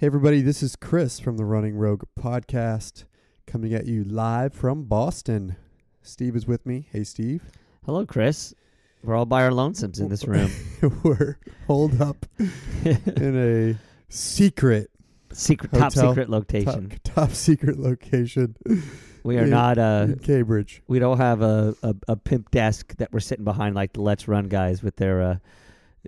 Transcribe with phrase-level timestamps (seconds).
[0.00, 3.04] Hey, everybody, this is Chris from the Running Rogue podcast
[3.46, 5.56] coming at you live from Boston.
[6.00, 6.88] Steve is with me.
[6.90, 7.42] Hey, Steve.
[7.84, 8.54] Hello, Chris.
[9.04, 10.50] We're all by our lonesomes in this room.
[11.02, 13.78] We're holed up in a
[14.08, 14.90] secret,
[15.34, 16.08] secret, top Hotel.
[16.12, 16.92] secret top, location.
[17.04, 18.56] top secret location
[19.22, 19.76] we are in- not.
[19.76, 20.82] Uh, in Cambridge.
[20.88, 24.26] we don't have a, a a pimp desk that we're sitting behind like the Let's
[24.26, 25.36] Run guys with their uh,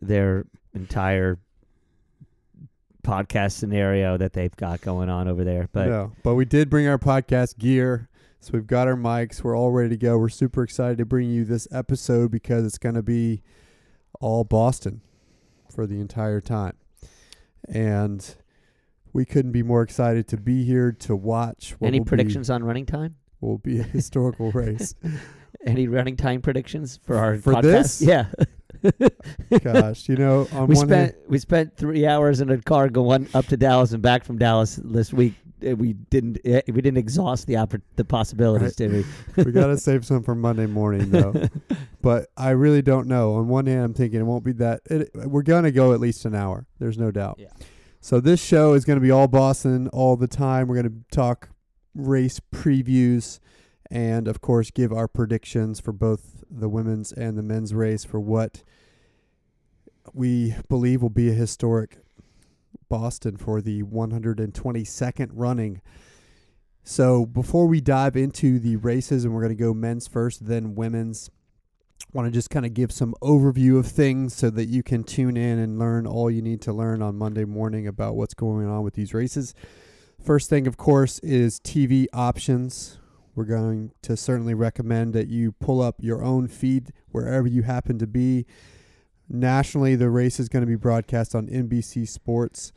[0.00, 1.38] their entire
[3.02, 5.68] podcast scenario that they've got going on over there.
[5.72, 8.08] But no, but we did bring our podcast gear.
[8.40, 9.43] So we've got our mics.
[9.44, 10.18] We're all ready to go.
[10.18, 13.43] We're super excited to bring you this episode because it's going to be
[14.20, 15.00] all Boston
[15.72, 16.74] for the entire time.
[17.68, 18.34] And
[19.12, 22.64] we couldn't be more excited to be here to watch any will be- predictions on
[22.64, 23.16] running time?
[23.40, 24.94] will be a historical race.
[25.66, 27.62] Any running time predictions for our For podcast?
[27.62, 28.02] this?
[28.02, 28.26] Yeah.
[29.62, 32.88] Gosh, you know, on we one spent hand, we spent three hours in a car
[32.88, 35.34] going up to Dallas and back from Dallas this week.
[35.64, 39.05] Uh, We didn't uh, we didn't exhaust the oppor- the possibilities, did we?
[39.44, 41.33] we got to save some for Monday morning though.
[42.02, 43.34] but I really don't know.
[43.34, 44.80] On one hand, I'm thinking it won't be that.
[44.90, 46.66] It, we're gonna go at least an hour.
[46.80, 47.36] There's no doubt.
[47.38, 47.50] Yeah.
[48.00, 50.66] So this show is gonna be all Boston all the time.
[50.66, 51.50] We're gonna talk
[51.94, 53.38] race previews,
[53.92, 58.18] and of course, give our predictions for both the women's and the men's race for
[58.18, 58.62] what
[60.14, 61.98] we believe will be a historic
[62.88, 65.82] Boston for the 122nd running.
[66.82, 70.74] So before we dive into the races, and we're going to go men's first, then
[70.74, 71.30] women's,
[72.14, 75.36] want to just kind of give some overview of things so that you can tune
[75.36, 78.82] in and learn all you need to learn on Monday morning about what's going on
[78.82, 79.54] with these races.
[80.18, 82.98] First thing, of course, is TV options.
[83.34, 87.98] We're going to certainly recommend that you pull up your own feed wherever you happen
[87.98, 88.47] to be.
[89.28, 92.72] Nationally, the race is going to be broadcast on NBC Sports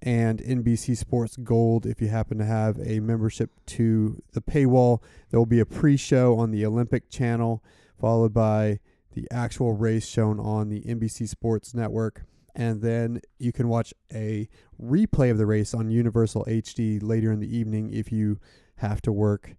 [0.00, 1.84] and NBC Sports Gold.
[1.84, 5.96] If you happen to have a membership to the paywall, there will be a pre
[5.96, 7.62] show on the Olympic channel,
[8.00, 8.78] followed by
[9.12, 12.22] the actual race shown on the NBC Sports Network.
[12.54, 14.48] And then you can watch a
[14.82, 18.40] replay of the race on Universal HD later in the evening if you
[18.76, 19.56] have to work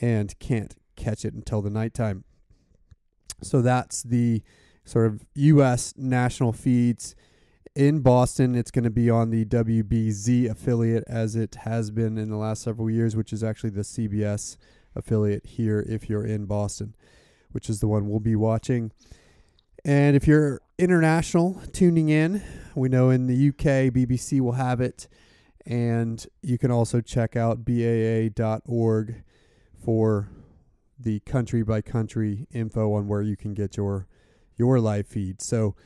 [0.00, 2.24] and can't catch it until the nighttime.
[3.42, 4.42] So that's the
[4.84, 5.94] sort of U.S.
[5.96, 7.14] national feeds
[7.74, 8.54] in Boston.
[8.54, 12.62] It's going to be on the WBZ affiliate as it has been in the last
[12.62, 14.56] several years, which is actually the CBS
[14.94, 16.94] affiliate here if you're in Boston,
[17.52, 18.92] which is the one we'll be watching.
[19.84, 22.42] And if you're international tuning in,
[22.74, 25.06] we know in the UK, BBC will have it.
[25.64, 29.22] And you can also check out BAA.org
[29.86, 30.28] for
[30.98, 34.08] the country by country info on where you can get your
[34.56, 35.40] your live feed.
[35.40, 35.76] So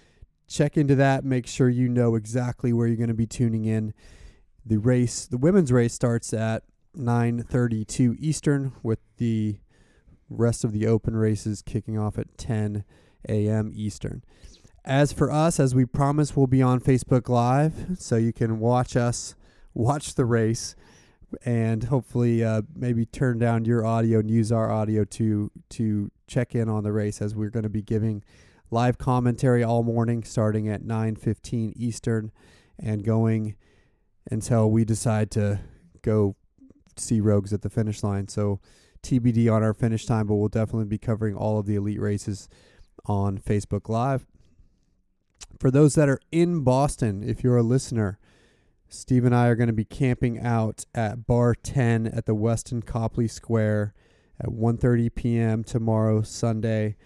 [0.49, 1.23] check into that.
[1.23, 3.93] Make sure you know exactly where you're going to be tuning in.
[4.65, 6.63] The race, the women's race, starts at
[6.97, 9.59] 9:32 Eastern, with the
[10.31, 12.85] rest of the open races kicking off at 10
[13.29, 13.71] a.m.
[13.75, 14.25] Eastern.
[14.83, 18.97] As for us, as we promised, we'll be on Facebook Live, so you can watch
[18.97, 19.35] us
[19.75, 20.75] watch the race,
[21.45, 26.55] and hopefully, uh, maybe turn down your audio and use our audio to to check
[26.55, 28.23] in on the race, as we're going to be giving
[28.71, 32.31] live commentary all morning starting at 9:15 Eastern
[32.79, 33.57] and going
[34.31, 35.61] until we decide to
[36.03, 36.37] go
[36.97, 38.29] see Rogues at the finish line.
[38.29, 38.61] So
[39.03, 42.49] TBD on our finish time, but we'll definitely be covering all of the elite races
[43.07, 44.27] on Facebook Live.
[45.59, 48.19] For those that are in Boston, if you're a listener,
[48.93, 52.85] Steve and I are going to be camping out at Bar 10 at the Westin
[52.85, 53.95] Copley Square
[54.41, 55.63] at 1:30 p.m.
[55.63, 56.97] tomorrow, Sunday.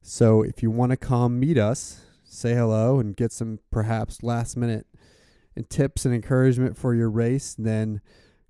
[0.00, 4.56] So if you want to come meet us, say hello and get some perhaps last
[4.56, 4.86] minute
[5.54, 8.00] and tips and encouragement for your race, then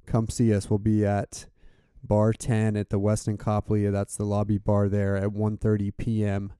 [0.06, 0.70] come see us.
[0.70, 1.46] We'll be at
[2.04, 3.90] Bar 10 at the Westin Copley.
[3.90, 6.52] That's the lobby bar there at 1:30 p.m.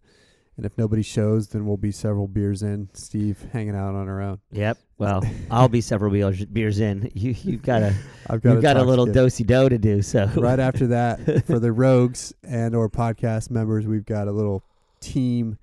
[0.57, 2.89] And if nobody shows, then we'll be several beers in.
[2.93, 4.41] Steve hanging out on our own.
[4.53, 4.79] Yep.
[4.97, 7.11] Well, I'll be several beers, beers in.
[7.15, 7.93] You you've got a
[8.31, 10.03] I've got you've got a little dosey do to do.
[10.03, 14.63] So right after that for the rogues and or podcast members we've got a little
[15.01, 15.59] team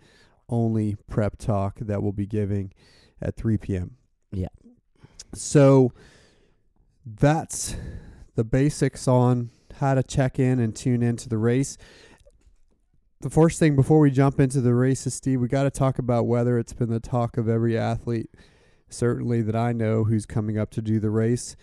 [0.50, 2.74] only prep talk that we'll be giving
[3.22, 3.96] at 3 p.m
[4.34, 4.50] Yeah.
[5.34, 5.94] so
[7.06, 7.76] that's
[8.36, 9.50] the basics on
[9.80, 11.78] how to check in and tune into the race
[13.22, 16.26] the first thing before we jump into the races steve we got to talk about
[16.26, 18.30] weather it's been the talk of every athlete
[18.90, 21.56] certainly that i know who's coming up to do the race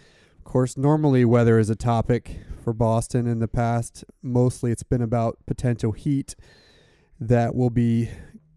[0.48, 4.02] of course, normally weather is a topic for Boston in the past.
[4.22, 6.34] Mostly it's been about potential heat
[7.20, 8.08] that will be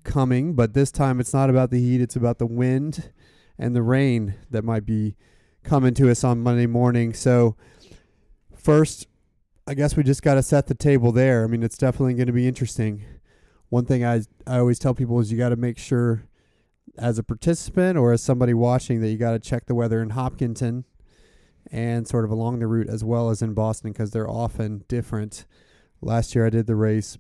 [0.06, 3.12] coming, but this time it's not about the heat, it's about the wind
[3.58, 5.18] and the rain that might be
[5.64, 7.14] coming to us on Monday morning.
[7.14, 7.58] So,
[8.56, 9.08] first,
[9.72, 11.46] I guess we just got to set the table there.
[11.46, 13.06] I mean, it's definitely going to be interesting.
[13.70, 16.26] One thing I I always tell people is you got to make sure,
[16.98, 20.10] as a participant or as somebody watching, that you got to check the weather in
[20.10, 20.84] Hopkinton
[21.72, 25.46] and sort of along the route as well as in Boston because they're often different.
[26.02, 27.18] Last year I did the race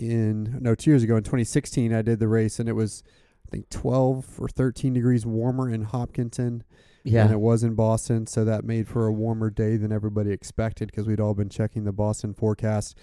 [0.00, 3.04] in no two years ago in 2016 I did the race and it was
[3.48, 6.64] I think 12 or 13 degrees warmer in Hopkinton
[7.04, 7.24] Yeah.
[7.24, 10.90] than it was in Boston, so that made for a warmer day than everybody expected
[10.90, 12.96] because we'd all been checking the Boston forecast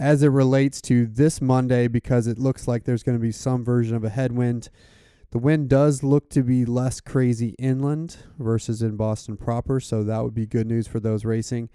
[0.00, 3.62] as it relates to this Monday because it looks like there's going to be some
[3.64, 4.70] version of a headwind.
[5.30, 10.22] The wind does look to be less crazy inland versus in Boston proper, so that
[10.24, 11.68] would be good news for those racing.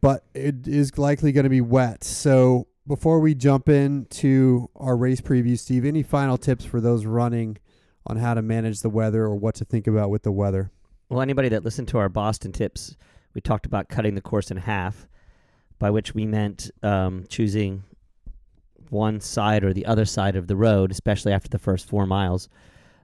[0.00, 2.02] But it is likely going to be wet.
[2.02, 7.58] So before we jump into our race preview, Steve, any final tips for those running
[8.06, 10.70] on how to manage the weather or what to think about with the weather?
[11.08, 12.96] Well, anybody that listened to our Boston tips,
[13.34, 15.06] we talked about cutting the course in half,
[15.78, 17.84] by which we meant um, choosing
[18.90, 22.48] one side or the other side of the road, especially after the first four miles,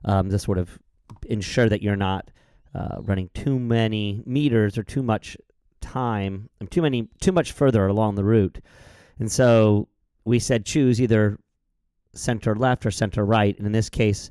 [0.05, 0.79] um, to sort of
[1.27, 2.31] ensure that you're not
[2.75, 5.37] uh, running too many meters or too much
[5.81, 8.59] time, too many, too much further along the route.
[9.19, 9.89] And so
[10.25, 11.39] we said choose either
[12.15, 13.57] center left or center right.
[13.57, 14.31] And in this case,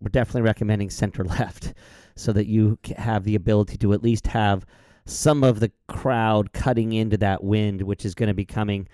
[0.00, 1.74] we're definitely recommending center left
[2.16, 4.66] so that you have the ability to at least have
[5.04, 8.88] some of the crowd cutting into that wind, which is going to be coming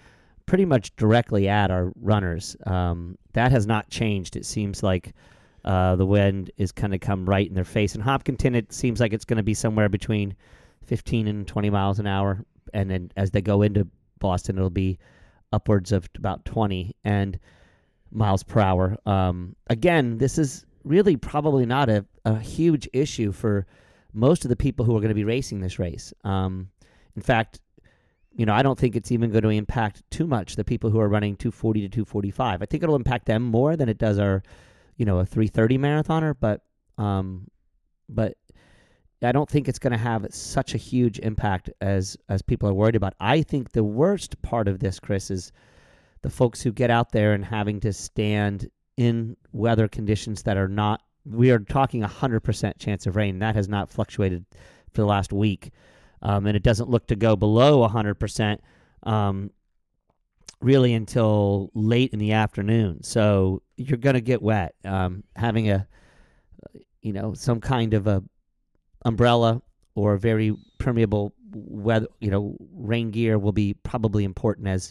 [0.47, 2.57] pretty much directly at our runners.
[2.67, 4.37] Um, that has not changed.
[4.37, 5.15] It seems like
[5.65, 7.95] uh, the wind is going to come right in their face.
[7.95, 10.35] In Hopkinton, it seems like it's going to be somewhere between
[10.87, 12.45] 15 and 20 miles an hour.
[12.75, 13.87] And then as they go into
[14.23, 14.99] Boston, it'll be
[15.53, 17.39] upwards of about 20 and
[18.11, 18.97] miles per hour.
[19.05, 23.67] Um, again, this is really probably not a, a huge issue for
[24.13, 26.15] most of the people who are going to be racing this race.
[26.25, 26.69] Um,
[27.17, 27.61] in fact,
[28.35, 31.01] you know, I don't think it's even going to impact too much the people who
[31.01, 32.63] are running 240 to 245.
[32.63, 34.43] I think it'll impact them more than it does our,
[34.97, 36.35] you know, a 330 marathoner.
[36.39, 36.63] But,
[36.97, 37.49] um,
[38.09, 38.37] but
[39.23, 42.75] I don't think it's going to have such a huge impact as as people are
[42.75, 43.15] worried about.
[43.21, 45.53] I think the worst part of this, Chris, is
[46.23, 50.69] the folks who get out there and having to stand in weather conditions that are
[50.69, 51.03] not.
[51.25, 53.39] We are talking a hundred percent chance of rain.
[53.39, 54.45] That has not fluctuated
[54.91, 55.71] for the last week,
[56.23, 58.61] um, and it doesn't look to go below a hundred percent
[59.05, 59.51] um,
[60.61, 63.03] really until late in the afternoon.
[63.03, 64.75] So you're going to get wet.
[64.85, 65.87] Um, having a,
[67.03, 68.23] you know, some kind of a
[69.05, 69.63] umbrella
[69.95, 74.91] or very permeable weather, you know, rain gear will be probably important as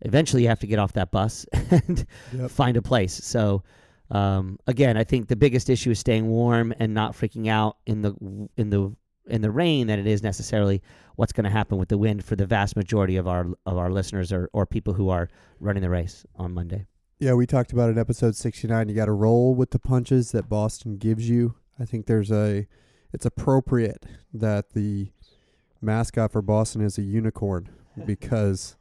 [0.00, 2.50] eventually you have to get off that bus and Yep.
[2.50, 3.12] find a place.
[3.12, 3.62] So
[4.10, 8.02] um, again, I think the biggest issue is staying warm and not freaking out in
[8.02, 8.14] the
[8.56, 8.94] in the
[9.28, 10.82] in the rain than it is necessarily
[11.16, 13.90] what's going to happen with the wind for the vast majority of our of our
[13.90, 15.28] listeners or, or people who are
[15.60, 16.86] running the race on Monday.
[17.20, 18.88] Yeah, we talked about in episode 69.
[18.88, 21.54] You got to roll with the punches that Boston gives you.
[21.78, 22.66] I think there's a
[23.12, 25.08] it's appropriate that the
[25.80, 27.68] mascot for Boston is a unicorn
[28.06, 28.76] because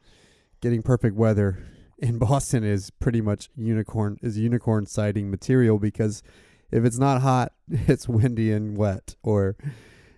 [0.62, 1.66] getting perfect weather
[1.98, 6.24] in Boston is pretty much unicorn is unicorn sighting material because
[6.72, 9.56] if it's not hot, it's windy and wet or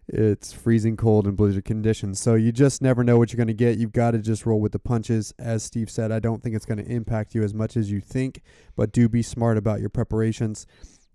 [0.08, 2.20] it's freezing cold and blizzard conditions.
[2.20, 3.78] So you just never know what you're going to get.
[3.78, 5.34] You've got to just roll with the punches.
[5.40, 8.02] As Steve said, I don't think it's going to impact you as much as you
[8.02, 8.42] think,
[8.76, 10.68] but do be smart about your preparations.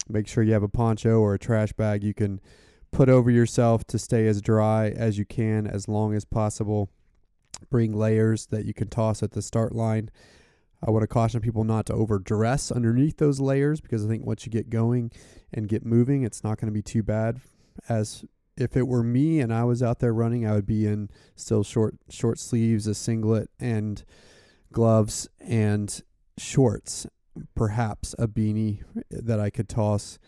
[0.08, 2.40] Make sure you have a poncho or a trash bag you can
[2.90, 6.90] put over yourself to stay as dry as you can as long as possible.
[7.71, 10.11] Bring layers that you can toss at the start line.
[10.87, 14.47] I want to caution people not to overdress underneath those layers because I think once
[14.47, 15.11] you get going
[15.52, 17.40] and get moving, it's not going to be too bad.
[17.88, 18.25] As
[18.57, 21.64] if it were me and I was out there running, I would be in still
[21.64, 24.04] short short sleeves, a singlet, and
[24.73, 26.00] gloves and
[26.37, 27.07] shorts.
[27.54, 30.18] Perhaps a beanie that I could toss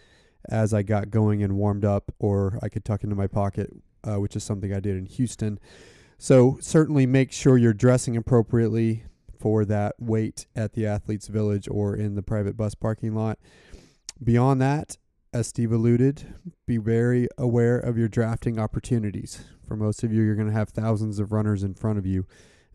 [0.49, 3.71] as I got going and warmed up, or I could tuck into my pocket,
[4.05, 5.59] uh, which is something I did in Houston.
[6.19, 9.05] So certainly make sure you're dressing appropriately
[9.39, 13.39] for that wait at the athletes village or in the private bus parking lot.
[14.23, 14.99] Beyond that,
[15.33, 16.35] as Steve alluded,
[16.67, 19.45] be very aware of your drafting opportunities.
[19.67, 22.27] For most of you, you're going to have thousands of runners in front of you.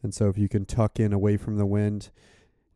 [0.01, 2.11] And so if you can tuck in away from the wind,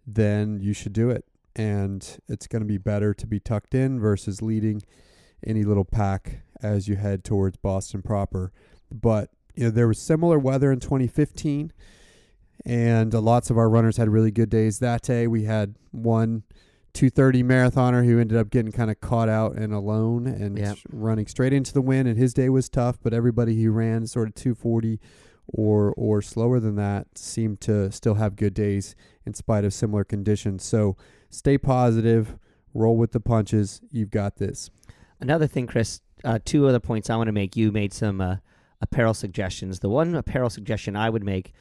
[0.05, 1.25] then you should do it.
[1.55, 4.81] And it's going to be better to be tucked in versus leading
[5.45, 8.51] any little pack as you head towards Boston proper.
[8.91, 11.71] But you know, there was similar weather in 2015
[12.65, 15.27] and uh, lots of our runners had really good days that day.
[15.27, 16.43] We had one
[16.93, 20.77] 230 marathoner who ended up getting kind of caught out and alone and Yep.
[20.91, 22.07] running straight into the wind.
[22.07, 24.99] And his day was tough, but everybody who ran sort of 240
[25.47, 30.03] or or slower than that seemed to still have good days in spite of similar
[30.03, 30.63] conditions.
[30.63, 30.95] So
[31.29, 32.37] stay positive,
[32.73, 33.81] roll with the punches.
[33.91, 34.69] You've got this.
[35.19, 36.01] Another thing, Chris.
[36.23, 37.55] Uh, two other points I want to make.
[37.55, 38.37] You made some uh,
[38.81, 39.79] apparel suggestions.
[39.79, 41.53] The one apparel suggestion I would make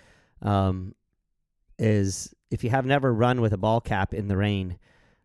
[0.42, 0.94] um,
[1.78, 4.78] is if you have never run with a ball cap in the rain,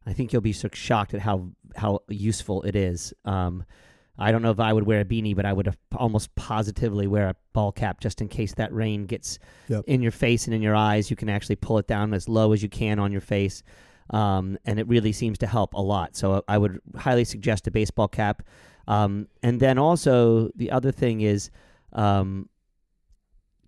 [0.05, 3.13] I think you'll be so shocked at how how useful it is.
[3.25, 3.63] Um,
[4.19, 7.29] I don't know if I would wear a beanie, but I would almost positively wear
[7.29, 9.85] a ball cap just in case that rain gets Yep.
[9.88, 11.09] in your face and in your eyes.
[11.09, 13.63] You can actually pull it down as low as you can on your face,
[14.10, 16.15] um, and it really seems to help a lot.
[16.15, 18.43] So I would highly suggest a baseball cap.
[18.88, 21.50] Um, and then also the other thing is
[21.93, 22.50] um,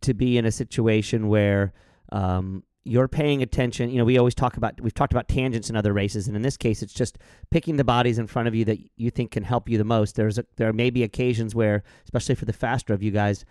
[0.01, 1.73] to be in a situation where
[2.11, 3.89] um, you're paying attention.
[3.89, 6.43] You know, we always talk about we've talked about tangents in other races, and in
[6.43, 7.17] this case, it's just
[7.49, 10.15] picking the bodies in front of you that you think can help you the most.
[10.15, 13.43] There's a, there may be occasions where, especially for the faster of you guys,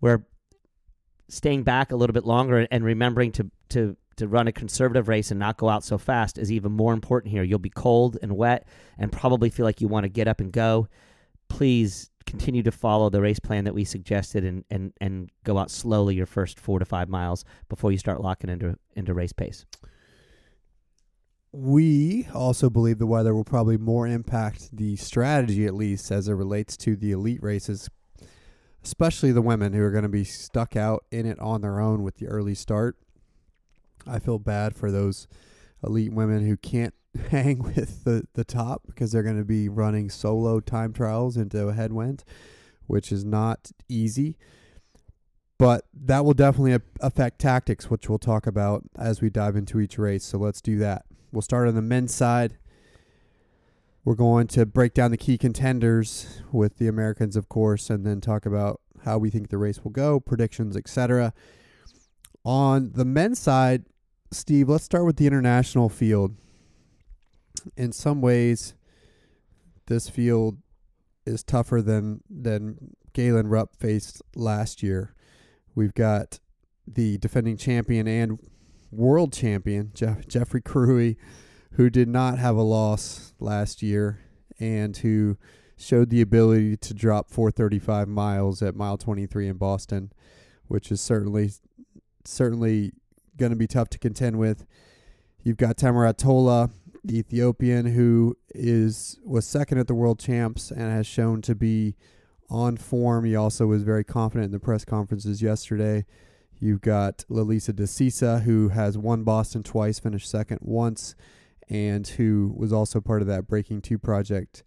[0.00, 0.26] where
[1.28, 5.30] staying back a little bit longer and remembering to to to run a conservative race
[5.30, 7.42] and not go out so fast is even more important here.
[7.42, 8.66] You'll be cold and wet
[8.98, 10.88] and probably feel like you want to get up and go.
[11.48, 15.70] Please continue to follow the race plan that we suggested and, and, and go out
[15.70, 19.64] slowly your first four to five miles before you start locking into into race pace.
[21.52, 26.32] We also believe the weather will probably more impact the strategy, at least as it
[26.32, 27.88] relates to the elite races,
[28.82, 32.02] especially the women who are going to be stuck out in it on their own
[32.02, 32.96] with the early start.
[34.06, 35.26] I feel bad for those
[35.82, 36.94] elite women who can't
[37.30, 41.68] hang with the, the top because they're going to be running solo time trials into
[41.68, 42.24] a headwind,
[42.86, 44.36] which is not easy.
[45.56, 49.98] But that will definitely affect tactics, which we'll talk about as we dive into each
[49.98, 50.24] race.
[50.24, 51.04] So let's do that.
[51.32, 52.58] We'll start on the men's side.
[54.04, 58.20] We're going to break down the key contenders with the Americans, of course, and then
[58.20, 61.32] talk about how we think the race will go, predictions, etc.
[62.44, 63.84] On the men's side,
[64.34, 66.34] Steve, let's start with the international field.
[67.76, 68.74] In some ways,
[69.86, 70.58] this field
[71.24, 75.14] is tougher than than Galen Rupp faced last year.
[75.74, 76.40] We've got
[76.86, 78.38] the defending champion and
[78.90, 81.16] world champion Jeff, Geoffrey Kirui,
[81.72, 84.20] who did not have a loss last year
[84.58, 85.36] and who
[85.76, 90.12] showed the ability to drop 435 miles at mile 23 in Boston,
[90.66, 91.52] which is certainly
[92.24, 92.92] certainly
[93.36, 94.66] going to be tough to contend with.
[95.42, 96.70] You've got Tamirat Tola,
[97.04, 101.96] the Ethiopian, who is was second at the World Champs and has shown to be
[102.48, 103.24] on form.
[103.24, 106.06] He also was very confident in the press conferences yesterday.
[106.58, 111.14] You've got Lelisa Desisa, who has won Boston twice, finished second once,
[111.68, 114.62] and who was also part of that Breaking Two project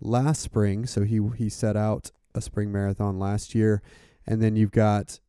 [0.00, 0.86] last spring.
[0.86, 3.82] So he he set out a spring marathon last year,
[4.26, 5.20] and then you've got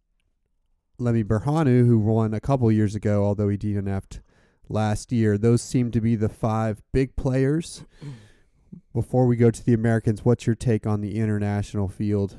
[1.03, 4.21] Lemi Berhanu, who won a couple years ago, although he DNF'd
[4.69, 5.37] last year.
[5.37, 7.85] Those seem to be the five big players.
[8.93, 12.37] Before we go to the Americans, what's your take on the international field?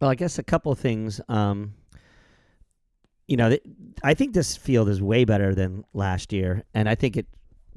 [0.00, 1.20] Well, I guess a couple of things.
[1.28, 1.74] Um,
[3.26, 3.62] you know, th-
[4.02, 7.26] I think this field is way better than last year, and I think it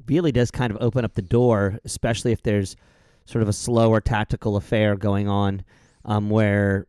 [0.06, 2.76] really does kind of open up the door, especially if there's
[3.24, 5.64] sort of a slower tactical affair going on,
[6.04, 6.86] um, where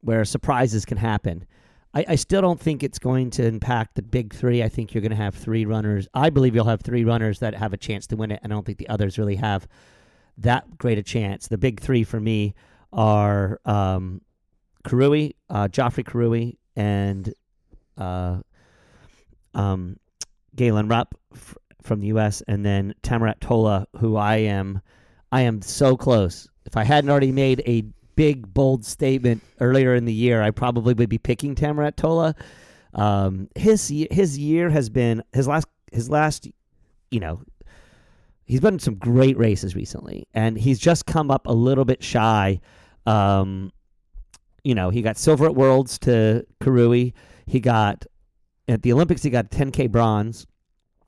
[0.00, 1.46] where surprises can happen.
[1.94, 4.62] I, I still don't think it's going to impact the big three.
[4.62, 6.08] I think you're going to have three runners.
[6.14, 8.40] I believe you'll have three runners that have a chance to win it.
[8.42, 9.68] I don't think the others really have
[10.38, 11.48] that great a chance.
[11.48, 12.54] The big three for me
[12.92, 14.22] are um,
[14.84, 17.32] Kirui, uh, Geoffrey Kirui, and
[17.98, 18.38] uh,
[19.54, 19.96] um,
[20.54, 24.80] Galen Rupp f- from the U.S., and then Tamirat Tola, who I am,
[25.30, 26.48] I am so close.
[26.64, 27.84] If I hadn't already made a
[28.16, 32.34] big bold statement earlier in the year, I probably would be picking Tamirat Tola.
[32.94, 36.48] Um, his his year has been his last his last,
[37.10, 37.42] you know,
[38.44, 42.02] he's been in some great races recently, and he's just come up a little bit
[42.02, 42.60] shy.
[43.06, 43.72] Um,
[44.64, 47.14] you know, he got silver at Worlds to Kirui.
[47.46, 48.06] He got
[48.68, 49.22] at the Olympics.
[49.22, 50.46] He got 10k bronze,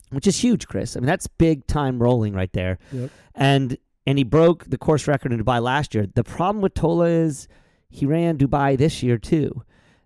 [0.09, 0.95] which is huge, Chris.
[0.95, 2.79] I mean, that's big time rolling right there.
[2.91, 3.11] Yep.
[3.35, 6.05] And and he broke the course record in Dubai last year.
[6.13, 7.47] The problem with Tola is
[7.89, 9.63] he ran Dubai this year too,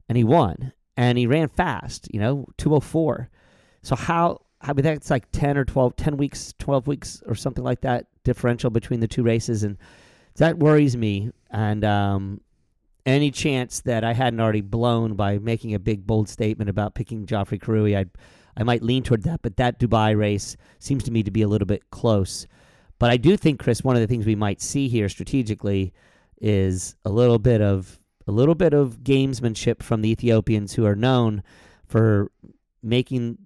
[0.07, 2.07] and he won, and he ran fast.
[2.13, 3.29] You know, 204.
[3.81, 4.41] So how?
[4.61, 8.07] I mean, that's like 10 or 12, 10 weeks, 12 weeks or something like that
[8.25, 9.63] differential between the two races.
[9.63, 9.77] And
[10.35, 11.31] that worries me.
[11.49, 12.41] And um,
[13.05, 17.25] any chance that I hadn't already blown by making a big, bold statement about picking
[17.25, 18.09] Geoffrey Kirui, I'd,
[18.57, 21.47] I might lean toward that, but that Dubai race seems to me to be a
[21.47, 22.45] little bit close.
[22.99, 25.93] But I do think, Chris, one of the things we might see here strategically
[26.41, 30.95] is a little bit of a little bit of gamesmanship from the Ethiopians who are
[30.95, 31.41] known
[31.85, 32.31] for
[32.83, 33.37] making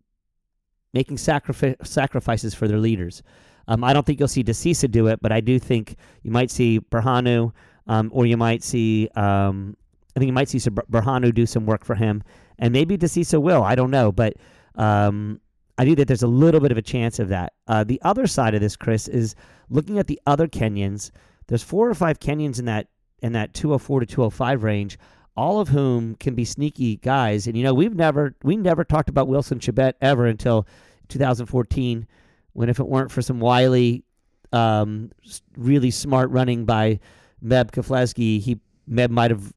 [0.94, 3.24] making sacrifice, sacrifices for their leaders.
[3.68, 6.52] Um, I don't think you'll see Desisa do it, but I do think you might
[6.52, 7.54] see Berhanu,
[7.88, 9.78] um, or you might see um,
[10.16, 12.24] I think you might see Berhanu do some work for him,
[12.60, 13.64] and maybe Desisa will.
[13.64, 14.36] I don't know, but
[14.76, 15.40] um,
[15.78, 17.54] I think that there's a little bit of a chance of that.
[17.68, 19.36] Uh, the other side of this, Chris, is
[19.70, 21.10] looking at the other Kenyans.
[21.48, 22.88] There's four or five Kenyans in that
[23.22, 25.00] in that 204 to 205 range,
[25.36, 27.48] all of whom can be sneaky guys.
[27.48, 30.68] And you know, we've never we never talked about Wilson Chebet ever until
[31.10, 32.08] 2014,
[32.54, 34.04] when if it weren't for some wily,
[34.52, 35.12] um,
[35.58, 37.00] really smart running by
[37.44, 39.54] Meb Keflezighi, he Meb might have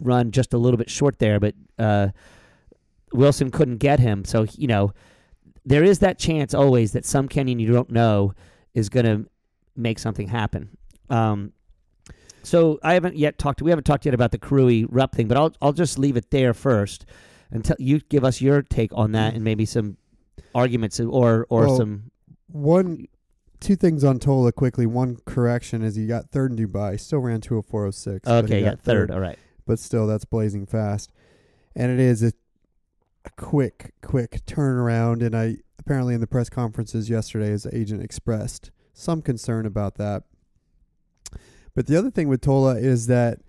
[0.00, 2.08] run just a little bit short there, but uh,
[3.12, 4.24] Wilson couldn't get him.
[4.24, 4.92] So you know,
[5.64, 8.34] there is that chance always that some Kenyan you don't know
[8.74, 9.30] is going to
[9.76, 10.76] make something happen.
[11.08, 11.52] Um,
[12.42, 13.62] so I haven't yet talked.
[13.62, 16.30] We haven't talked yet about the Kirui Rupp thing, but I'll I'll just leave it
[16.30, 17.06] there first,
[17.50, 19.96] until you give us your take on that and maybe some
[20.54, 22.10] arguments or or Well, some.
[22.48, 23.06] One,
[23.60, 24.86] two things on Tola quickly.
[24.86, 26.98] One correction is he got third in Dubai.
[26.98, 28.24] Still ran 20406.
[28.24, 29.10] but he Okay, yeah, third.
[29.10, 29.38] All right.
[29.64, 31.12] but still that's blazing fast.
[31.74, 32.32] And it is a,
[33.24, 35.24] a quick, quick turnaround.
[35.24, 40.24] And I apparently in the press conferences yesterday, his agent expressed some concern about that.
[41.74, 43.40] But the other thing with Tola is that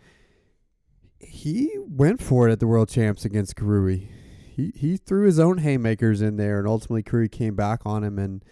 [1.20, 4.08] he went for it at the World Champs against Kirui.
[4.56, 8.18] He he threw his own haymakers in there, and ultimately Kirui came back on him
[8.20, 8.44] and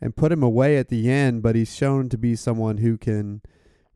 [0.00, 1.42] and put him away at the end.
[1.42, 3.42] But he's shown to be someone who can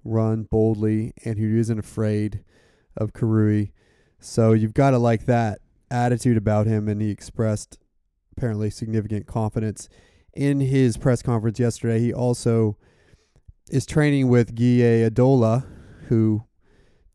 [0.04, 2.44] run boldly and who isn't afraid
[2.96, 3.72] of Kirui.
[4.20, 5.58] So you've got to like that
[5.94, 7.78] attitude about him, and he expressed
[8.36, 9.88] apparently significant confidence
[10.34, 12.00] in his press conference yesterday.
[12.00, 12.76] He also
[13.70, 15.64] is training with Guye Adola,
[16.08, 16.44] who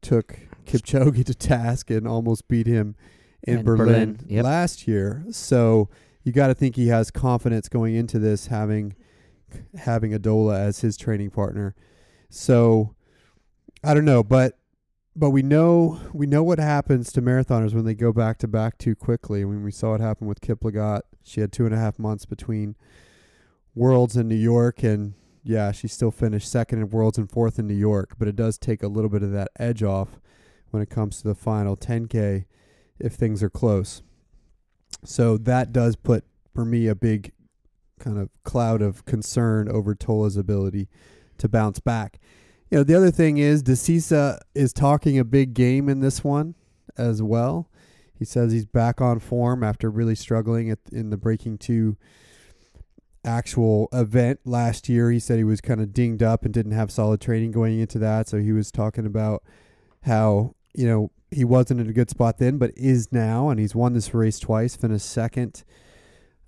[0.02, 2.96] took Kipchoge to task and almost beat him
[3.44, 4.44] in In Berlin, Berlin, yep.
[4.46, 5.26] last year.
[5.32, 5.90] So
[6.24, 8.96] you got to think he has confidence going into this, having
[9.80, 11.76] having Adola as his training partner.
[12.30, 12.96] So
[13.84, 14.59] I don't know, but
[15.16, 18.78] but we know we know what happens to marathoners when they go back to back
[18.78, 19.44] too quickly.
[19.44, 22.76] Mean, we saw it happen with Kiplagat, She had two and a half months between
[23.76, 27.68] Worlds in New York, and yeah, she still finished second in Worlds and fourth in
[27.68, 28.16] New York.
[28.18, 30.20] But it does take a little bit of that edge off
[30.72, 32.46] when it comes to the final 10k
[33.00, 34.02] if things are close.
[35.04, 37.32] So that does put for me a big
[38.00, 40.88] kind of cloud of concern over Tola's ability
[41.38, 42.20] to bounce back.
[42.70, 46.56] You know, the other thing is Desisa is talking a big game in this one
[46.98, 47.70] as well.
[48.14, 51.98] He says he's back on form after really struggling at, in the Breaking 2
[53.24, 55.10] actual event last year.
[55.10, 57.98] He said he was kind of dinged up and didn't have solid training going into
[58.00, 58.28] that.
[58.28, 59.44] So he was talking about
[60.04, 63.50] how, you know, he wasn't in a good spot then, but is now.
[63.50, 65.64] And he's won this race twice, finished second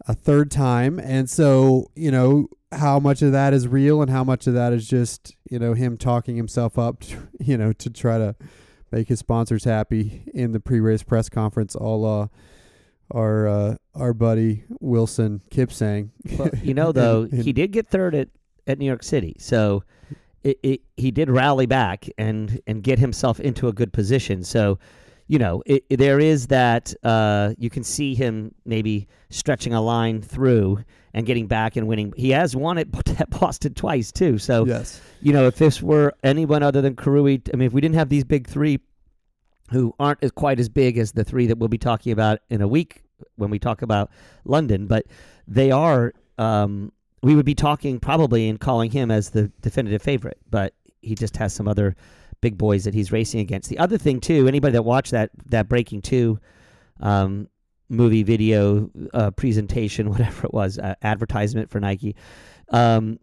[0.08, 1.00] a third time.
[1.00, 4.72] And so, you know, how much of that is real and how much of that
[4.74, 7.04] is just, you know, him talking himself up,
[7.40, 8.36] you know, to try to
[8.92, 12.28] make his sponsors happy in the pre-race press conference, a la
[13.14, 16.10] our uh, our buddy Wilson Kipsang.
[16.38, 18.30] Well, you know, though, And- and- he did get third at,
[18.68, 19.84] at New York City, so
[20.44, 24.44] it, it, he did rally back and and get himself into a good position.
[24.44, 24.80] So,
[25.32, 29.80] you know, it, it- there is that uh, you can see him maybe stretching a
[29.82, 32.14] line through and getting back and winning.
[32.18, 32.88] He has won at,
[33.22, 34.38] at Boston twice too.
[34.38, 35.00] So, yes.
[35.22, 38.10] you know, if this were anyone other than Kirui, I mean, if we didn't have
[38.10, 38.82] these big three
[39.72, 42.62] who aren't as quite as big as the three that we'll be talking about in
[42.62, 43.04] a week
[43.38, 44.12] when we talk about
[44.44, 45.06] London, but
[45.48, 46.92] they are, um,
[47.24, 51.38] we would be talking probably and calling him as the definitive favorite, but he just
[51.38, 51.96] has some other
[52.42, 53.70] big boys that he's racing against.
[53.70, 56.40] The other thing, too, anybody that watched that, that Breaking Two
[57.00, 57.48] um,
[57.90, 62.16] movie, video, uh, presentation, whatever it was, uh, advertisement for Nike,
[62.70, 63.20] um,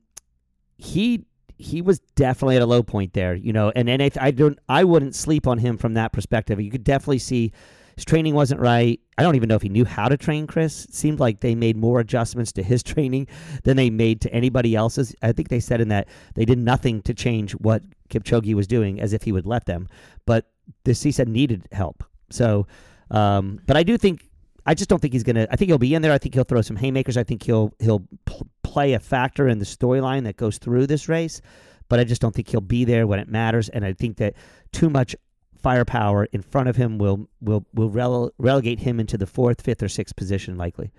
[0.76, 1.24] he
[1.60, 3.72] he was definitely at a low point there, you know.
[3.74, 6.60] And and I, I don't I wouldn't sleep on him from that perspective.
[6.60, 7.52] You could definitely see
[7.98, 9.00] his training wasn't right.
[9.18, 10.84] I don't even know if he knew how to train Chris.
[10.84, 13.26] It seemed like they made more adjustments to his training
[13.64, 15.16] than they made to anybody else's.
[15.20, 16.06] I think they said in that
[16.36, 19.88] they did nothing to change what Kipchoge was doing, as if he would let them.
[20.26, 20.48] But
[20.84, 22.04] Desisa needed help.
[22.30, 22.68] So,
[23.10, 24.28] um, but I do think
[24.64, 25.48] I just don't think he's gonna.
[25.50, 26.12] I think he'll be in there.
[26.12, 27.16] I think he'll throw some haymakers.
[27.16, 31.08] I think he'll he'll pl- play a factor in the storyline that goes through this
[31.08, 31.40] race.
[31.88, 33.68] But I just don't think he'll be there when it matters.
[33.68, 34.34] And I think that
[34.70, 35.16] too much
[35.58, 39.82] firepower in front of him will will will rele- relegate him into the fourth, fifth,
[39.82, 40.92] or sixth position likely.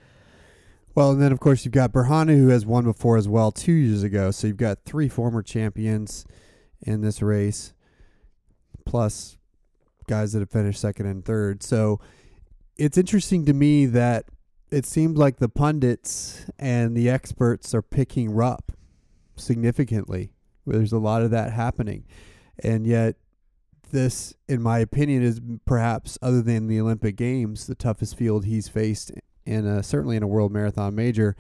[0.96, 3.72] Well, and then of course you've got Berhanu who has won before as well two
[3.72, 4.32] years ago.
[4.32, 6.26] So you've got three former champions
[6.82, 7.74] in this race,
[8.86, 9.38] plus
[10.08, 11.64] guys that have finished second and third.
[11.64, 12.00] So
[12.78, 14.26] it's interesting to me that
[14.72, 18.72] it seems like the pundits and the experts are picking Rupp
[19.36, 20.32] significantly.
[20.66, 22.06] There's a lot of that happening,
[22.64, 23.16] and yet
[23.90, 28.68] this, in my opinion, is perhaps other than the Olympic Games, the toughest field he's
[28.68, 29.12] faced
[29.46, 31.36] in a, certainly in a world marathon major.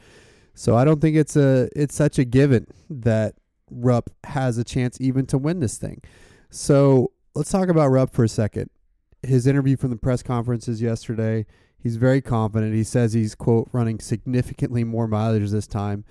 [0.53, 3.35] So I don't think it's a it's such a given that
[3.71, 6.01] Rupp has a chance even to win this thing.
[6.49, 8.69] So let's talk about Rupp for a second.
[9.23, 11.45] His interview from the press conferences yesterday,
[11.77, 12.73] he's very confident.
[12.73, 16.03] He says he's quote running significantly more mileage this time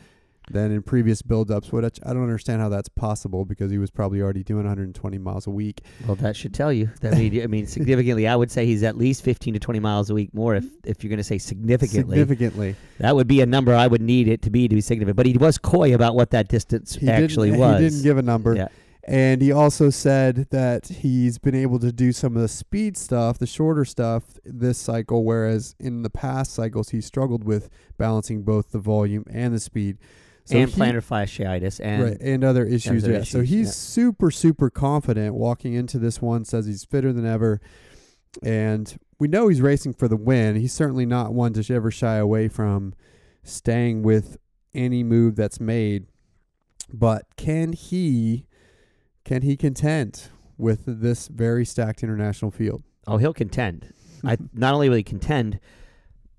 [0.51, 1.73] than in previous buildups.
[1.73, 5.47] Which I don't understand how that's possible because he was probably already doing 120 miles
[5.47, 5.83] a week.
[6.07, 6.91] Well, that should tell you.
[7.01, 9.81] That I mean, I mean, significantly, I would say he's at least 15 to 20
[9.81, 10.55] miles a week more.
[10.55, 14.03] If if you're going to say significantly, Significantly, that would be a number I would
[14.03, 15.17] need it to be to be significant.
[15.17, 17.81] But he was coy about what that distance he actually was.
[17.81, 18.55] He didn't give a number.
[18.55, 18.69] Yeah.
[19.09, 23.39] And he also said that he's been able to do some of the speed stuff,
[23.39, 28.71] the shorter stuff this cycle, whereas in the past cycles he struggled with balancing both
[28.71, 29.97] the volume and the speed.
[30.49, 33.05] So and he- plantar fasciitis and right, and other issues.
[33.05, 33.23] other yeah.
[33.25, 33.73] so he's yeah.
[33.73, 37.61] super, super confident walking into this one, says he's fitter than ever.
[38.43, 40.57] And we know he's racing for the win.
[40.57, 42.95] He's certainly not one to ever shy away from
[43.43, 44.39] staying with
[44.75, 46.07] any move that's made.
[46.91, 48.47] But can he
[49.25, 52.83] can he contend with this very stacked international field?
[53.07, 53.93] Oh, he'll contend.
[54.25, 55.61] I not only will he contend,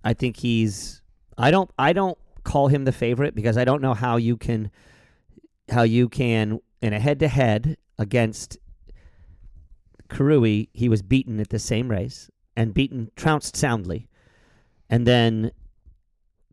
[0.03, 1.03] I think he's.
[1.37, 1.69] I don't.
[1.77, 4.71] I don't call him the favorite because I don't know how you can,
[5.69, 8.57] how you can in a head to head against
[10.09, 10.69] Kirui.
[10.73, 14.07] He was beaten at the same race and beaten, trounced soundly,
[14.89, 15.51] and then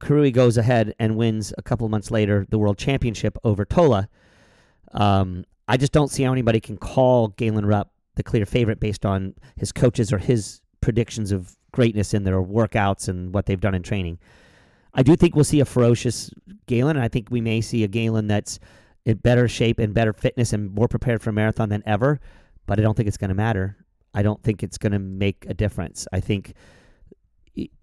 [0.01, 4.09] Kirui goes ahead and wins a couple months later the world championship over Tola.
[4.92, 9.05] Um, I just don't see how anybody can call Galen Rupp the clear favorite based
[9.05, 13.75] on his coaches or his predictions of greatness in their workouts and what they've done
[13.75, 14.18] in training.
[14.96, 16.30] I do think we'll see a ferocious
[16.66, 18.59] Galen, and I think we may see a Galen that's
[19.04, 22.18] in better shape and better fitness and more prepared for a marathon than ever.
[22.66, 23.76] But I don't think it's going to matter.
[24.14, 26.09] I don't think it's going to make a difference.
[26.12, 26.54] I think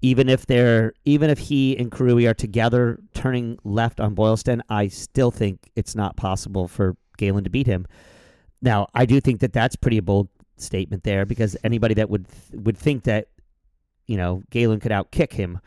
[0.01, 4.87] even if they're even if he and Kirui are together turning left on Boylston, I
[4.87, 7.87] still think it's not possible for Galen to beat him.
[8.61, 12.77] Now, I do think that that's pretty bold statement there because anybody that would would
[12.77, 13.27] think that
[14.07, 15.59] you know Galen could outkick him,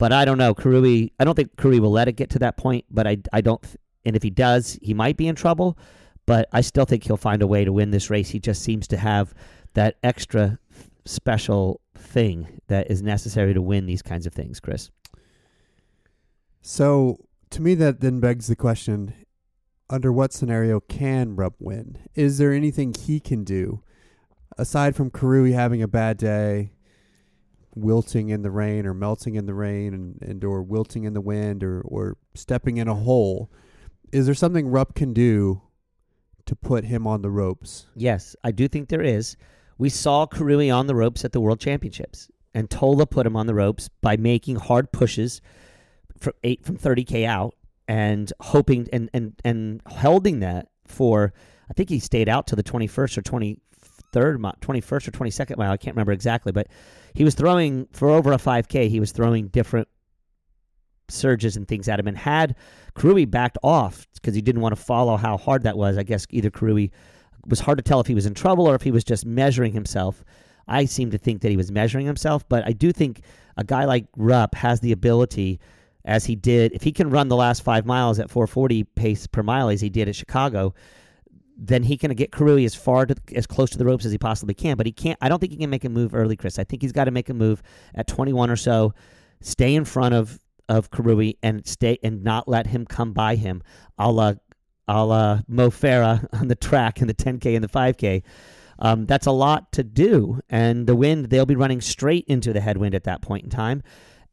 [0.00, 0.54] but I don't know.
[0.54, 2.86] Kirui, I don't think Kirui will let it get to that point.
[2.90, 3.62] But I I don't,
[4.06, 5.78] and if he does, he might be in trouble.
[6.26, 8.30] But I still think he'll find a way to win this race.
[8.30, 9.34] He just seems to have
[9.74, 10.58] that extra
[11.04, 14.90] special thing that is necessary to win these kinds of things, Chris.
[16.62, 17.18] So
[17.50, 19.12] to me, that then begs the question:
[19.90, 21.98] Under what scenario can Rupp win?
[22.14, 23.82] Is there anything he can do
[24.56, 26.72] aside from Kirui having a bad day,
[27.74, 31.20] wilting in the rain, or melting in the rain, and, and or wilting in the
[31.20, 33.50] wind, or or stepping in a hole?
[34.12, 35.62] Is there something Rupp can do
[36.46, 37.86] to put him on the ropes?
[37.94, 39.36] Yes, I do think there is.
[39.78, 43.46] We saw Kirui on the ropes at the World Championships, and Tola put him on
[43.46, 45.40] the ropes by making hard pushes
[46.18, 47.54] from eight from 30k out
[47.88, 51.32] and hoping and and and holding that for.
[51.68, 53.22] I think he stayed out to the 21st or
[54.12, 55.72] 23rd, mi- 21st or 22nd mile.
[55.72, 56.68] I can't remember exactly, but
[57.14, 58.88] he was throwing for over a 5k.
[58.88, 59.88] He was throwing different
[61.08, 62.56] surges and things at him, and had
[62.94, 65.98] Kirui backed off because he didn't want to follow how hard that was.
[65.98, 66.90] I guess either Kirui
[67.46, 69.72] was hard to tell if he was in trouble or if he was just measuring
[69.72, 70.24] himself.
[70.68, 73.22] I seem to think that he was measuring himself, but I do think
[73.56, 75.58] a guy like Rupp has the ability,
[76.04, 79.42] as he did, if he can run the last five miles at 440 pace per
[79.42, 80.74] mile as he did at Chicago,
[81.60, 84.18] then he can get Kirui as far to, as close to the ropes as he
[84.18, 84.76] possibly can.
[84.76, 85.18] But he can't.
[85.20, 86.58] I don't think he can make a move early, Chris.
[86.58, 87.62] I think he's got to make a move
[87.94, 88.94] at 21 or so,
[89.40, 93.62] stay in front of of Kirui and stay and not let him come by him,
[93.98, 94.34] a la
[94.88, 98.22] a la Mo Farah on the track in the 10K and the 5K.
[98.78, 100.40] Um, that's a lot to do.
[100.48, 103.82] And the wind, they'll be running straight into the headwind at that point in time.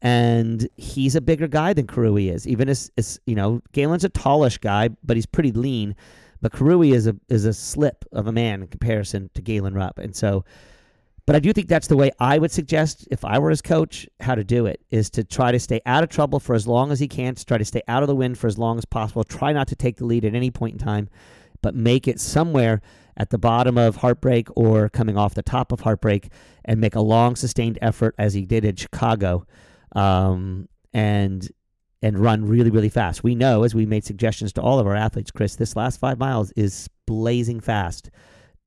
[0.00, 2.46] And he's a bigger guy than Kirui is.
[2.46, 5.94] Even as, as you know, Galen's a tallish guy, but he's pretty lean.
[6.40, 9.98] But Kirui is a is a slip of a man in comparison to Galen Rupp.
[9.98, 10.44] And so
[11.28, 14.08] but I do think that's the way I would suggest, if I were his coach,
[14.18, 16.90] how to do it is to try to stay out of trouble for as long
[16.90, 18.86] as he can, to try to stay out of the wind for as long as
[18.86, 19.24] possible.
[19.24, 21.10] Try not to take the lead at any point in time,
[21.60, 22.80] but make it somewhere
[23.18, 26.30] at the bottom of Heartbreak or coming off the top of Heartbreak
[26.64, 29.46] and make a long, sustained effort as he did in Chicago.
[29.94, 31.46] Um, and
[32.02, 33.24] and run really, really fast.
[33.24, 36.18] We know, as we made suggestions to all of our athletes, Chris, this last five
[36.18, 38.10] miles is blazing fast.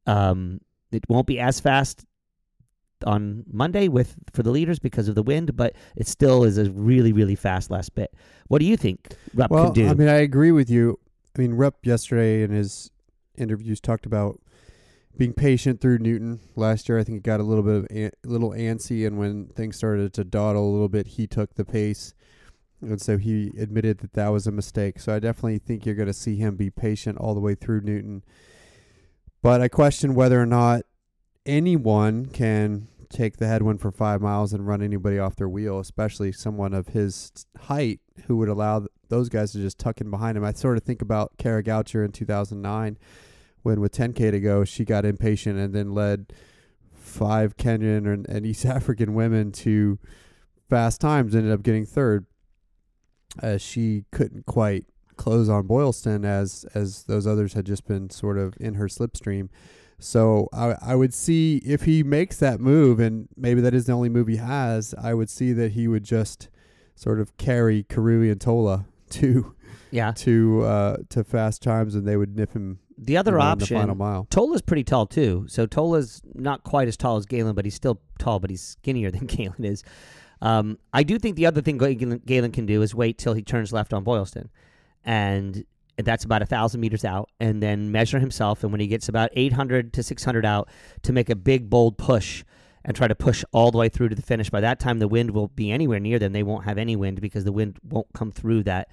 [0.06, 0.60] Um,
[0.92, 2.06] it won't be as fast
[3.06, 6.70] on Monday with for the leaders because of the wind, but it still is a
[6.72, 8.14] really, really fast last bit.
[8.48, 9.88] What do you think Rupp well, can do?
[9.88, 11.00] I mean, I agree with you.
[11.36, 12.92] I mean, Rupp yesterday in his
[13.38, 14.40] interviews talked about
[15.18, 16.40] being patient through Newton.
[16.56, 19.48] Last year, I think it got a little bit of a little antsy, and when
[19.48, 22.14] things started to dawdle a little bit, he took the pace,
[22.82, 25.00] and so he admitted that that was a mistake.
[25.00, 27.82] So I definitely think you're going to see him be patient all the way through
[27.82, 28.24] Newton.
[29.42, 30.84] But I question whether or not
[31.46, 36.32] anyone can take the headwind for five miles and run anybody off their wheel, especially
[36.32, 37.32] someone of his
[37.64, 40.44] height who would allow th- those guys to just tuck in behind him.
[40.44, 42.98] I sort of think about Kara Goucher in 2009
[43.64, 46.34] when with 10K to go, she got impatient and then led
[46.94, 50.00] five Kenyan and, and East African women to
[50.70, 52.26] fast times, ended up getting third
[53.40, 54.86] as she couldn't quite
[55.18, 59.50] close on Boylston as as those others had just been sort of in her slipstream.
[60.00, 63.94] So I I would see if he makes that move and maybe that is the
[63.94, 66.50] only move he has, I would see that he would just
[66.96, 69.56] sort of carry Kirui and Tola to
[69.92, 70.12] yeah.
[70.14, 73.52] to uh to fast times and they would nip him The other you know, in
[73.52, 74.28] option, the final mile.
[74.30, 75.46] Tola's pretty tall too.
[75.48, 79.12] So Tola's not quite as tall as Galen, but he's still tall, but he's skinnier
[79.12, 79.84] than Galen is.
[80.42, 83.72] Um, I do think the other thing Galen, can do is wait till he turns
[83.72, 84.50] left on Boylston,
[85.04, 85.64] and
[85.98, 88.64] that's about a thousand meters out, and then measure himself.
[88.64, 90.70] And when he gets about 800 to 600 out,
[91.04, 92.44] to make a big bold push
[92.84, 94.50] and try to push all the way through to the finish.
[94.50, 96.34] By that time, the wind will be anywhere near them.
[96.34, 98.90] They won't have any wind because the wind won't come through that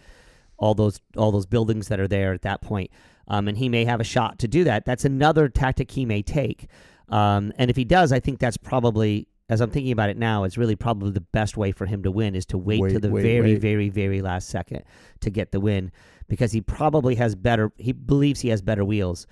[0.59, 2.91] all those all those buildings that are there at that point.
[3.29, 4.85] Um, and he may have a shot to do that.
[4.85, 6.69] That's another tactic he may take.
[7.09, 10.45] Um, and if he does, I think that's probably, as I'm thinking about it now,
[10.45, 12.99] it's really probably the best way for him to win is to wait, Wait, to
[12.99, 13.61] the wait, very, wait.
[13.63, 14.85] very, very last second
[15.21, 15.91] to get the win
[16.29, 17.73] because he probably has better.
[17.79, 19.27] He believes he has better wheels,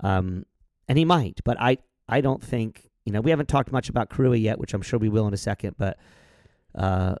[0.00, 0.44] um,
[0.88, 1.40] and he might.
[1.44, 3.20] But I, I don't think you know.
[3.22, 5.76] We haven't talked much about Kirui yet, which I'm sure we will in a second.
[5.78, 5.98] But
[6.74, 7.14] uh,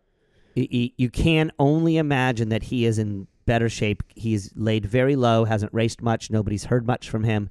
[0.54, 4.02] y- y- you can only imagine that he is in better shape.
[4.14, 6.30] He's laid very low, hasn't raced much.
[6.30, 7.48] Nobody's heard much from him,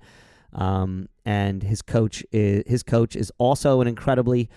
[0.54, 4.48] um, and his coach is his coach is also an incredibly.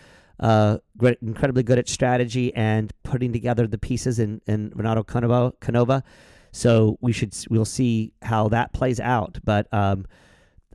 [0.40, 0.79] Uh,
[1.23, 6.03] incredibly good at strategy and putting together the pieces in, in Renato Canova, Canova.
[6.51, 9.38] So we should we'll see how that plays out.
[9.44, 10.07] But um,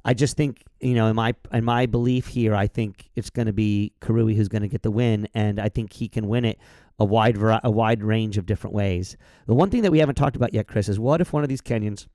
[0.06, 3.48] I just think you know in my in my belief here, I think it's going
[3.48, 6.46] to be Kirui who's going to get the win, and I think he can win
[6.46, 6.58] it
[7.00, 9.18] a wide vari- a wide range of different ways.
[9.46, 11.50] The one thing that we haven't talked about yet, Chris, is what if one of
[11.50, 12.08] these Kenyans,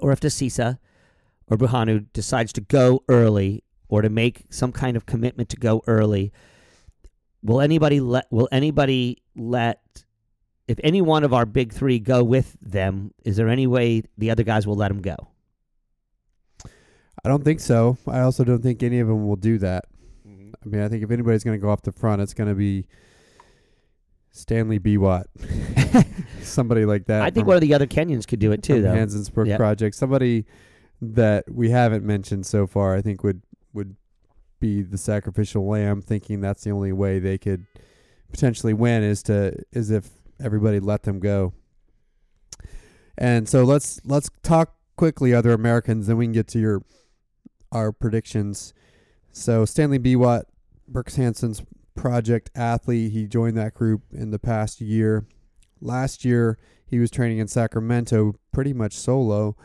[0.00, 0.78] or if Desisa
[1.48, 5.82] or Berhanu decides to go early or to make some kind of commitment to go
[5.86, 6.32] early.
[7.44, 10.04] Will anybody let will anybody let
[10.66, 14.30] if any one of our big three go with them, is there any way the
[14.30, 15.16] other guys will let them go?
[17.24, 17.96] I don't think so.
[18.06, 19.84] I also don't think any of them will do that.
[20.26, 20.50] Mm-hmm.
[20.64, 22.54] I mean, I think if anybody's going to go off the front, it's going to
[22.54, 22.86] be
[24.30, 25.24] Stanley Biwott,
[26.42, 27.22] somebody like that.
[27.22, 28.94] I think one of the other Kenyans could do it too, though.
[28.94, 29.56] Hansensbrook Yeah.
[29.56, 30.44] Project, somebody
[31.00, 32.94] that we haven't mentioned so far.
[32.94, 33.96] I think would would
[34.60, 37.66] be the sacrificial lamb, thinking that's the only way they could
[38.30, 40.10] potentially win is to is if
[40.42, 41.52] everybody let them go.
[43.16, 46.82] And so let's let's talk quickly other Americans, then we can get to your
[47.72, 48.72] our predictions.
[49.32, 50.44] So Stanley Biwott,
[50.88, 51.62] Brooks Hanson's
[51.94, 53.12] project athlete.
[53.12, 55.26] He joined that group in the past year.
[55.80, 59.56] Last year, he was training in Sacramento pretty much solo,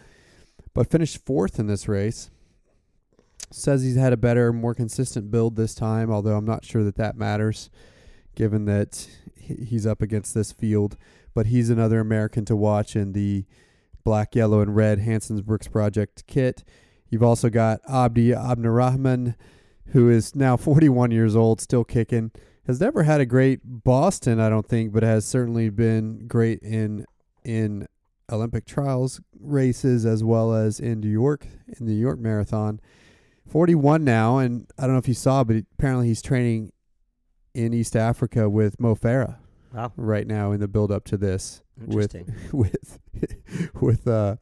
[0.73, 2.29] but finished fourth in this race.
[3.51, 6.97] Says he's had a better, more consistent build this time, although I'm not sure that
[6.97, 7.69] that matters
[8.35, 10.97] given that he's up against this field.
[11.33, 13.45] But he's another American to watch in the
[14.03, 16.63] black, yellow, and red Hanson's Brooks Project kit.
[17.09, 19.35] You've also got Abdi Abdirahman,
[19.87, 22.31] who is now 41 years old, still kicking.
[22.65, 27.05] Has never had a great Boston, I don't think, but has certainly been great in
[27.43, 27.87] in
[28.31, 32.79] Olympic trials races as well as in New York in the New York Marathon.
[33.49, 36.71] 41 now, and I don't know if you saw, but apparently he's training
[37.53, 39.37] in East Africa with Mo Farah
[39.73, 42.35] Wow, right now in the build up to this with interesting.
[42.53, 42.99] with
[43.81, 44.35] with uh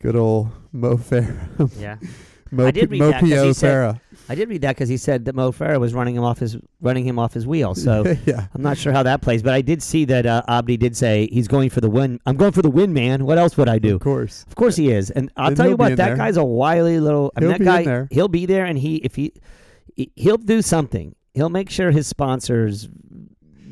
[0.00, 1.70] good old Mo Farah.
[1.80, 1.96] yeah,
[2.50, 3.52] Mo, I did read Mo that 'cause he P.O.
[3.52, 4.00] said- Farah.
[4.28, 6.56] I did read that because he said that Mo Farah was running him off his
[6.80, 7.74] running him off his wheel.
[7.74, 8.48] So yeah.
[8.54, 11.28] I'm not sure how that plays, but I did see that uh, Abdi did say
[11.30, 12.18] he's going for the win.
[12.26, 13.24] I'm going for the win, man.
[13.24, 13.94] What else would I do?
[13.94, 14.44] Of course.
[14.48, 16.16] Of course he is, and I'll tell you what, that there.
[16.16, 17.32] guy's a wily little.
[17.36, 18.08] I mean, He'll that guy, there.
[18.10, 19.32] he'll be there, and he if he
[19.94, 21.14] he- he'll do something.
[21.34, 22.88] He'll make sure his sponsors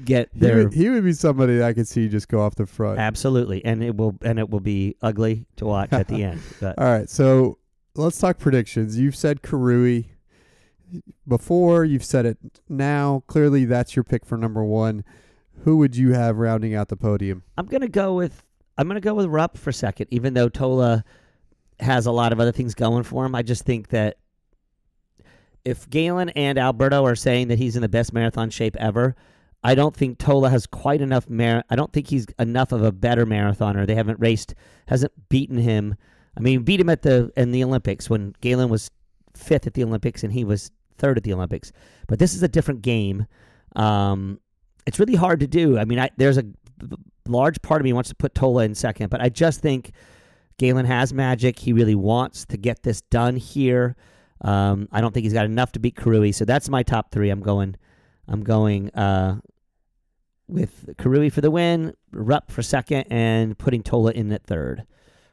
[0.04, 2.54] get He their would, he would be somebody that I could see just go off
[2.56, 2.98] the front.
[2.98, 6.40] absolutely, and it will and it will be ugly to watch at the end.
[6.60, 7.58] But All right, so
[7.96, 8.98] let's talk predictions.
[8.98, 10.06] You've said Kirui
[11.26, 11.84] before.
[11.84, 13.22] You've said it now.
[13.26, 15.04] Clearly, that's your pick for number one.
[15.64, 17.42] Who would you have rounding out the podium?
[17.56, 18.42] I'm gonna go with
[18.76, 21.04] I'm gonna go with Rupp for second, even though Tola
[21.80, 23.34] has a lot of other things going for him.
[23.34, 24.18] I just think that
[25.64, 29.16] if Galen and Alberto are saying that he's in the best marathon shape ever,
[29.62, 31.28] I don't think Tola has quite enough.
[31.28, 33.86] Mar- I don't think he's enough of a better marathoner.
[33.86, 34.54] They haven't raced,
[34.88, 35.94] hasn't beaten him.
[36.36, 38.90] I mean, beat him at the in the Olympics when Galen was
[39.36, 41.72] fifth at the Olympics and he was third at the Olympics.
[42.08, 43.26] But this is a different game.
[43.76, 44.40] Um,
[44.86, 45.78] it's really hard to do.
[45.78, 46.44] I mean, I, there's a
[47.26, 49.92] large part of me wants to put Tola in second, but I just think
[50.58, 51.58] Galen has magic.
[51.58, 53.96] He really wants to get this done here.
[54.40, 57.30] Um, I don't think he's got enough to beat Kirui, so that's my top three.
[57.30, 57.76] I'm going,
[58.28, 59.40] I'm going uh,
[60.48, 64.84] with Kirui for the win, Rupp for second, and putting Tola in at third.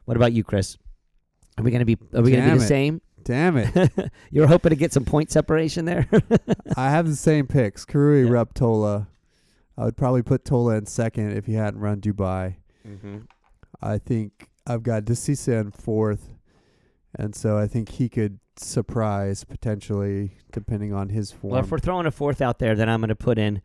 [0.05, 0.77] What about you, Chris?
[1.57, 1.97] Are we going to be?
[2.13, 2.67] Are we going to be the it.
[2.67, 3.01] same?
[3.23, 3.91] Damn it!
[4.31, 6.07] You're hoping to get some point separation there.
[6.77, 8.31] I have the same picks: Kirui, Yeah.
[8.31, 9.07] Rupp, Tola.
[9.77, 12.55] I would probably put Tola in second if he hadn't run Dubai.
[12.88, 13.19] mm-hmm.
[13.81, 16.36] I think I've got Desisa in fourth,
[17.17, 21.53] and so I think he could surprise potentially, depending on his form.
[21.53, 23.62] Well, if we're throwing a fourth out there, then I'm going to put in,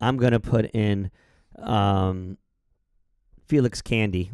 [0.00, 1.10] I'm going to put in,
[1.58, 2.38] um,
[3.46, 4.30] Felix Kandie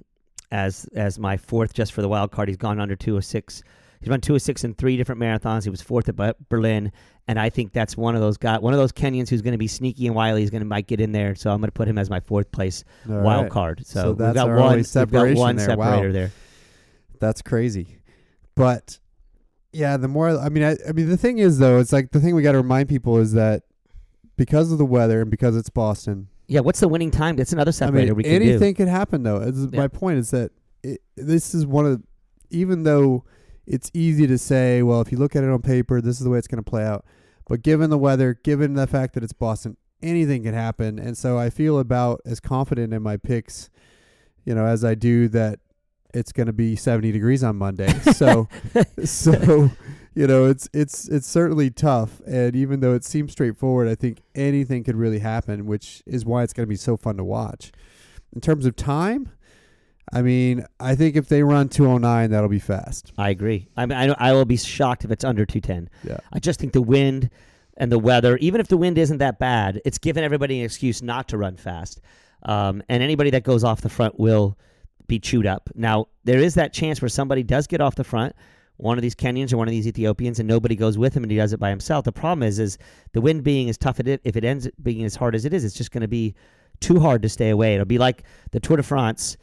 [0.51, 2.49] as as my fourth just for the wild card.
[2.49, 3.63] He's gone under two oh six.
[4.01, 5.65] He's run two oh six in three different marathons.
[5.65, 6.93] He was fourth at Berlin,
[7.27, 9.59] and I think that's one of those guys, one of those Kenyans who's going to
[9.59, 10.41] be sneaky and wily.
[10.43, 12.21] He's going to might get in there, so I'm going to put him as my
[12.21, 13.51] fourth place All wild right.
[13.53, 13.87] card.
[13.87, 15.77] So, So we've got one, we've got one there.
[15.77, 15.85] Wow.
[15.85, 16.33] separator there.
[17.21, 17.99] That's crazy.
[18.55, 18.99] But
[19.73, 22.21] yeah, the more I mean, I, I mean, the thing is though, it's like the
[22.21, 23.65] thing we got to remind people is that
[24.37, 27.37] because of the weather and because it's Boston, Yeah, what's the winning time?
[27.37, 28.51] That's another I mean, we can do.
[28.51, 29.45] anything could happen though.
[29.45, 29.79] Yeah.
[29.79, 32.03] My point is that it, this is one of,
[32.51, 33.25] even though
[33.69, 36.31] it's easy to say, well, if you look at it on paper, this is the
[36.31, 37.05] way it's going to play out.
[37.47, 40.99] But given the weather, given the fact that it's Boston, anything can happen.
[40.99, 43.71] And so I feel about as confident in my picks,
[44.45, 45.61] you know, as I do that
[46.15, 47.93] it's going to be 70 degrees on Monday.
[48.15, 48.49] So,
[49.05, 49.71] so,
[50.15, 52.21] you know, it's it's it's certainly tough.
[52.27, 56.43] And even though it seems straightforward, I think anything could really happen, which is why
[56.43, 57.71] it's going to be so fun to watch.
[58.35, 59.31] In terms of time,
[60.13, 63.13] I mean, I think if they run 209, that'll be fast.
[63.19, 63.69] I agree.
[63.77, 65.91] I mean, I, I will be shocked if it's under 210.
[66.05, 66.19] Yeah.
[66.33, 67.31] I just think the wind
[67.77, 71.03] and the weather, even if the wind isn't that bad, it's given everybody an excuse
[71.03, 72.01] not to run fast.
[72.45, 74.57] Um, and anybody that goes off the front will
[75.07, 75.71] be chewed up.
[75.75, 78.35] Now, there is that chance where somebody does get off the front,
[78.77, 81.33] one of these Kenyans or one of these Ethiopians, and nobody goes with him and
[81.33, 82.05] he does it by himself.
[82.05, 82.79] The problem is, is
[83.13, 85.45] the wind being as tough as it, if it ends up being as hard as
[85.45, 86.35] it is, it's just going to be
[86.81, 87.75] too hard to stay away.
[87.75, 89.37] It'll be like the Tour de France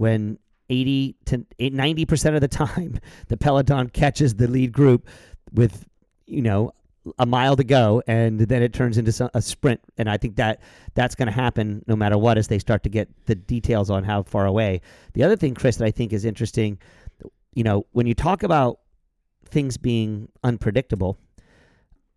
[0.00, 0.38] when
[0.70, 5.06] 80 to 90 percent of the time the peloton catches the lead group
[5.52, 5.84] with
[6.26, 6.72] you know
[7.18, 9.80] a mile to go and then it turns into a sprint.
[9.98, 10.60] And i think that
[10.94, 14.04] that's going to happen no matter what as they start to get the details on
[14.04, 14.80] how far away.
[15.12, 16.78] The other thing chris that i think is interesting
[17.54, 18.80] you know when you talk about
[19.44, 21.18] things being unpredictable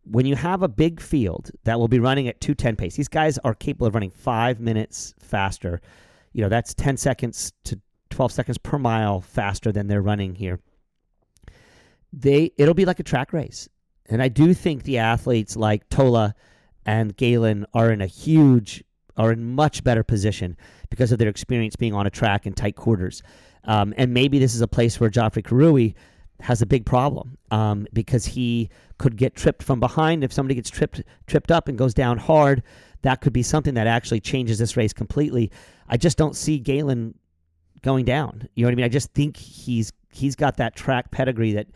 [0.06, 3.38] when you have a big field that will be running at 210 pace these guys
[3.40, 5.82] are capable of running five minutes faster
[6.34, 10.60] you know that's 10 seconds to 12 seconds per mile faster than they're running here.
[12.12, 13.70] They it'll be like a track race.
[14.08, 16.36] And i do think the athletes like tola
[16.86, 18.84] and galen are in a huge
[19.18, 20.58] are in much better position
[20.90, 23.22] because of their experience being on a track in tight quarters.
[23.66, 25.94] Um, and maybe this is a place where Geoffrey Kirui
[26.42, 30.24] has a big problem um, because he could get tripped from behind.
[30.24, 32.64] If somebody gets tripped tripped up and goes down hard,
[33.04, 35.52] that could be something that actually changes this race completely.
[35.88, 37.14] I just don't see Galen
[37.82, 38.48] going down.
[38.56, 38.86] You know what I mean?
[38.86, 41.68] I just think he's he's got that track pedigree that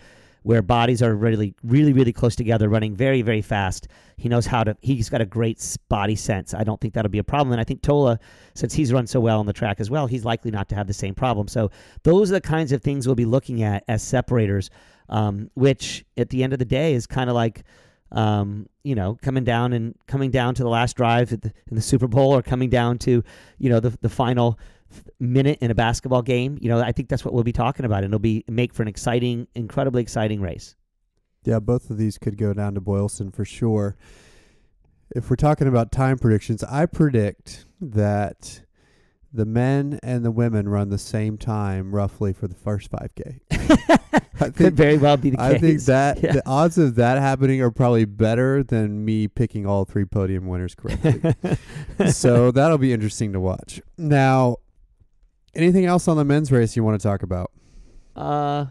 [0.44, 3.90] where bodies are really really really close together running very very fast.
[4.16, 6.54] He knows how to he's got a great body sense.
[6.54, 8.20] I don't think that'll be a problem and I think Tola
[8.56, 10.88] since he's run so well on the track as well, he's likely not to have
[10.88, 11.50] the same problem.
[11.50, 11.72] So
[12.04, 14.70] those are the kinds of things we'll be looking at as separators
[15.10, 17.64] um, which at the end of the day is kind of like
[18.12, 21.82] um, you know, coming down and coming down to the last drive the, in the
[21.82, 23.24] Super Bowl, or coming down to,
[23.58, 24.60] you know, the the final
[25.20, 26.58] minute in a basketball game.
[26.62, 28.82] You know, I think that's what we'll be talking about, and it'll be make for
[28.82, 30.76] an exciting, incredibly exciting race.
[31.44, 33.96] Yeah, both of these could go down to Boylston for sure.
[35.16, 38.62] If we're talking about time predictions, I predict that
[39.34, 43.40] the men and the women run the same time roughly for the first 5K.
[44.40, 45.46] I Could think, very well be the case.
[45.46, 46.34] I think that Yeah.
[46.34, 50.76] the odds of that happening are probably better than me picking all three podium winners
[50.76, 51.34] correctly.
[52.12, 53.82] so that'll be interesting to watch.
[53.98, 54.58] Now,
[55.56, 57.52] anything else on the men's race you want to talk about?
[58.16, 58.68] Uh,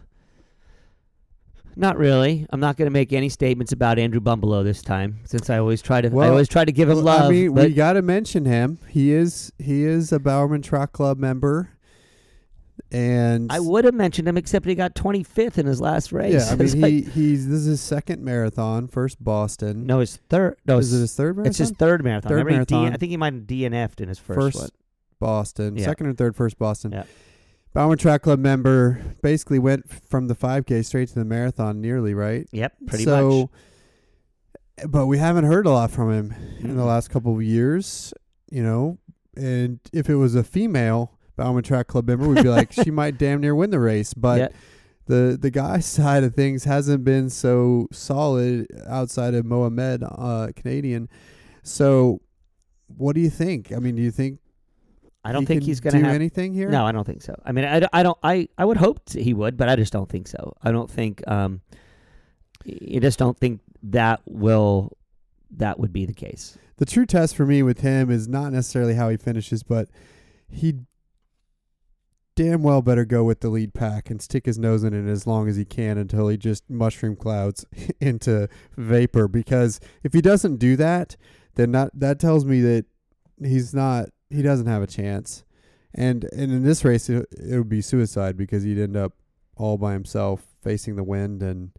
[1.77, 2.47] not really.
[2.51, 5.83] I'm not going to make any statements about Andrew Bumbalo this time, since I always
[5.83, 6.09] try to.
[6.21, 7.23] I always try to give him Well, love.
[7.27, 8.79] I mean, we got to mention him.
[8.89, 11.71] He is he is a Bowerman Track Club member,
[12.93, 16.35] and I would have mentioned him, except he got 25th in his last race.
[16.35, 19.87] yeah, I mean he he's this is his second marathon, first Boston.
[19.87, 20.57] no, his third.
[20.67, 21.51] No, is it his third marathon?
[21.51, 22.31] it's his third marathon.
[22.31, 22.93] Third marathon.
[22.93, 24.69] I think he might have DNF'd in his first, First one.
[25.19, 25.87] Boston, Yeah.
[25.87, 26.93] second or third, first Boston.
[26.93, 27.05] Yeah.
[27.77, 32.49] Bowerman Track Club member basically went from the 5K straight to the marathon, nearly right.
[32.51, 33.51] Yep, pretty so,
[34.89, 38.15] But we haven't heard a lot from him in the last couple of years,
[38.51, 38.97] you know.
[39.37, 43.19] And if it was a female Bowerman Track Club member, we'd be like, she might
[43.19, 44.15] damn near win the race.
[44.15, 44.49] But Yeah.
[45.05, 51.11] the the guy side of things hasn't been so solid outside of Mohamed, uh, Canadian.
[51.63, 52.23] So,
[52.87, 53.71] what do you think?
[53.71, 54.39] I mean, do you think
[55.27, 56.69] I don't he think he's going to do have anything here?
[56.69, 57.35] No, I don't think so.
[57.45, 58.19] I mean, I, I don't.
[58.23, 60.55] I, I would hope he would, but I just don't think so.
[60.63, 61.27] I don't think.
[61.29, 61.63] Um,
[62.65, 64.97] I just don't think that will.
[65.51, 66.59] That would be the case.
[66.77, 69.89] the true test for me with him is not necessarily how he finishes, but
[70.49, 70.75] he
[72.37, 75.27] damn well better go with the lead pack and stick his nose in it as
[75.27, 77.65] long as he can until he just mushroom clouds
[78.01, 79.27] into vapor.
[79.27, 81.17] Because if he doesn't do that,
[81.55, 82.85] then not, that tells me that
[83.43, 85.45] he's not he doesn't have a chance.
[85.95, 89.15] And and in this race, it, it would be suicide because he'd end up
[89.57, 91.71] all by himself facing the wind and.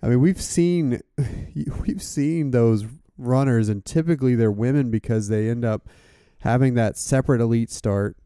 [0.00, 1.00] I mean, we've seen
[1.80, 2.86] we've seen those
[3.18, 5.88] runners, and typically they're women because they end up
[6.40, 8.16] having that separate elite start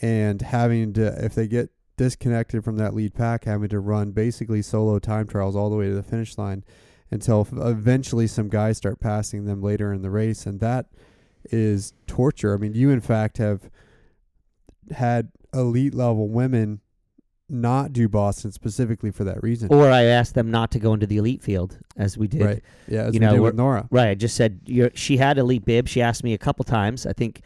[0.00, 4.62] and having to, if they get disconnected from that lead pack, having to run basically
[4.62, 6.64] solo time trials all the way to the finish line
[7.10, 10.86] until eventually some guys start passing them later in the race, and that
[11.50, 12.54] is torture.
[12.54, 13.70] I mean, you in fact have
[14.90, 16.80] had elite level women
[17.48, 19.68] not do Boston specifically for that reason.
[19.72, 22.42] Or I asked them not to go into the elite field, as we did.
[22.42, 22.62] Right.
[22.88, 23.86] Yeah, as You we know, did with Nora.
[23.90, 24.08] Right.
[24.08, 25.86] I just said you're, she had elite bib.
[25.86, 27.06] She asked me a couple times.
[27.06, 27.42] I think,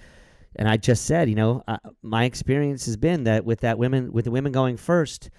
[0.57, 4.13] and I just said, you know, uh, my experience has been that with that women,
[4.13, 5.31] with the women going first,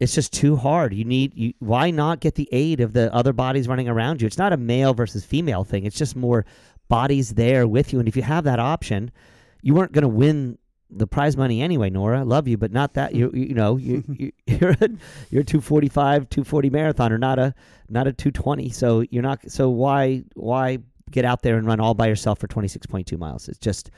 [0.00, 0.94] it's just too hard.
[0.94, 1.52] You need you.
[1.58, 4.26] Why not get the aid of the other bodies running around you?
[4.26, 5.84] It's not a male versus female thing.
[5.84, 6.44] It's just more
[6.88, 7.98] bodies there with you.
[7.98, 9.10] And if you have that option,
[9.62, 10.58] you weren't going to win
[10.90, 12.24] the prize money anyway, Nora.
[12.24, 14.88] Love you, but not that you you know you, you you're a,
[15.30, 17.54] you're a 245 240 marathoner, not a
[17.88, 18.70] not a 220.
[18.70, 20.78] So you're not so why why
[21.10, 23.48] get out there and run all by yourself for 26.2 miles?
[23.48, 23.90] It just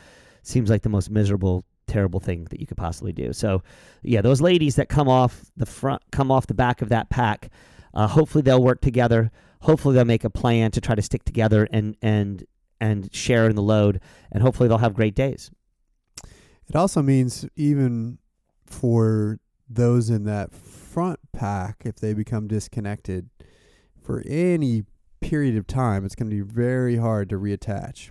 [0.42, 3.32] seems like the most miserable terrible thing that you could possibly do.
[3.32, 3.62] So
[4.02, 7.50] yeah, those ladies that come off the front come off the back of that pack,
[7.94, 9.30] uh, hopefully they'll work together.
[9.60, 12.44] Hopefully they'll make a plan to try to stick together and and
[12.80, 14.00] and share in the load
[14.30, 15.50] and hopefully they'll have great days.
[16.68, 18.18] It also means even
[18.66, 23.30] for those in that front pack, if they become disconnected
[24.02, 24.84] for any
[25.20, 28.10] period of time, it's going to be very hard to reattach.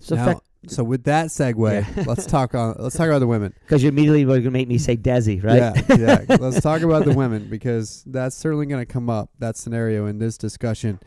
[0.00, 2.04] So now, so with that segue, Yeah.
[2.04, 3.54] let's talk on let's talk about the women.
[3.62, 5.56] because you immediately were going to make me say Desi, right?
[5.56, 5.96] Yeah,
[6.28, 6.36] yeah.
[6.40, 10.18] let's talk about the women because that's certainly going to come up that scenario in
[10.18, 11.00] this discussion.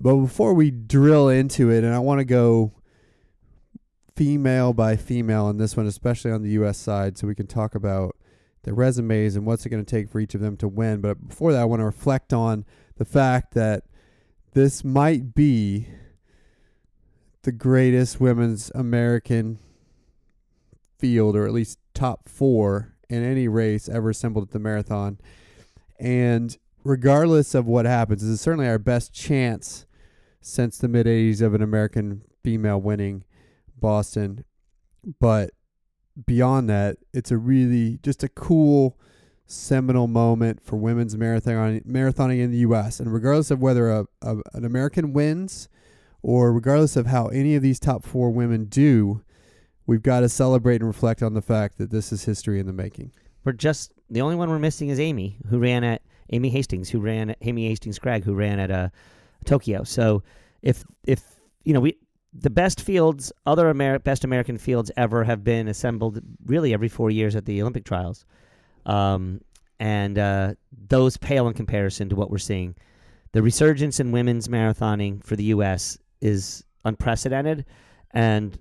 [0.00, 2.72] But before we drill into it, and I want to go
[4.16, 6.78] female by female on this one, especially on the U.S.
[6.78, 8.16] side, so we can talk about
[8.62, 11.00] their resumes and what's it going to take for each of them to win.
[11.00, 12.64] But before that, I want to reflect on
[12.96, 13.84] the fact that
[14.52, 15.88] this might be
[17.42, 19.58] the greatest women's American
[20.98, 25.18] field, or at least top four in any race ever assembled at the marathon.
[25.98, 29.86] And regardless of what happens, this is certainly our best chance
[30.40, 33.24] since the mid 80s of an American female winning
[33.80, 34.44] Boston.
[35.18, 35.50] But
[36.26, 38.98] beyond that, it's a really just a cool
[39.46, 43.00] seminal moment for women's marathon marathoning in the U.S.
[43.00, 45.68] And regardless of whether a, a an American wins,
[46.22, 49.22] or regardless of how any of these top four women do,
[49.86, 52.72] we've got to celebrate and reflect on the fact that this is history in the
[52.72, 53.12] making.
[53.44, 57.00] We're just the only one we're missing is Amy, who ran at Amy Hastings, who
[57.00, 58.88] ran Amy Hastings Cragg, who ran at uh,
[59.44, 59.84] Tokyo.
[59.84, 60.22] So
[60.62, 61.22] if if
[61.64, 61.96] you know we
[62.32, 67.10] the best fields, other Amer- best American fields ever have been assembled really every four
[67.10, 68.24] years at the Olympic trials,
[68.86, 69.40] um,
[69.78, 70.54] and uh,
[70.88, 72.74] those pale in comparison to what we're seeing.
[73.32, 75.98] The resurgence in women's marathoning for the U.S.
[76.20, 77.64] is unprecedented,
[78.12, 78.58] and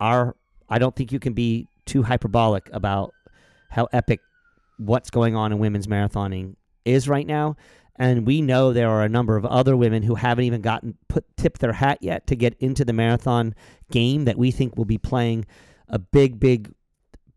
[0.00, 0.36] our
[0.68, 3.12] I don't think you can be too hyperbolic about
[3.70, 4.20] how epic
[4.78, 6.56] what's going on in women's marathoning
[6.86, 7.56] is right now.
[7.98, 11.24] And we know there are a number of other women who haven't even gotten put
[11.36, 13.54] tipped their hat yet to get into the marathon
[13.90, 15.46] game that we think will be playing
[15.88, 16.72] a big, big,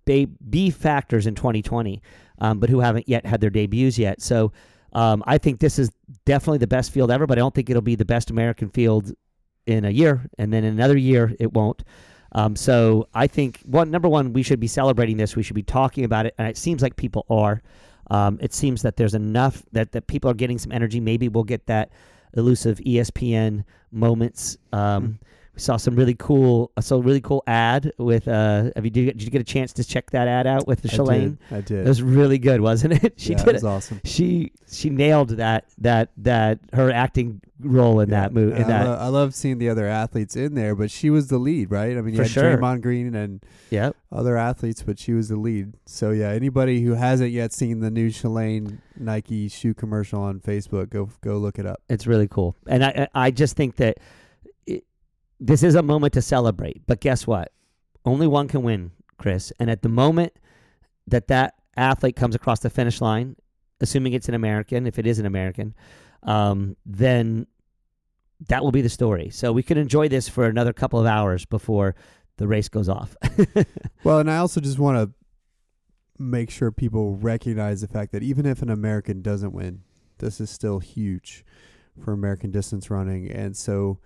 [0.06, 2.02] B factors in 2020,
[2.39, 4.22] um, but who haven't yet had their debuts yet.
[4.22, 4.52] So
[4.93, 5.91] um, I think this is
[6.26, 9.14] definitely the best field ever, but I don't think it'll be the best American field
[9.68, 11.84] in a year, and then in another year it won't.
[12.32, 15.36] Um, so I think one number one, we should be celebrating this.
[15.36, 17.62] We should be talking about it, and it seems like people are.
[18.10, 20.99] Um, it seems that there's enough that that people are getting some energy.
[20.99, 21.91] Maybe we'll get that
[22.36, 24.57] elusive ESPN moments.
[24.72, 25.18] Um, Mm.
[25.56, 28.28] We saw some really cool, I saw a really cool ad with.
[28.28, 30.82] Uh, have you did, did you get a chance to check that ad out with
[30.82, 31.38] the Shalane?
[31.50, 31.56] did.
[31.58, 31.86] I did.
[31.86, 33.14] It was really good, wasn't it?
[33.20, 34.00] She yeah, did it was awesome.
[34.06, 38.56] She she nailed that that that her acting role in Yeah, that movie.
[38.56, 41.28] In I, that, lo- I love seeing the other athletes in there, but she was
[41.28, 41.97] the lead, right?
[41.97, 42.58] I mean, you For had sure.
[42.58, 43.91] Draymond Green and yeah.
[44.14, 45.74] other athletes, but she was the lead.
[45.86, 50.89] So yeah, anybody who hasn't yet seen the new Shalane Nike shoe commercial on Facebook,
[50.89, 51.82] go go look it up.
[51.89, 53.97] It's really cool, and I I just think that
[55.40, 56.82] this is a moment to celebrate.
[56.86, 57.52] But guess what?
[58.06, 59.52] Only one can win, Chris.
[59.60, 60.34] And at the moment
[61.08, 63.36] that that athlete comes across the finish line,
[63.82, 65.74] assuming it's an American, if it is an American,
[66.24, 67.48] um, then
[68.48, 69.30] that will be the story.
[69.30, 71.96] So we can enjoy this for another couple of hours before
[72.38, 73.16] the race goes off.
[74.06, 75.14] Well, and I also just want to
[76.18, 79.82] make sure people recognize the fact that even if an American doesn't win,
[80.20, 81.44] this is still huge
[82.02, 83.30] for American distance running.
[83.30, 84.00] And so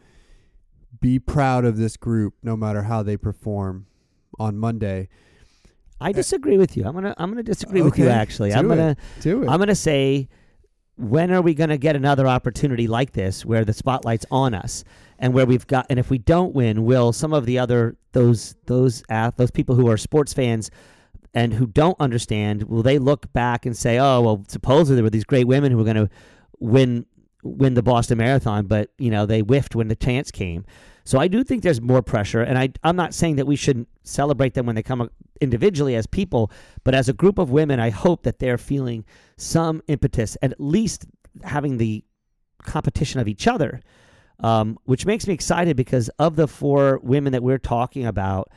[1.00, 3.88] be proud of this group no matter how they perform
[4.40, 5.10] on Monday.
[6.00, 6.14] I eh.
[6.14, 6.86] disagree with you.
[6.86, 8.10] I'm gonna I'm gonna disagree with you.
[8.10, 9.50] Actually, do I'm gonna Do it.
[9.50, 10.28] I'm gonna say,
[10.98, 14.84] when are we gonna get another opportunity like this where the spotlight's on us
[15.20, 18.56] and where we've got and if we don't win, will some of the other those
[18.66, 20.70] those ath- those people who are sports fans
[21.34, 25.10] and who don't understand will they look back and say, oh well, supposedly there were
[25.10, 26.10] these great women who were gonna
[26.60, 27.06] win
[27.44, 30.66] win the Boston Marathon, but you know they whiffed when the chance came.
[31.06, 33.90] So I do think there's more pressure, and I I'm not saying that we shouldn't
[34.04, 35.10] celebrate them when they come
[35.42, 36.52] individually as people,
[36.84, 39.06] but as a group of women, I hope that they're feeling
[39.38, 41.06] some impetus, and at least
[41.44, 42.04] having the
[42.64, 43.82] competition of each other,
[44.40, 48.50] um, which makes me excited because of the four women that we're talking about,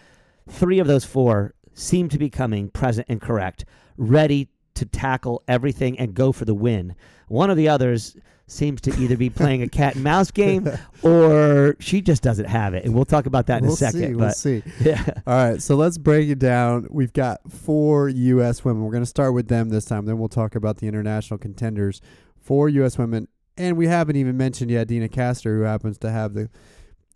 [0.49, 3.64] three of those four seem to be coming present and correct,
[3.97, 6.95] ready to tackle everything and go for the win.
[7.29, 8.16] One of the others
[8.49, 10.68] seems to either be playing a cat and mouse game
[11.03, 12.85] or she just doesn't have it.
[12.85, 14.01] And we'll talk about that in we'll a second.
[14.01, 14.12] see.
[14.12, 14.62] but We'll see.
[14.81, 15.05] yeah.
[15.27, 16.87] All right, so let's break it down.
[16.91, 18.64] We've got four U.S.
[18.64, 18.85] women.
[18.85, 20.07] We're going to start with them this time.
[20.07, 22.01] Then we'll talk about the international contenders.
[22.41, 22.97] Four U.S.
[22.97, 26.49] women, and we haven't even mentioned yet Deena Kastor, who happens to have the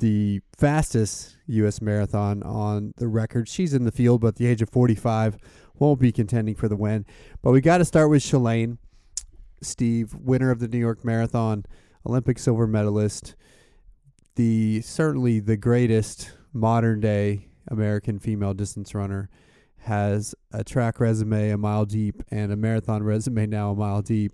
[0.01, 1.81] the fastest U.S.
[1.81, 3.49] marathon on the record.
[3.49, 5.37] She's in the field, but at the age of 45,
[5.81, 7.05] won't be contending for the win.
[7.43, 8.79] But we got to start with Shalane,
[9.63, 11.65] Steve, winner of the New York Marathon,
[12.07, 13.35] Olympic silver medalist,
[14.37, 19.29] the certainly the greatest modern day American female distance runner,
[19.85, 24.33] has a track resume a mile deep and a marathon resume now a mile deep.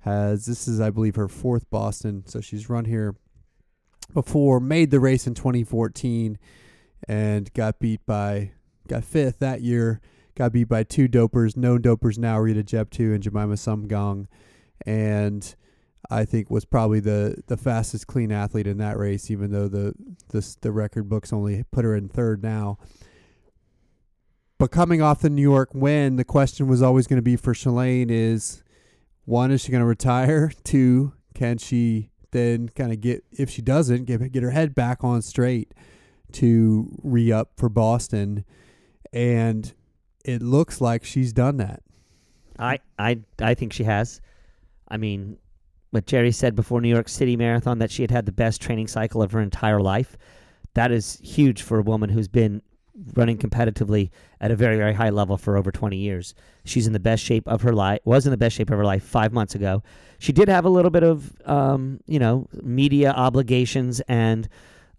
[0.00, 3.14] Has this is I believe her fourth Boston, so she's run here
[4.12, 6.38] before, made the race in 2014,
[7.08, 8.52] and got beat by
[8.88, 10.00] got fifth that year.
[10.34, 14.26] Got beat by two dopers, known dopers now, Rita Jeptoo and Jemima Sumgong,
[14.86, 15.54] and
[16.10, 19.94] I think was probably the, the fastest clean athlete in that race, even though the
[20.28, 22.78] the the record books only put her in third now.
[24.58, 27.52] But coming off the New York win, the question was always going to be for
[27.52, 28.62] Shalane is
[29.24, 30.52] one, is she going to retire?
[30.64, 35.04] Two, can she then kind of get if she doesn't get get her head back
[35.04, 35.74] on straight
[36.32, 38.44] to re up for Boston,
[39.12, 39.74] and
[40.24, 41.82] it looks like she's done that.
[42.58, 44.20] I, I I think she has.
[44.88, 45.38] I mean,
[45.90, 48.88] what Jerry said before New York City Marathon that she had had the best training
[48.88, 50.16] cycle of her entire life.
[50.74, 52.62] That is huge for a woman who's been
[53.14, 54.10] running competitively
[54.40, 56.34] at a very very high level for over 20 years.
[56.64, 58.00] She's in the best shape of her life.
[58.04, 59.82] Was in the best shape of her life 5 months ago.
[60.18, 64.48] She did have a little bit of um, you know, media obligations and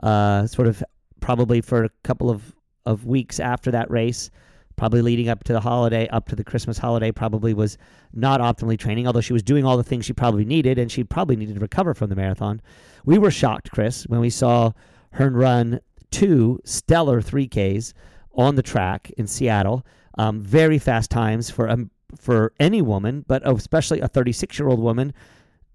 [0.02, 0.84] uh, sort of
[1.22, 2.56] probably for a couple of
[2.86, 4.30] of weeks after that race
[4.76, 7.78] probably leading up to the holiday, up to the Christmas holiday, probably was
[8.14, 11.04] not optimally training, although she was doing all the things she probably needed, and she
[11.04, 12.62] probably needed to recover from the marathon.
[13.06, 14.72] We were shocked, Chris, when we saw
[15.14, 15.80] her run
[16.12, 17.94] two stellar 3Ks
[18.36, 19.86] on the track in Seattle.
[20.18, 24.80] Um, very fast times for um, for any woman, but especially a 36 year old
[24.80, 25.14] woman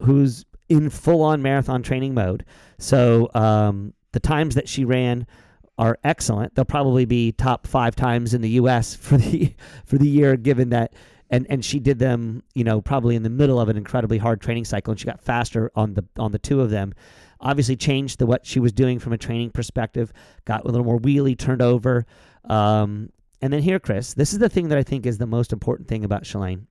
[0.01, 2.45] who's in full on marathon training mode.
[2.79, 5.27] So um, the times that she ran
[5.79, 6.55] are excellent.
[6.55, 8.95] They'll probably be top five times in the U.S.
[9.01, 9.55] for the
[9.85, 10.95] for the year, given that.
[11.31, 14.41] And, and she did them, you know, probably in the middle of an incredibly hard
[14.41, 16.95] training cycle, and she got faster on the on the two of them.
[17.39, 20.11] Obviously, changed the what she was doing from a training perspective.
[20.47, 22.07] Got a little more wheelie, turned over,
[22.47, 23.11] um,
[23.41, 25.87] and then here, Chris, this is the thing that I think is the most important
[25.87, 26.67] thing about Shalane.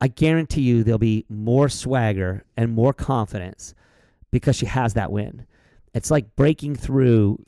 [0.00, 3.74] I guarantee you there'll be more swagger and more confidence
[4.30, 5.46] because she has that win.
[5.94, 7.44] It's like breaking through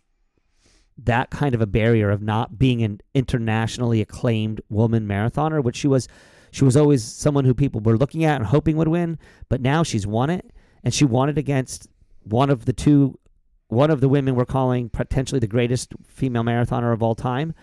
[0.99, 5.89] that kind of a barrier of not being an internationally acclaimed woman marathoner, which she
[5.89, 6.09] was.
[6.51, 9.19] She was always someone who people were looking at and hoping would win,
[9.49, 10.53] but now she's won it,
[10.85, 11.89] and she won it against
[12.23, 13.19] one of the two,
[13.67, 17.55] one of the women we're calling potentially the greatest female marathoner of all time.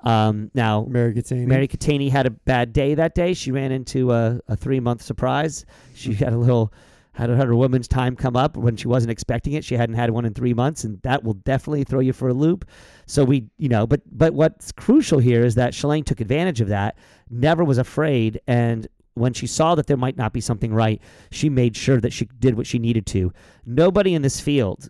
[0.00, 1.46] Um, now, Mary Keitany.
[1.46, 3.34] Mary Keitany had a bad day that day.
[3.34, 5.64] She ran into a, a three month surprise.
[5.94, 6.72] She had a little
[7.14, 9.64] had had her woman's time come up when she wasn't expecting it.
[9.64, 12.34] She hadn't had one in three months, and that will definitely throw you for a
[12.34, 12.64] loop.
[13.06, 16.68] So we, you know, but but what's crucial here is that Shalane took advantage of
[16.68, 16.96] that,
[17.30, 21.00] never was afraid, and when she saw that there might not be something right,
[21.30, 23.32] she made sure that she did what she needed to.
[23.66, 24.88] Nobody in this field,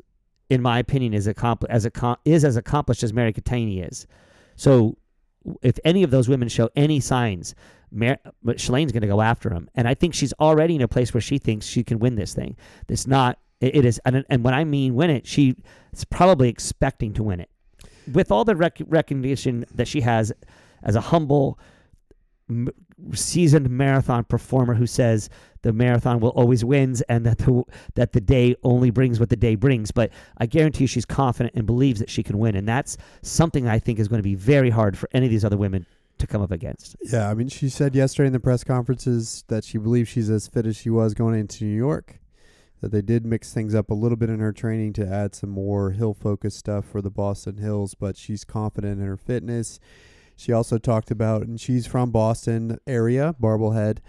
[0.49, 1.89] in my opinion, is accompli- as
[2.25, 4.07] is as accomplished as Mary Keitany is.
[4.55, 4.97] So
[5.61, 7.55] if any of those women show any signs,
[7.93, 11.13] Mar- Shalane's going to go after him, and I think she's already in a place
[11.13, 12.57] where she thinks she can win this thing.
[12.89, 13.39] It's not.
[13.61, 15.57] It, it is, and, and when I mean win it, she
[15.93, 17.51] is probably expecting to win it,
[18.13, 20.33] with all the rec- recognition that she has
[20.83, 21.59] as a humble,
[22.49, 22.71] m-
[23.13, 25.29] seasoned marathon performer who says
[25.63, 27.63] the marathon will always wins and that the
[27.95, 29.91] that the day only brings what the day brings.
[29.91, 33.69] But I guarantee you she's confident and believes that she can win, and that's something
[33.69, 35.87] I think is going to be very hard for any of these other women
[36.23, 36.97] to come up against.
[37.03, 40.49] Yeah, I mean, she said yesterday in the press conferences that she believes she's as
[40.49, 42.19] fit as she was going into New York.
[42.81, 45.51] That they did mix things up a little bit in her training to add some
[45.51, 49.79] more hill focused stuff for the Boston Hills, but she's confident in her fitness.
[50.37, 54.01] She also talked about, and she's from Boston area, Marblehead,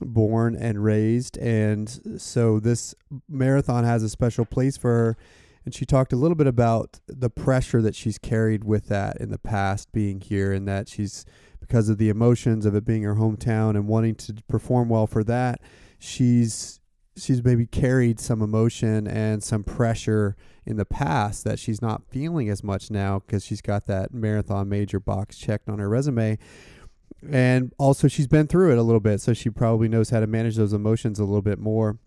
[0.00, 2.94] born and raised, and so this
[3.28, 5.16] marathon has a special place for her.
[5.64, 9.30] And she talked a little bit about the pressure that she's carried with that in
[9.30, 11.24] the past being here, and that she's
[11.60, 15.22] because of the emotions of it being her hometown and wanting to perform well for
[15.24, 15.60] that,
[15.98, 16.80] she's
[17.16, 22.48] she's maybe carried some emotion and some pressure in the past that she's not feeling
[22.48, 26.38] as much now because she's got that marathon major box checked on her resume.
[27.30, 30.26] And also, she's been through it a little bit, so she probably knows how to
[30.26, 31.98] manage those emotions a little bit more.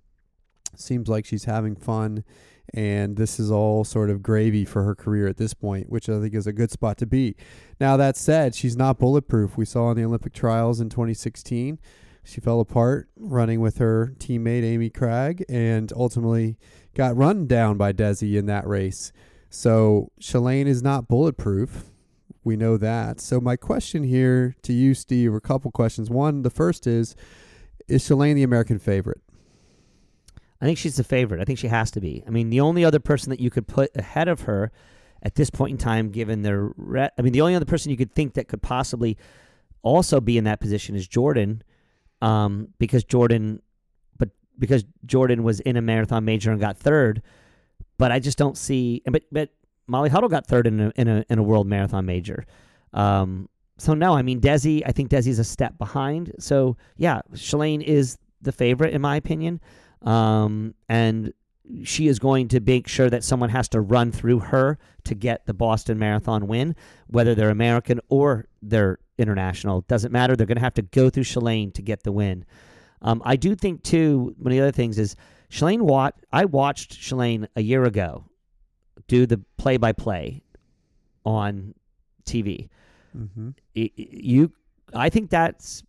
[0.76, 2.26] Seems like she's having fun,
[2.74, 6.20] and this is all sort of gravy for her career at this point, which I
[6.20, 7.36] think is a good spot to be.
[7.80, 9.57] Now, that said, she's not bulletproof.
[9.57, 11.80] We saw in the Olympic trials in 2016
[12.26, 16.57] she fell apart running with her teammate Amy Cragg and ultimately
[16.95, 19.13] got run down by Desi in that race.
[19.49, 21.86] So Shalane is not bulletproof.
[22.43, 23.22] We know that.
[23.22, 26.09] So my question here to you, Steve, are a couple questions.
[26.09, 27.16] One, the first is,
[27.88, 29.22] is Shalane the American favorite?
[30.62, 31.41] I think she's the favorite.
[31.41, 32.24] I think she has to be.
[32.26, 34.72] I mean, the only other person that you could put ahead of her
[35.22, 37.97] at this point in time, given their, re- I mean, the only other person you
[37.97, 39.18] could think that could possibly
[39.82, 41.62] also be in that position is Jordan,
[42.22, 43.62] um, because Jordan,
[44.18, 47.22] but because Jordan was in a marathon major and got third,
[47.97, 49.01] but I just don't see.
[49.06, 49.49] But but
[49.88, 52.45] Molly Huddle got third in a in a in a world marathon major.
[52.93, 54.82] Um, so no, I mean Desi.
[54.86, 56.32] I think Desi's a step behind.
[56.39, 59.62] So yeah, Shalane is the favorite in my opinion,
[60.06, 61.34] um, and
[61.84, 65.45] she is going to make sure that someone has to run through her to get
[65.47, 66.76] the Boston Marathon win,
[67.08, 69.82] whether they're American or they're international.
[69.88, 70.36] Doesn't matter.
[70.36, 72.45] They're going to have to go through Shalane to get the win.
[73.01, 74.36] Um, I do think too.
[74.38, 75.16] One of the other things is
[75.49, 76.16] Shalane Watt.
[76.32, 78.26] I watched Shalane a year ago
[79.08, 80.41] do the play-by-play
[81.26, 81.74] on
[82.26, 82.70] TV.
[83.18, 83.49] Mm-hmm.
[83.76, 84.51] Y- y- You,
[84.93, 85.84] I think that's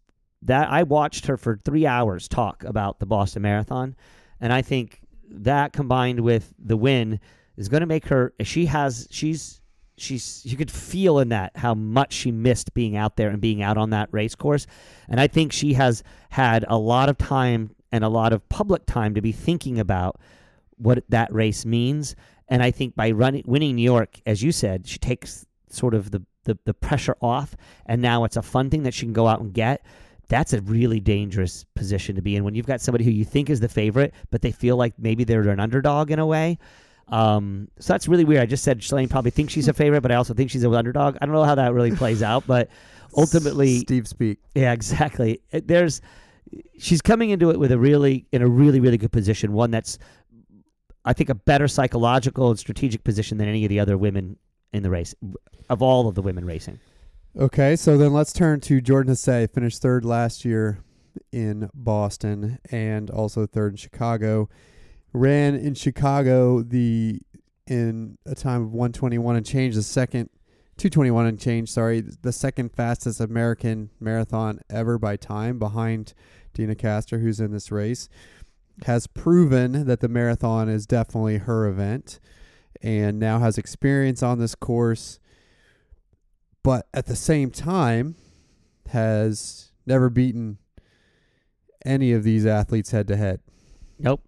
[0.47, 0.71] that.
[0.71, 3.95] I watched her for three hours talk about the Boston Marathon,
[4.41, 7.21] and I think that combined with the win
[7.57, 8.33] is going to make her.
[8.43, 9.09] She has.
[9.11, 9.61] She's.
[9.99, 10.43] She's.
[10.45, 13.79] You could feel in that how much she missed being out there and being out
[13.79, 14.67] on that race course,
[15.09, 18.85] and I think she has had a lot of time and a lot of public
[18.87, 20.21] time to be thinking about
[20.77, 22.15] what that race means.
[22.49, 26.11] And I think by running, winning New York, as you said, she takes sort of
[26.11, 29.27] the, the, the pressure off, and now it's a fun thing that she can go
[29.27, 29.85] out and get.
[30.29, 33.49] That's a really dangerous position to be in when you've got somebody who you think
[33.49, 36.59] is the favorite, but they feel like maybe they're an underdog in a way.
[37.09, 38.43] Um, so that's really weird.
[38.43, 40.75] I just said Shalane probably thinks she's a favorite, but I also think she's an
[40.75, 41.17] underdog.
[41.21, 42.69] I don't know how that really plays out, but
[43.17, 44.39] ultimately, Steve speak.
[44.55, 45.41] yeah, exactly.
[45.53, 46.01] There's
[46.79, 49.99] she's coming into it with a really in a really really good position, one that's
[51.07, 54.37] I think, a better psychological and strategic position than any of the other women
[54.73, 55.15] in the race,
[55.71, 56.81] of all of the women racing.
[57.39, 59.53] Okay, so then let's turn to Jordan Hasay.
[59.53, 60.79] Finished third last year
[61.33, 64.49] in Boston and also third in Chicago.
[65.13, 67.21] Ran in Chicago the
[67.67, 70.31] in a time of 121 and change, the second
[70.79, 76.15] 221 and change, sorry, the second fastest American marathon ever by time behind
[76.55, 78.09] Deena Kastor, who's in this race.
[78.87, 82.19] Has proven that the marathon is definitely her event
[82.81, 85.19] and now has experience on this course,
[86.67, 88.17] but at the same time
[88.89, 90.59] has never beaten
[91.85, 93.39] any of these athletes head to head.
[94.01, 94.21] Nope.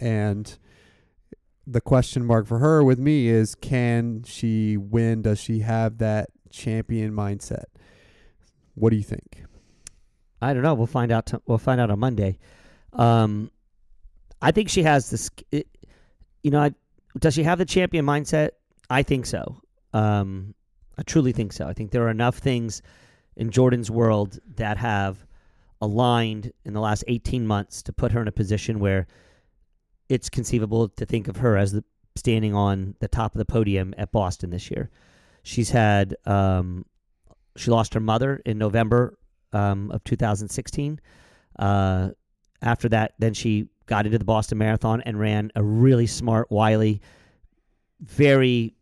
[0.00, 0.58] And
[1.64, 5.22] the question mark for her with me is can she win?
[5.22, 7.66] Does she have that champion mindset?
[8.74, 9.44] What do you think?
[10.42, 10.74] I don't know.
[10.74, 11.26] We'll find out.
[11.26, 12.40] T- we'll find out on Monday.
[12.94, 13.52] Um,
[14.42, 15.30] I think she has this.
[15.52, 15.68] It,
[16.42, 16.72] you know, I,
[17.20, 18.50] does she have the champion mindset?
[18.90, 19.62] I think so.
[19.92, 20.56] Um,
[20.98, 21.66] I truly think so.
[21.66, 22.82] I think there are enough things
[23.36, 25.26] in Jordan's world that have
[25.80, 29.06] aligned in the last 18 months to put her in a position where
[30.08, 31.84] it's conceivable to think of her as the
[32.16, 34.90] standing on the top of the podium at Boston this year.
[35.42, 36.86] She's had um,
[37.56, 39.18] she lost her mother in November
[39.52, 41.00] um, of 2016.
[41.58, 42.10] Uh,
[42.62, 47.00] after that, then she got into the Boston Marathon and ran a really smart, wily,
[48.00, 48.74] very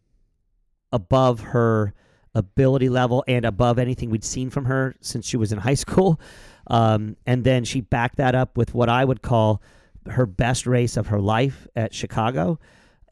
[0.95, 1.93] above her
[2.35, 6.21] ability level and above anything we'd seen from her since she was in high school.
[6.69, 9.61] Um, and then she backed that up with what I would call
[10.07, 12.59] her best race of her life at Chicago.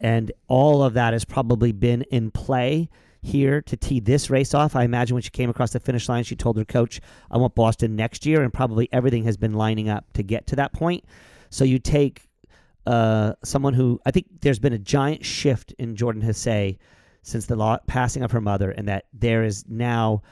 [0.00, 2.88] And all of that has probably been in play
[3.20, 4.74] here to tee this race off.
[4.74, 7.54] I imagine when she came across the finish line, she told her coach, I want
[7.54, 8.42] Boston next year.
[8.42, 11.04] And probably everything has been lining up to get to that point.
[11.50, 12.22] So you take
[12.86, 16.78] uh, someone who I think there's been a giant shift in Jordan Hasay
[17.22, 20.22] since the law, passing of her mother, and that there is now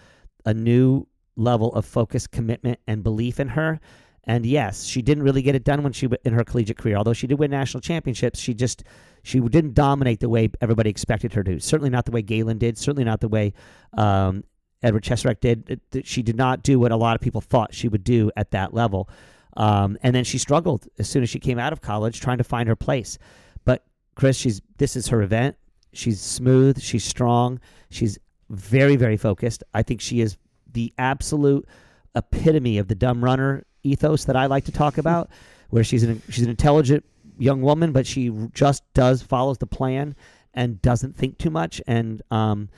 [0.44, 3.80] a new level of focus, commitment, and belief in her.
[4.24, 6.96] And yes, she didn't really get it done when she in her collegiate career.
[6.96, 8.84] Although she did win national championships, she just
[9.22, 11.58] she didn't dominate the way everybody expected her to.
[11.60, 12.76] Certainly not the way Galen did.
[12.78, 13.52] Certainly not the way
[13.96, 14.44] um,
[14.82, 15.80] Edward Cheserek did.
[16.04, 18.74] She did not do what a lot of people thought she would do at that
[18.74, 19.08] level.
[19.56, 22.44] Um, and then she struggled as soon as she came out of college, trying to
[22.44, 23.18] find her place.
[23.64, 23.84] But
[24.14, 25.56] Chris, she's this is her event.
[25.92, 26.80] She's smooth.
[26.80, 27.60] She's strong.
[27.90, 28.18] She's
[28.48, 29.62] very very focused.
[29.74, 30.36] I think she is
[30.72, 31.68] the absolute
[32.14, 35.30] epitome of the dumb runner ethos that I like to talk about,
[35.70, 37.04] where she's an she's an intelligent
[37.38, 40.14] young woman, but she just does follows the plan
[40.54, 41.80] and doesn't think too much.
[41.86, 42.68] And um,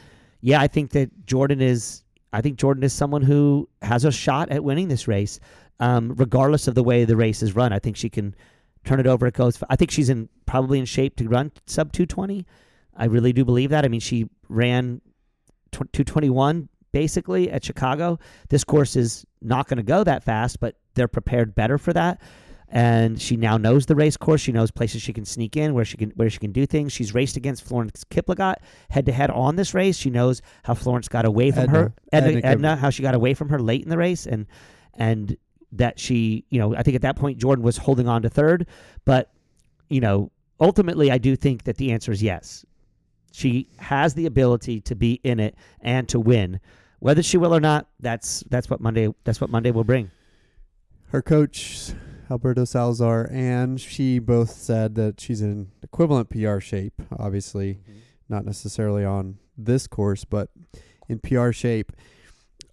[0.41, 2.03] yeah, I think that Jordan is.
[2.35, 5.39] I think Jordan is someone who has a shot at winning this race,
[5.81, 7.75] um, regardless of the way the race is run.
[7.75, 8.35] I think she can
[8.85, 9.27] turn it over.
[9.27, 9.59] It goes.
[9.69, 12.47] I think she's in probably in shape to run sub two twenty.
[12.97, 13.85] I really do believe that.
[13.85, 15.01] I mean, she ran
[15.93, 18.19] two twenty one basically at Chicago.
[18.51, 22.21] This course is not going to go that fast, but they're prepared better for that.
[22.69, 24.41] And she now knows the race course.
[24.41, 26.93] She knows places she can sneak in, where she can where she can do things.
[26.93, 28.57] She's raced against Florence Kiplagat
[28.89, 29.97] head to head on this race.
[29.99, 31.79] She knows how Florence got away from Edna.
[31.79, 34.47] her, Edna, Edna Edna, how she got away from her late in the race, and
[34.95, 35.37] and
[35.73, 38.67] that she, you know, I think at that point Jordan was holding on to third,
[39.05, 39.31] but
[39.91, 42.65] you know, ultimately I do think that the answer is yes.
[43.33, 46.61] She has the ability to be in it and to win.
[47.01, 50.11] Whether she will or not, that's that's what Monday that's what Monday will bring.
[51.09, 51.91] Her coach,
[52.31, 57.03] Alberto Salazar, and she both said that she's in equivalent PR shape.
[57.19, 57.99] Obviously, mm-hmm.
[58.29, 60.51] not necessarily on this course, but
[61.09, 61.93] in PR shape.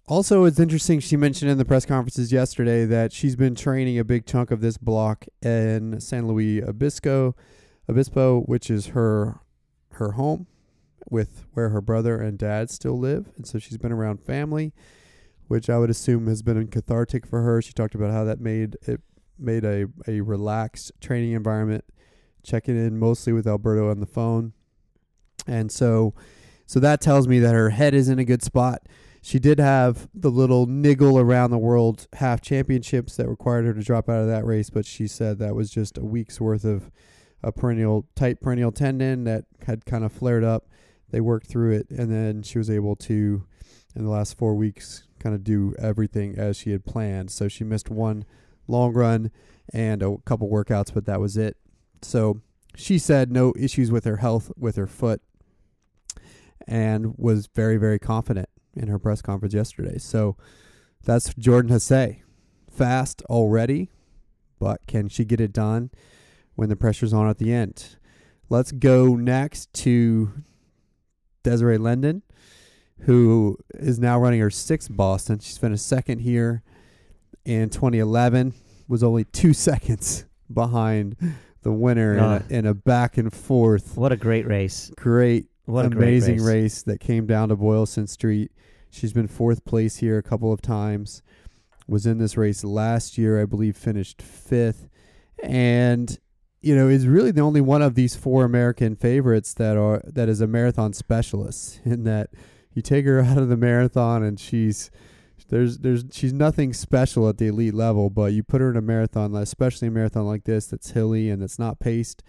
[0.06, 0.98] Also, it's interesting.
[0.98, 4.60] She mentioned in the press conferences yesterday that she's been training a big chunk of
[4.60, 7.36] this block in San Luis Obispo,
[7.88, 9.38] Obispo, which is her
[10.00, 10.46] her home,
[11.08, 14.72] with where her brother and dad still live, and so she's been around family,
[15.48, 17.62] which I would assume has been cathartic for her.
[17.62, 19.00] She talked about how that made it
[19.38, 21.84] made a a relaxed training environment,
[22.42, 24.52] checking in mostly with Alberto on the phone,
[25.46, 26.14] and so
[26.66, 28.82] so that tells me that her head is in a good spot.
[29.22, 33.82] She did have the little niggle around the world half championships that required her to
[33.82, 36.90] drop out of that race, but she said that was just a week's worth of
[37.42, 40.68] a peroneal tight peroneal tendon that had kind of flared up.
[41.10, 43.44] They worked through it, and then she was able to,
[43.96, 47.30] in the last four weeks, kind of do everything as she had planned.
[47.30, 48.24] So she missed one
[48.68, 49.30] long run
[49.72, 51.56] and a couple workouts, but that was it.
[52.02, 52.40] So
[52.76, 55.20] she said no issues with her health with her foot
[56.66, 59.98] and was very, very confident in her press conference yesterday.
[59.98, 60.36] So
[61.04, 62.22] that's Jordan Hasay.
[62.70, 63.90] Fast already,
[64.58, 65.90] but can she get it done
[66.60, 67.96] when the pressure's on at the end?
[68.50, 70.30] let's go next to
[71.42, 72.22] Desiree Linden,
[73.02, 75.38] who is now running her sixth Boston.
[75.38, 76.62] She's finished second here
[77.44, 78.52] in 2011,
[78.88, 81.16] was only two seconds behind
[81.62, 82.40] the winner in, Ah.
[82.50, 83.96] a, in a back and forth.
[83.96, 84.90] What a great race.
[84.96, 86.46] Great, What a great amazing race.
[86.46, 88.50] race that came down to Boylston Street.
[88.90, 91.22] She's been fourth place here a couple of times.
[91.86, 94.88] Was in this race last year, I believe, finished fifth,
[95.42, 96.18] and
[96.60, 100.28] you know is really the only one of these four American favorites that are that
[100.28, 101.80] is a marathon specialist.
[101.84, 102.30] In that
[102.74, 104.90] you take her out of the marathon and she's
[105.50, 108.80] there's there's she's nothing special at the elite level, but you put her in a
[108.80, 112.22] marathon, especially a marathon like this that's hilly and that's not paced,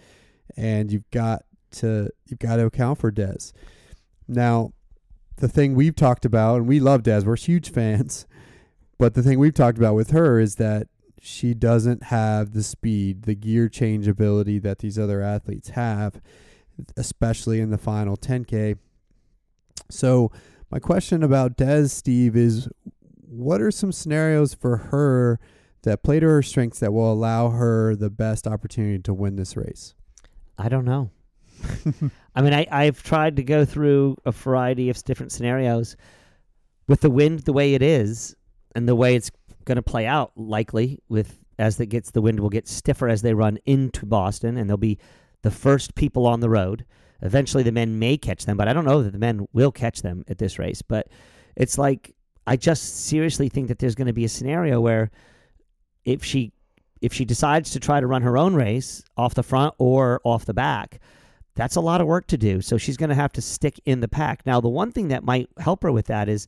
[0.56, 3.52] and you've got to you've got to account for Des.
[4.26, 4.72] Now,
[5.36, 8.26] the thing we've talked about, and we love Des, we're huge fans,
[8.98, 10.88] but the thing we've talked about with her is that
[11.24, 16.20] she doesn't have the speed, the gear change ability that these other athletes have,
[16.96, 18.76] especially in the final 10K.
[19.88, 20.32] So,
[20.68, 22.68] my question about Des, Steve, is
[23.20, 25.38] what are some scenarios for her
[25.82, 29.56] that play to her strengths that will allow her the best opportunity to win this
[29.56, 29.94] race?
[30.58, 31.10] I don't know.
[32.34, 35.96] I mean, I, I've tried to go through a variety of different scenarios.
[36.88, 38.34] With the wind the way it is,
[38.74, 39.30] and the way it's
[39.64, 43.22] going to play out, likely with as it gets the wind will get stiffer as
[43.22, 44.98] they run into Boston, and they'll be
[45.42, 46.84] the first people on the road.
[47.20, 50.02] Eventually, the men may catch them, but I don't know that the men will catch
[50.02, 50.82] them at this race.
[50.82, 51.08] But
[51.56, 52.14] it's like
[52.46, 55.10] I just seriously think that there's going to be a scenario where
[56.04, 56.52] if she
[57.00, 60.44] if she decides to try to run her own race off the front or off
[60.44, 61.00] the back,
[61.54, 62.60] that's a lot of work to do.
[62.60, 64.46] So she's going to have to stick in the pack.
[64.46, 66.46] Now, the one thing that might help her with that is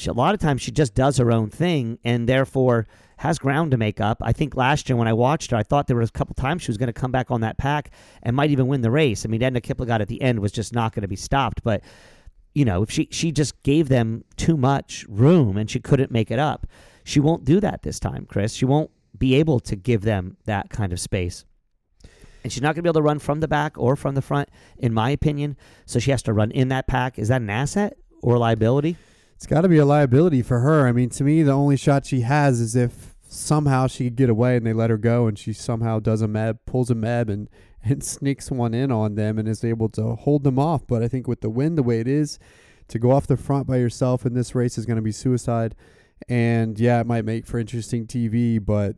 [0.00, 2.86] she, a lot of times she just does her own thing and therefore
[3.18, 4.18] has ground to make up.
[4.22, 6.62] I think last year when I watched her, I thought there was a couple times
[6.62, 7.90] she was going to come back on that pack
[8.22, 9.26] and might even win the race.
[9.26, 11.82] I mean, Edna Kiplagat at the end was just not going to be stopped, but
[12.54, 16.30] you know, if she she just gave them too much room and she couldn't make
[16.30, 16.66] it up.
[17.04, 18.54] She won't do that this time, Chris.
[18.54, 21.44] She won't be able to give them that kind of space.
[22.42, 24.22] And she's not going to be able to run from the back or from the
[24.22, 24.48] front,
[24.78, 25.56] in my opinion.
[25.84, 27.18] So she has to run in that pack.
[27.18, 28.96] Is that an asset or a liability?
[29.40, 30.86] It's got to be a liability for her.
[30.86, 34.28] I mean, to me, the only shot she has is if somehow she could get
[34.28, 37.30] away and they let her go, and she somehow does a meb, pulls a meb,
[37.30, 37.48] and
[37.82, 40.86] and sneaks one in on them and is able to hold them off.
[40.86, 42.38] But I think with the wind the way it is,
[42.88, 45.74] to go off the front by yourself in this race is going to be suicide.
[46.28, 48.96] And yeah, it might make for interesting TV, but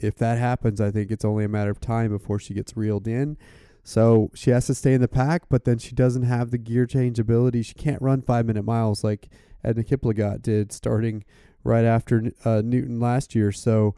[0.00, 3.06] if that happens, I think it's only a matter of time before she gets reeled
[3.06, 3.36] in.
[3.84, 6.86] So she has to stay in the pack, but then she doesn't have the gear
[6.86, 7.60] change ability.
[7.60, 9.28] She can't run five minute miles like
[9.64, 11.24] Edna Kiplagat did starting
[11.64, 13.52] right after uh, Newton last year.
[13.52, 13.94] So,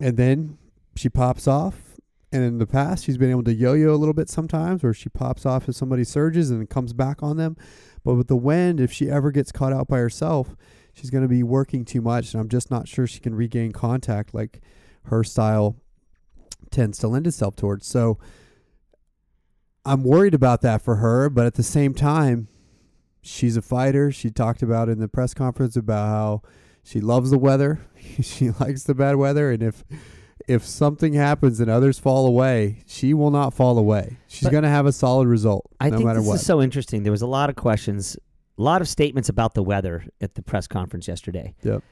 [0.00, 0.58] and then
[0.96, 1.76] she pops off.
[2.34, 4.94] And in the past, she's been able to yo yo a little bit sometimes, where
[4.94, 7.58] she pops off if somebody surges and comes back on them.
[8.04, 10.56] But with the wind, if she ever gets caught out by herself,
[10.94, 12.32] she's going to be working too much.
[12.32, 14.62] And I'm just not sure she can regain contact like
[15.04, 15.76] her style
[16.70, 17.86] tends to lend itself towards.
[17.86, 18.18] So
[19.84, 21.28] I'm worried about that for her.
[21.28, 22.48] But at the same time,
[23.22, 24.10] she's a fighter.
[24.10, 26.42] She talked about in the press conference about how
[26.82, 27.80] she loves the weather.
[28.22, 29.50] she likes the bad weather.
[29.50, 29.84] And if
[30.48, 34.18] if something happens and others fall away, she will not fall away.
[34.26, 36.34] She's going to have a solid result I no think matter this what.
[36.34, 37.04] is so interesting.
[37.04, 38.16] There was a lot of questions,
[38.58, 41.54] a lot of statements about the weather at the press conference yesterday.
[41.62, 41.82] Yep.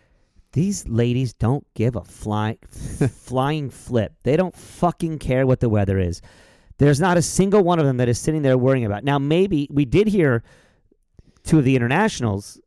[0.53, 4.15] These ladies don't give a fly, flying flip.
[4.25, 6.21] They don't fucking care what the weather is.
[6.79, 9.05] There's not a single one of them that is sitting there worrying about.
[9.05, 10.43] Now, maybe we did hear
[11.45, 12.61] two of the internationals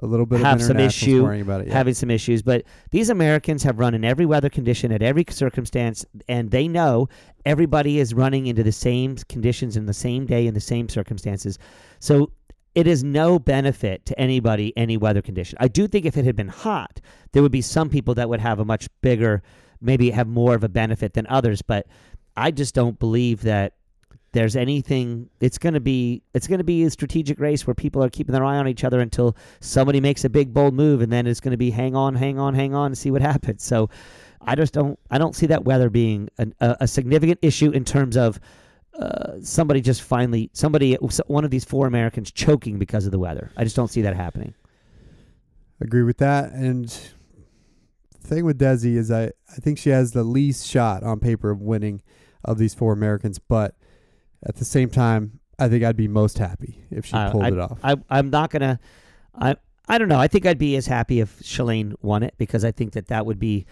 [0.00, 1.68] a little bit have of some issue worrying about it.
[1.68, 1.74] Yeah.
[1.74, 2.42] having some issues.
[2.42, 7.08] But these Americans have run in every weather condition at every circumstance, and they know
[7.44, 11.58] everybody is running into the same conditions in the same day in the same circumstances.
[11.98, 12.30] So
[12.74, 15.58] it is no benefit to anybody any weather condition.
[15.60, 17.00] I do think if it had been hot,
[17.32, 19.42] there would be some people that would have a much bigger,
[19.80, 21.60] maybe have more of a benefit than others.
[21.60, 21.86] But
[22.36, 23.74] I just don't believe that
[24.32, 28.02] there's anything it's going to be it's going to be a strategic race where people
[28.02, 31.12] are keeping their eye on each other until somebody makes a big bold move and
[31.12, 33.62] then it's going to be hang on hang on hang on and see what happens
[33.62, 33.88] so
[34.42, 37.84] i just don't i don't see that weather being an, a, a significant issue in
[37.84, 38.38] terms of
[38.98, 40.94] uh, somebody just finally somebody
[41.26, 44.16] one of these four americans choking because of the weather i just don't see that
[44.16, 44.54] happening
[45.80, 46.52] Agree with that.
[46.52, 51.20] And the thing with Desi is I, I think she has the least shot on
[51.20, 52.02] paper of winning
[52.44, 53.76] of these four Americans, but
[54.44, 57.48] at the same time, I think I'd be most happy if she Uh, pulled I,
[57.48, 57.78] it off.
[57.82, 58.78] I, I'm not gonna.
[59.34, 59.56] I
[59.88, 60.18] I don't know.
[60.20, 63.24] I think I'd be as happy if Shalane won it because I think that that
[63.26, 63.66] would be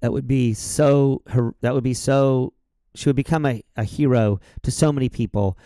[0.00, 2.52] that would be so her that would be so
[2.94, 5.58] she would become a, a hero to so many people.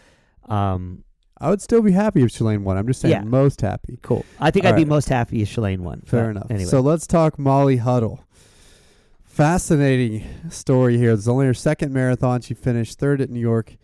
[0.48, 1.04] Um,
[1.40, 2.76] I would still be happy if Shalane won.
[2.78, 3.22] I'm just saying Yeah.
[3.22, 3.98] most happy.
[4.02, 4.24] cool.
[4.40, 6.00] I think All I'd be most happy if Shalane won.
[6.06, 6.50] Fair enough.
[6.50, 8.24] Anyway, So let's talk Molly Huddle.
[9.24, 11.12] Fascinating story here.
[11.12, 12.40] It's only her second marathon.
[12.40, 13.76] She finished third at New York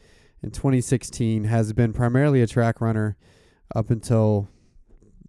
[0.44, 1.44] in 2016.
[1.44, 3.16] Has been primarily a track runner
[3.74, 4.48] up until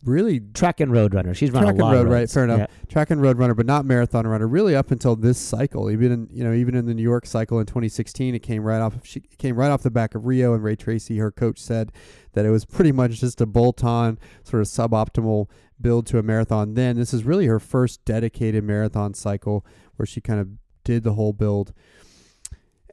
[0.06, 1.34] really track and road runner.
[1.34, 2.60] She's run Track a and lot of road, right, fair enough.
[2.60, 2.68] Yeah.
[2.88, 4.48] track and road runner, but not marathon runner.
[4.48, 7.60] Really up until this cycle, even in you know even in the New York cycle
[7.60, 8.96] in 2016, it came right off.
[9.04, 11.92] She came right off the back of Rio, and Ray Treacy, her coach, said
[12.34, 15.50] that it was pretty much just a bolt-on sort of suboptimal
[15.82, 16.76] build to a marathon.
[16.76, 20.50] Then this is really her first dedicated marathon cycle where she kind of
[20.84, 21.74] did the whole build.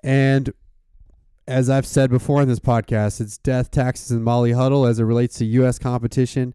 [0.02, 0.52] And
[1.46, 5.04] as I've said before in this podcast, it's death, taxes, and Molly Huddle as it
[5.04, 5.78] relates to U.S.
[5.78, 6.54] competition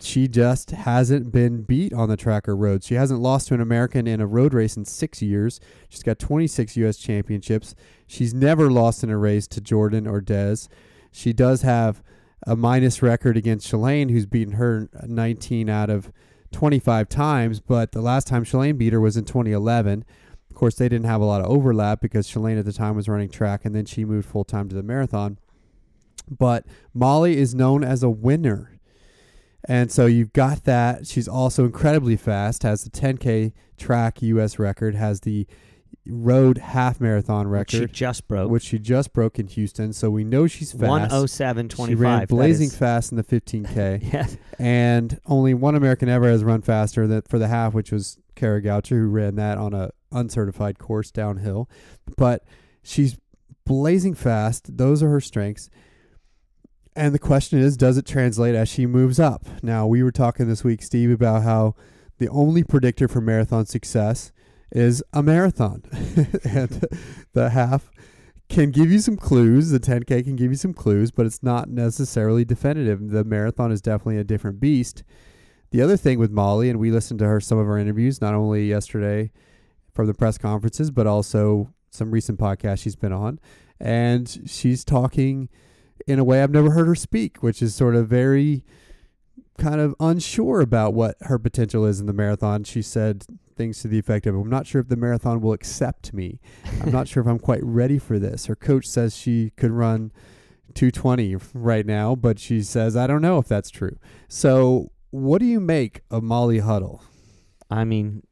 [0.00, 2.84] she just hasn't been beat on the track or road.
[2.84, 5.60] She hasn't lost to an American in a road race in six years.
[5.88, 6.98] She's got 26 U.S.
[6.98, 7.74] championships.
[8.06, 10.68] She's never lost in a race to Jordan or Dez.
[11.10, 12.02] She does have
[12.46, 16.12] a minus record against Shalane, who's beaten her 19 out of
[16.52, 20.04] 25 times, but the last time Shalane beat her was in 2011.
[20.58, 23.08] Of course, they didn't have a lot of overlap because Shalane at the time was
[23.08, 25.38] running track and then she moved full time to the marathon.
[26.28, 28.80] But Molly is known as a winner.
[29.68, 31.06] And so you've got that.
[31.06, 34.58] She's also incredibly fast, has the 10K track U.S.
[34.58, 35.46] record, has the
[36.08, 37.80] road half marathon record.
[37.80, 38.50] Which she just broke.
[38.50, 39.92] which she just broke in Houston.
[39.92, 40.82] So we know she's fast.
[40.82, 44.12] One oh seven twenty She ran blazing fast in the 15K.
[44.12, 44.36] Yes.
[44.58, 48.62] and only one American ever has run faster than for the half, which was Kara
[48.62, 51.68] Goucher, who ran that on a uncertified course downhill.
[52.16, 52.44] But
[52.82, 53.18] she's
[53.66, 54.78] blazing fast.
[54.78, 55.68] Those are her strengths.
[56.96, 59.44] And the question is, does it translate as she moves up?
[59.62, 61.74] Now, we were talking this week, Steve, about how
[62.18, 64.32] the only predictor for marathon success
[64.72, 65.82] is a marathon.
[66.44, 66.84] and
[67.34, 67.90] the half
[68.48, 69.70] can give you some clues.
[69.70, 73.10] The 10K can give you some clues, but it's not necessarily definitive.
[73.10, 75.04] The marathon is definitely a different beast.
[75.70, 78.34] The other thing with Molly, and we listened to her some of her interviews, not
[78.34, 79.30] only yesterday
[79.92, 83.38] from the press conferences, but also some recent podcasts she's been on.
[83.80, 85.48] And she's talking
[86.06, 88.64] in a way I've never heard her speak, which is sort of very
[89.58, 92.64] kind of unsure about what her potential is in the marathon.
[92.64, 93.24] She said
[93.56, 96.40] things to the effect of, I'm not sure if the marathon will accept me.
[96.80, 98.46] I'm not sure if I'm quite ready for this.
[98.46, 100.12] Her coach says she could run
[100.74, 103.98] 220 right now, but she says, I don't know if that's true.
[104.28, 107.02] So, what do you make of Molly Huddle?
[107.70, 108.22] I mean,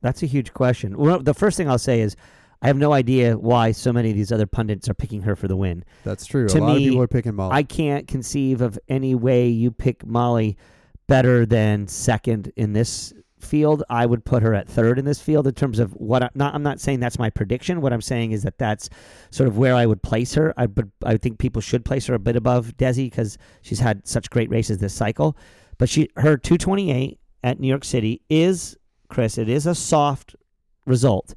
[0.00, 0.96] that's a huge question.
[0.96, 2.16] Well, the first thing I'll say is,
[2.60, 5.46] I have no idea why so many of these other pundits are picking her for
[5.46, 5.84] the win.
[6.02, 6.48] That's true.
[6.48, 7.54] To a lot me, of people are picking Molly.
[7.54, 10.56] I can't conceive of any way you pick Molly
[11.06, 13.84] better than second in this field.
[13.88, 16.54] I would put her at third in this field in terms of what I, not.
[16.54, 17.80] I'm not saying that's my prediction.
[17.80, 18.90] What I'm saying is that that's
[19.30, 20.52] sort of where I would place her.
[20.56, 24.06] I but I think people should place her a bit above Desi because she's had
[24.06, 25.36] such great races this cycle.
[25.78, 28.76] But she her 228 at New York City is
[29.08, 29.38] Chris.
[29.38, 30.34] It is a soft
[30.86, 31.34] result.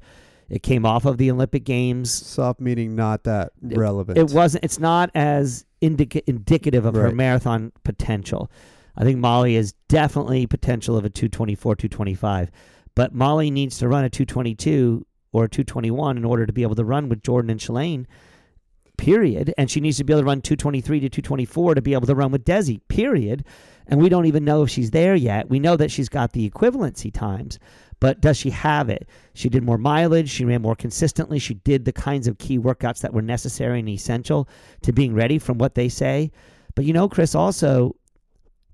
[0.48, 2.10] It came off of the Olympic Games.
[2.10, 4.18] Soft meaning not that It- relevant.
[4.18, 4.64] It wasn't.
[4.64, 8.50] It's not as indica- indicative of her marathon potential.
[8.96, 12.50] I think Molly is definitely potential of a 224, 225,
[12.94, 16.74] but Molly needs to run a 222 or a 221 in order to be able
[16.74, 18.04] to run with Jordan and Shalane.
[19.02, 19.52] Period.
[19.58, 22.14] And she needs to be able to run 223 to 224 to be able to
[22.14, 22.80] run with Desi.
[22.86, 23.44] Period.
[23.88, 25.50] And we don't even know if she's there yet.
[25.50, 27.58] We know that she's got the equivalency times,
[27.98, 29.08] but does she have it?
[29.34, 30.30] She did more mileage.
[30.30, 31.40] She ran more consistently.
[31.40, 34.48] She did the kinds of key workouts that were necessary and essential
[34.82, 36.30] to being ready from what they say.
[36.76, 37.96] But you know, Chris, also,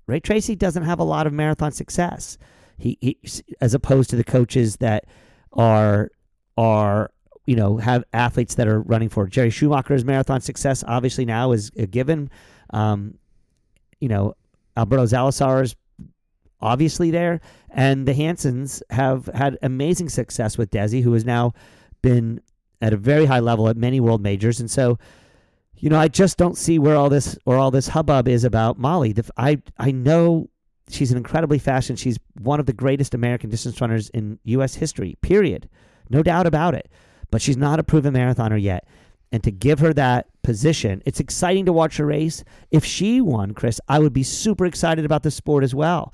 [0.05, 2.37] Ray Treacy doesn't have a lot of marathon success.
[2.77, 3.17] He, he
[3.61, 5.05] as opposed to the coaches that
[5.53, 6.11] are
[6.55, 7.09] are
[7.49, 10.83] you know have athletes that are running for Jerry Schumacher's marathon success.
[10.87, 12.29] Obviously now is a given.
[12.69, 13.15] Um,
[13.99, 14.35] you know,
[14.77, 15.75] Alberto Salazar is
[16.61, 17.41] obviously there,
[17.71, 21.53] and the Hansons have had amazing success with Desi, who has now
[22.03, 22.39] been
[22.83, 24.99] at a very high level at many world majors, and so.
[25.81, 28.77] You know, I just don't see where all this or all this hubbub is about
[28.77, 29.15] Molly.
[29.37, 30.49] I I know
[30.89, 34.75] she's an incredibly fast and she's one of the greatest American distance runners in U.S.
[34.75, 35.15] history.
[35.21, 35.69] Period,
[36.09, 36.91] no doubt about it.
[37.31, 38.87] But she's not a proven marathoner yet,
[39.31, 42.43] and to give her that position, it's exciting to watch her race.
[42.71, 46.13] If she won, Chris, I would be super excited about the sport as well.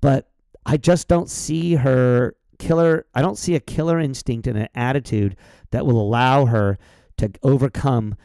[0.00, 0.28] But
[0.66, 3.06] I just don't see her killer.
[3.14, 5.36] I don't see a killer instinct and an attitude
[5.70, 6.78] that will allow her
[7.18, 8.16] to overcome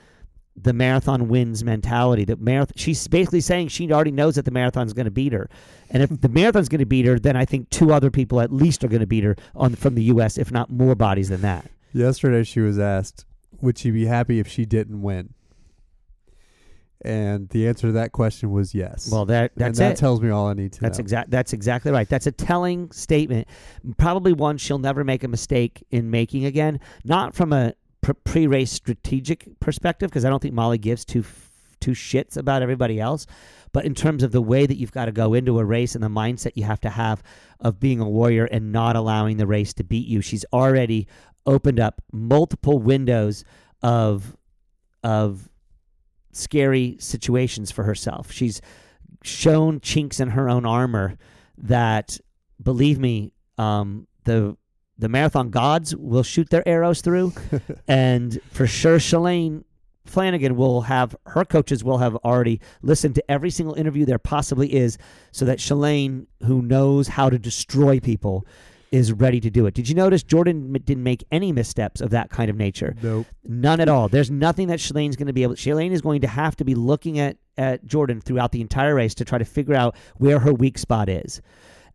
[0.56, 2.26] the marathon wins mentality.
[2.26, 5.50] That marathon, she's basically saying she already knows that the marathon's going to beat her,
[5.90, 8.52] and if the marathon's going to beat her, then I think two other people at
[8.54, 11.42] least are going to beat her on from the U.S., if not more bodies than
[11.42, 11.66] that.
[11.94, 13.26] Yesterday, she was asked
[13.62, 15.34] would she be happy if she didn't win?
[17.06, 19.10] And the answer to that question was yes.
[19.12, 19.98] Well, that and that it.
[19.98, 21.04] tells me all I need to That's know.
[21.04, 21.32] exact.
[21.32, 22.08] That's exactly right.
[22.08, 23.48] That's a telling statement.
[23.98, 26.80] Probably one she'll never make a mistake in making again.
[27.04, 27.74] Not from a
[28.26, 31.24] pre-race strategic perspective, because I don't think Molly gives two
[31.84, 33.28] two shits about everybody else.
[33.74, 36.04] But in terms of the way that you've got to go into a race and
[36.04, 37.22] the mindset you have to have
[37.60, 41.08] of being a warrior and not allowing the race to beat you, she's already
[41.46, 43.44] opened up multiple windows
[43.82, 44.38] of
[45.04, 45.50] of
[46.32, 48.32] scary situations for herself.
[48.32, 48.62] She's
[49.24, 51.18] shown chinks in her own armor
[51.58, 52.20] that,
[52.62, 54.56] believe me, um, the
[54.98, 57.34] the marathon gods will shoot their arrows through,
[57.88, 59.64] and for sure, Shalane
[60.06, 64.74] Flanagan will have her coaches will have already listened to every single interview there possibly
[64.74, 64.98] is,
[65.32, 68.46] so that Shalane, who knows how to destroy people,
[68.92, 69.74] is ready to do it.
[69.74, 72.96] Did you notice Jordan didn't make any missteps of that kind of nature?
[73.02, 73.26] Nope.
[73.44, 74.08] None at all.
[74.08, 75.56] There's nothing that Shalane's going to be able.
[75.56, 79.14] Shalane is going to have to be looking at at Jordan throughout the entire race
[79.16, 81.42] to try to figure out where her weak spot is,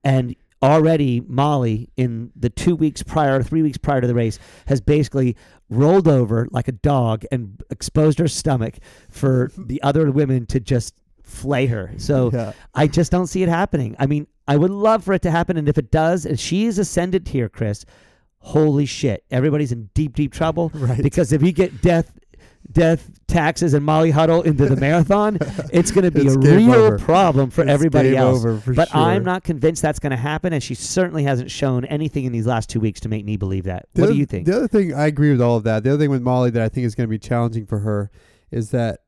[0.04, 4.80] and already Molly in the two weeks prior, three weeks prior to the race, has
[4.80, 5.36] basically
[5.70, 8.74] rolled over like a dog and exposed her stomach
[9.10, 11.92] for the other women to just flay her.
[11.98, 12.52] So yeah.
[12.74, 13.94] I just don't see it happening.
[13.98, 16.78] I mean, I would love for it to happen, and if it does, and she's
[16.78, 17.84] ascended here, Chris,
[18.38, 21.02] holy shit, everybody's in deep, deep trouble Right.
[21.02, 22.18] because if you get death,
[22.70, 25.38] death, taxes, and Molly Huddle into the marathon,
[25.72, 26.98] it's going to be It's a real over.
[26.98, 28.42] problem for It's everybody else.
[28.42, 29.00] for But sure.
[29.00, 32.46] I'm not convinced that's going to happen, and she certainly hasn't shown anything in these
[32.46, 33.86] last two weeks to make me believe that.
[33.94, 34.46] The what do you think?
[34.46, 35.82] The other thing, I agree with all of that.
[35.82, 38.10] The other thing with Molly that I think is going to be challenging for her
[38.50, 39.00] is that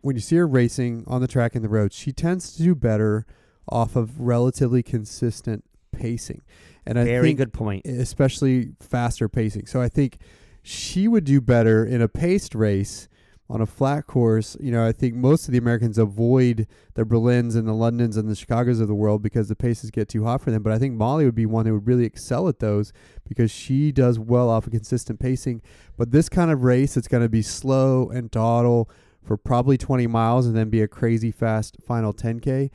[0.00, 2.74] when you see her racing on the track and the road, she tends to do
[2.74, 3.24] better
[3.68, 6.42] off of relatively consistent pacing.
[6.84, 7.86] And I Very think good point.
[7.86, 9.66] especially faster pacing.
[9.66, 10.18] So I think
[10.62, 13.08] she would do better in a paced race
[13.50, 14.56] on a flat course.
[14.60, 18.28] You know, I think most of the Americans avoid the Berlins and the Londons and
[18.28, 20.62] the Chicagos of the world because the paces get too hot for them.
[20.62, 22.92] But I think Molly would be one who would really excel at those
[23.28, 25.60] because she does well off of consistent pacing.
[25.96, 28.88] But this kind of race, it's going to be slow and dawdle
[29.22, 32.70] for probably 20 miles and then be a crazy fast final 10K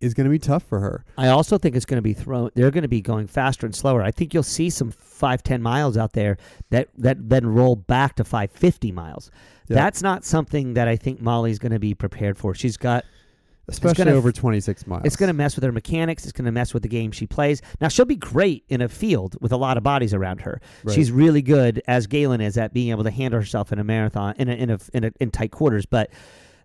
[0.00, 1.04] is going to be tough for her.
[1.18, 2.50] I also think it's going to be thrown.
[2.54, 4.02] They're going to be going faster and slower.
[4.02, 6.38] I think you'll see some five ten miles out there
[6.70, 9.30] that that then roll back to five fifty miles.
[9.68, 9.76] Yeah.
[9.76, 12.54] That's not something that I think Molly's going to be prepared for.
[12.54, 13.04] She's got.
[13.68, 15.02] Especially gonna- over 26 miles.
[15.04, 16.24] It's going to mess with her mechanics.
[16.24, 17.62] It's going to mess with the game she plays.
[17.80, 20.60] Now she'll be great in a field with a lot of bodies around her.
[20.82, 20.92] Right.
[20.92, 24.34] She's really good, as Galen is, at being able to handle herself in a marathon
[24.38, 25.86] in a, in a, in, a, in tight quarters.
[25.86, 26.10] But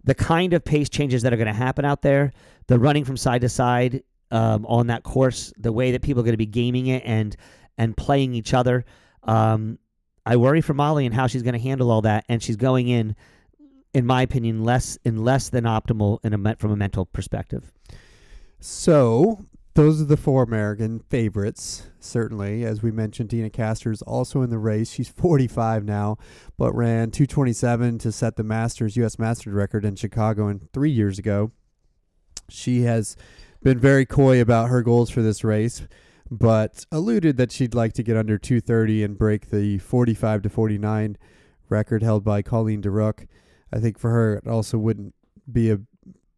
[0.05, 2.31] the kind of pace changes that are going to happen out there,
[2.67, 6.23] the running from side to side um, on that course, the way that people are
[6.23, 7.35] going to be gaming it and
[7.77, 8.85] and playing each other,
[9.23, 9.77] um,
[10.25, 12.23] I worry for Molly and how she's going to handle all that.
[12.29, 13.15] And she's going in,
[13.93, 17.71] in my opinion, less in less than optimal in a from a mental perspective.
[18.59, 19.39] So
[19.75, 21.89] those are the four American favorites.
[21.99, 23.51] Certainly, as we mentioned, Deena
[23.85, 24.89] is also in the race.
[24.89, 26.17] She's 45 now,
[26.57, 29.19] but ran 227 to set the Masters U.S.
[29.19, 31.51] Masters record in Chicago in three years ago.
[32.49, 33.17] She has
[33.63, 35.85] been very coy about her goals for this race,
[36.31, 41.17] but alluded that she'd like to get under 230 and break the 45 to 49
[41.67, 43.27] record held by Colleen De Reuck.
[43.73, 45.13] I think for her, it also wouldn't
[45.51, 45.79] be a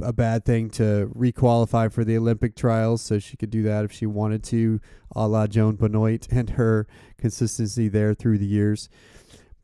[0.02, 3.92] a bad thing to requalify for the Olympic trials, so she could do that if
[3.92, 4.80] she wanted to,
[5.16, 6.88] a la Joan Benoit and her
[7.18, 8.90] consistency there through the years.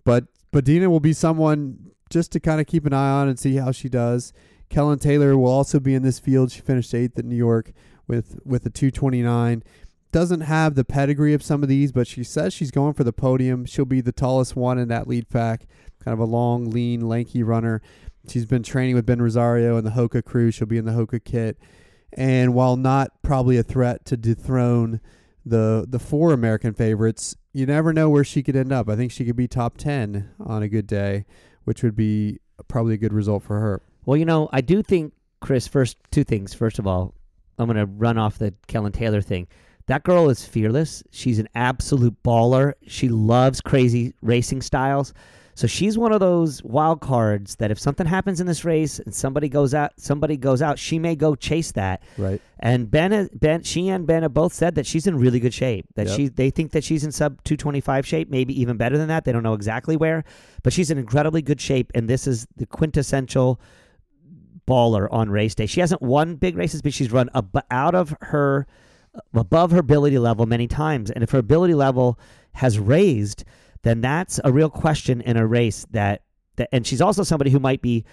[0.03, 3.39] But but Deena will be someone just to kind of keep an eye on and
[3.39, 4.33] see how she does.
[4.69, 6.51] Kellyn Taylor will also be in this field.
[6.51, 7.71] She finished eighth at New York
[8.07, 9.63] with with a 229.
[10.11, 13.13] Doesn't have the pedigree of some of these, but she says she's going for the
[13.13, 13.65] podium.
[13.65, 15.65] She'll be the tallest one in that lead pack.
[16.03, 17.81] Kind of a long, lean, lanky runner.
[18.27, 20.51] She's been training with Ben Rosario and the Hoka crew.
[20.51, 21.57] She'll be in the Hoka kit.
[22.13, 25.01] And while not probably a threat to dethrone
[25.45, 28.89] the the four American favorites, you never know where she could end up.
[28.89, 31.25] I think she could be top 10 on a good day,
[31.65, 33.81] which would be probably a good result for her.
[34.05, 36.53] Well, you know, I do think, Chris, first, two things.
[36.53, 37.13] First of all,
[37.57, 39.47] I'm going to run off the Kellyn Taylor thing.
[39.87, 41.03] That girl is fearless.
[41.11, 42.73] She's an absolute baller.
[42.87, 45.13] She loves crazy racing styles.
[45.55, 49.13] So she's one of those wild cards that if something happens in this race and
[49.13, 52.01] somebody goes out, somebody goes out, she may go chase that.
[52.17, 52.41] Right.
[52.59, 55.85] And Ben, Ben, she and Ben have both said that she's in really good shape.
[55.95, 56.15] That Yep.
[56.15, 59.25] she, they think that she's in sub 225 shape, maybe even better than that.
[59.25, 60.23] They don't know exactly where,
[60.63, 61.91] but she's in incredibly good shape.
[61.93, 63.59] And this is the quintessential
[64.67, 65.65] baller on race day.
[65.65, 68.65] She hasn't won big races, but she's run ab- out of her,
[69.33, 71.11] above her ability level many times.
[71.11, 72.17] And if her ability level
[72.53, 73.43] has raised,
[73.83, 76.23] then that's a real question in a race that,
[76.55, 78.03] that and she's also somebody who might be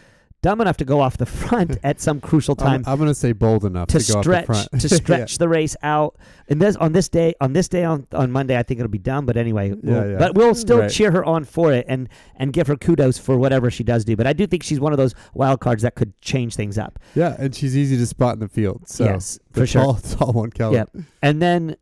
[0.43, 3.15] dumb enough to go off the front at some crucial time I'm, I'm going to
[3.15, 4.83] say bold enough to, to go stretch off the front.
[4.83, 6.17] to stretch the race out.
[6.49, 8.97] And this on this day on this day on, on Monday, I think it'll be
[8.99, 9.27] dumb.
[9.27, 10.17] But anyway, we'll- yeah.
[10.19, 10.91] but we'll still Right.
[10.91, 14.17] cheer her on for it and and give her kudos for whatever she does do.
[14.17, 16.99] But I do think she's one of those wild cards that could change things up.
[17.15, 18.89] yeah, and she's easy to spot in the field.
[18.89, 19.83] So yes, for sure.
[19.83, 20.77] tall, tall one, Kelly.
[20.77, 20.97] Yep.
[21.21, 21.77] And then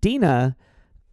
[0.00, 0.56] Deena,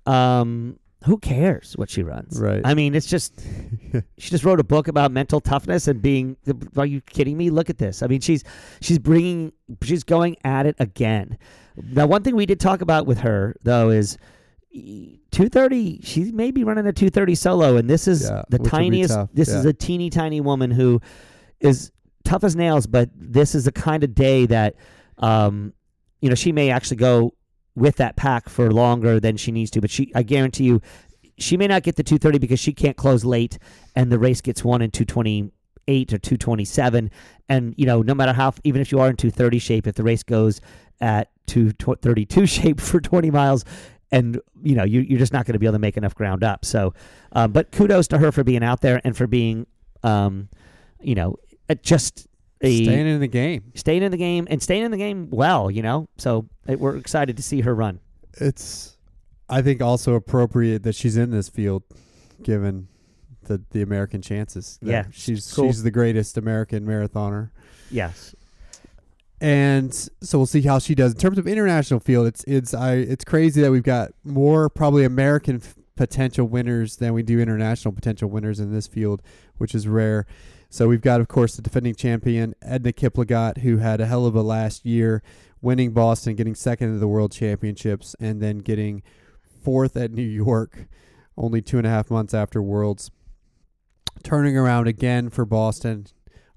[0.05, 2.39] um, who cares what she runs?
[2.39, 2.61] Right.
[2.63, 3.39] I mean, it's just
[4.17, 6.37] she just wrote a book about mental toughness and being.
[6.77, 7.49] Are you kidding me?
[7.49, 8.03] Look at this.
[8.03, 8.43] I mean, she's
[8.81, 9.51] she's bringing
[9.83, 11.37] she's going at it again.
[11.75, 14.17] Now, one thing we did talk about with her though is.
[14.73, 18.79] 230 she may be running a 230 solo and this is Yeah, the which will
[18.79, 21.01] be tiniest this is a teeny tiny woman who
[21.59, 21.91] is
[22.23, 24.75] tough as nails but this is the kind of day that
[25.17, 25.73] um
[26.21, 27.33] you know she may actually go
[27.75, 30.81] with that pack for longer than she needs to but she I guarantee you
[31.37, 33.57] she may not get the 230 because she can't close late
[33.95, 37.11] and the race gets won in 228 or 227
[37.49, 40.03] and you know no matter how even if you are in 230 shape if the
[40.03, 40.61] race goes
[40.99, 43.65] at 232 shape for 20 miles
[44.11, 46.43] and you know you, you're just not going to be able to make enough ground
[46.43, 46.65] up.
[46.65, 46.93] So
[47.31, 49.65] um, but kudos to her for being out there and for being
[50.03, 50.49] um,
[51.01, 51.37] you know
[51.69, 52.27] uh, just
[52.63, 53.71] a, Staying in the game.
[53.75, 56.95] staying in the game and staying in the game well you know so uh, we're
[56.97, 57.99] excited to see her run
[58.35, 58.97] It's,
[59.49, 61.83] I think, also appropriate that she's in this field,
[62.43, 62.87] given
[63.43, 64.79] the the American chances.
[64.81, 65.65] Yeah, she's cool.
[65.67, 67.49] she's the greatest American marathoner.
[67.89, 68.33] yes
[69.41, 72.27] and so we'll see how she does in terms of international field.
[72.27, 77.13] It's it's I it's crazy that we've got more probably American f- potential winners than
[77.13, 79.21] we do international potential winners in this field,
[79.57, 80.27] which is rare.
[80.73, 84.35] So we've got, of course, the defending champion Edna Kiplagat, who had a hell of
[84.35, 85.21] a last year,
[85.61, 89.03] winning Boston, getting second in the World Championships, and then getting
[89.61, 90.87] fourth at New York,
[91.35, 93.11] only two and a half months after Worlds.
[94.23, 96.07] Turning around again for Boston,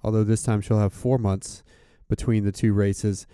[0.00, 1.64] although this time she'll have four months
[2.08, 3.26] between the two races.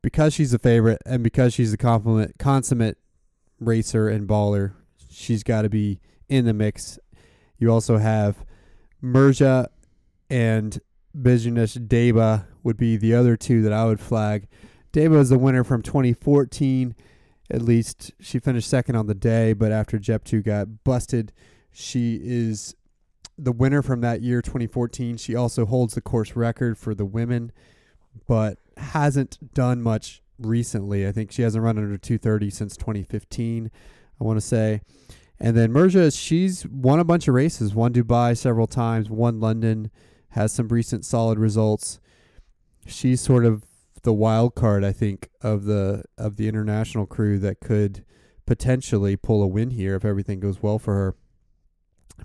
[0.00, 2.96] Because she's a favorite and because she's a compliment, consummate
[3.60, 4.72] racer and baller,
[5.10, 6.98] she's got to be in the mix.
[7.58, 8.46] You also have
[9.02, 9.68] Mergia
[10.30, 10.80] and
[11.16, 14.48] Buzunesh Deba would be the other two that I would flag.
[14.92, 16.94] Deba is the winner from 2014.
[17.50, 21.32] At least she finished second on the day, but after Jeptoo got busted,
[21.72, 22.74] she is
[23.38, 25.16] the winner from that year, 2014.
[25.16, 27.52] She also holds the course record for the women,
[28.26, 31.06] but hasn't done much recently.
[31.06, 33.70] I think she hasn't run under 230 since 2015,
[34.20, 34.82] I want to say.
[35.40, 39.90] And then Mergia, she's won a bunch of races, won Dubai several times, won London,
[40.30, 42.00] has some recent solid results.
[42.86, 43.64] She's sort of
[44.02, 48.04] the wild card, I think, of the of the international crew that could
[48.46, 51.14] potentially pull a win here if everything goes well for her.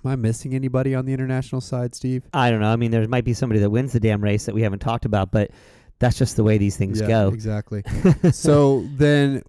[0.02, 2.24] Am I missing anybody on the international side, Steve?
[2.32, 2.72] I don't know.
[2.72, 5.04] I mean, there might be somebody that wins the damn race that we haven't talked
[5.04, 5.50] about, but
[6.00, 7.28] that's just the way these things yeah, go.
[7.28, 7.84] Exactly.
[8.32, 9.42] so then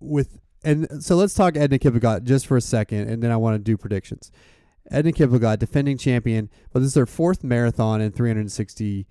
[0.00, 3.54] with and so let's talk Edna Kiplagat just for a second, and then I want
[3.54, 4.30] to do predictions.
[4.90, 9.06] Edna Kiplagat, defending champion, but this is her fourth marathon in 360,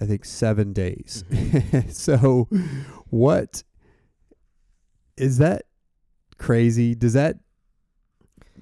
[0.00, 1.24] I think, seven days.
[1.30, 1.88] Mm-hmm.
[1.90, 2.48] so,
[3.08, 3.62] what
[5.16, 5.62] is that
[6.38, 6.94] crazy?
[6.94, 7.36] Does that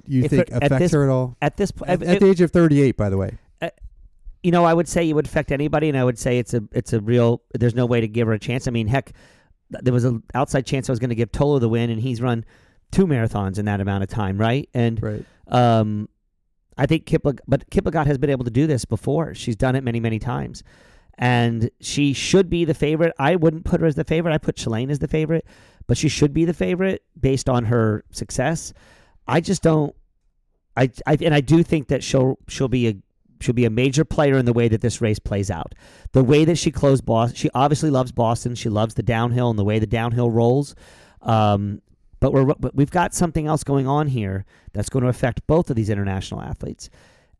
[0.07, 1.37] you If think it- affect this- her at all?
[1.43, 3.39] At this point, At, at the age of 38, by the way.
[3.61, 3.71] Uh,
[4.43, 6.63] you know, I would say it would affect anybody, and I would say it's a
[6.73, 7.43] it's a real.
[7.55, 8.69] There's no way to give her a chance.
[8.69, 9.13] I mean, heck,
[9.71, 12.21] there was an outside chance I was going to give Tola the win, and he's
[12.23, 12.45] run
[12.91, 14.69] two marathons in that amount of time, right?
[14.73, 15.25] And Right.
[15.49, 16.09] um,
[16.77, 19.35] I think Kiplag, but Kiplagat has been able to do this before.
[19.35, 20.63] She's done it many, many times,
[21.19, 23.13] and she should be the favorite.
[23.19, 24.33] I wouldn't put her as the favorite.
[24.33, 25.45] I put Shalane as the favorite,
[25.87, 28.73] but she should be the favorite based on her success.
[29.27, 29.95] I just don't.
[30.77, 32.97] I, I and I do think that she'll she'll be a
[33.41, 35.75] she'll be a major player in the way that this race plays out.
[36.13, 38.55] The way that she closed Boston, she obviously loves Boston.
[38.55, 40.75] She loves the downhill and the way the downhill rolls.
[41.23, 41.83] Um,
[42.21, 45.71] but we're but we've got something else going on here that's going to affect both
[45.71, 46.91] of these international athletes,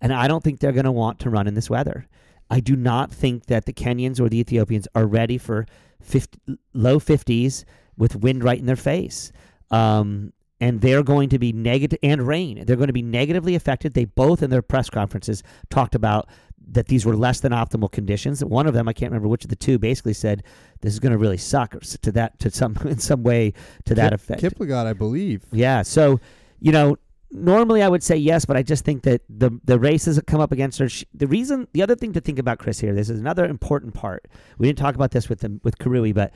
[0.01, 2.07] and I don't think they're going to want to run in this weather.
[2.51, 5.67] I do not think that the Kenyans or the Ethiopians are ready for
[6.01, 7.65] 50, low 50s
[7.97, 9.33] with wind right in their face.
[9.71, 12.65] Um, and they're going to be negative and rain.
[12.67, 13.95] They're going to be negatively affected.
[13.95, 16.29] They both in their press conferences talked about
[16.71, 18.45] that these were less than optimal conditions.
[18.45, 20.43] One of them, I can't remember which of the two, basically said
[20.81, 23.53] this is going to really suck to that to some in some way
[23.87, 24.43] to that Kip- effect.
[24.43, 25.45] Kiplagat, I believe.
[25.53, 25.83] Yeah.
[25.83, 26.21] So,
[26.61, 26.99] you know,
[27.31, 30.41] normally I would say yes, but I just think that the the races that come
[30.41, 30.89] up against her.
[30.89, 33.95] She, the reason, the other thing to think about, Chris, here, this is another important
[33.95, 34.27] part.
[34.59, 36.33] We didn't talk about this with them with Kirui, but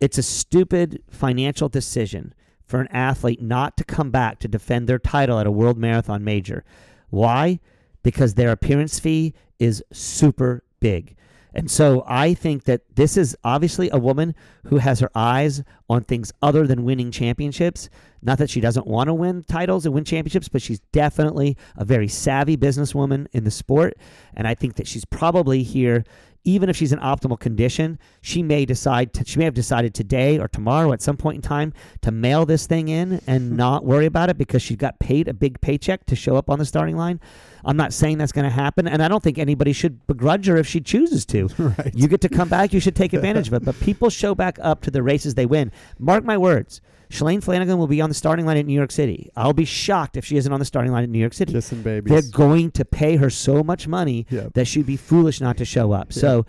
[0.00, 2.34] it's a stupid financial decision
[2.66, 6.24] for an athlete not to come back to defend their title at a world marathon
[6.24, 6.64] major.
[7.10, 7.60] Why?
[8.02, 11.16] Because their appearance fee is super big.
[11.56, 14.34] And so I think that this is obviously a woman
[14.66, 17.88] who has her eyes on things other than winning championships.
[18.20, 21.86] Not that she doesn't want to win titles and win championships, but she's definitely a
[21.86, 23.96] very savvy businesswoman in the sport.
[24.34, 26.04] And I think that she's probably here
[26.46, 30.38] even if she's in optimal condition, she may decide to, she may have decided today
[30.38, 33.56] or tomorrow at some point in time to mail this thing in and hmm.
[33.56, 36.58] not worry about it because she got paid a big paycheck to show up on
[36.58, 37.20] the starting line.
[37.64, 40.56] I'm not saying that's going to happen, and I don't think anybody should begrudge her
[40.56, 41.50] if she chooses to.
[41.66, 41.92] Right.
[41.94, 43.64] You get to come back, you should take advantage of it.
[43.64, 45.72] But people show back up to the races they win.
[45.98, 46.80] Mark my words.
[47.10, 49.30] Shalane Flanagan will be on the starting line at New York City.
[49.36, 51.52] I'll be shocked if she isn't on the starting line at New York City.
[51.52, 52.12] Kissing babies.
[52.12, 55.92] They're going to pay her so much money that she'd be foolish not to show
[55.92, 56.12] up.
[56.12, 56.46] So,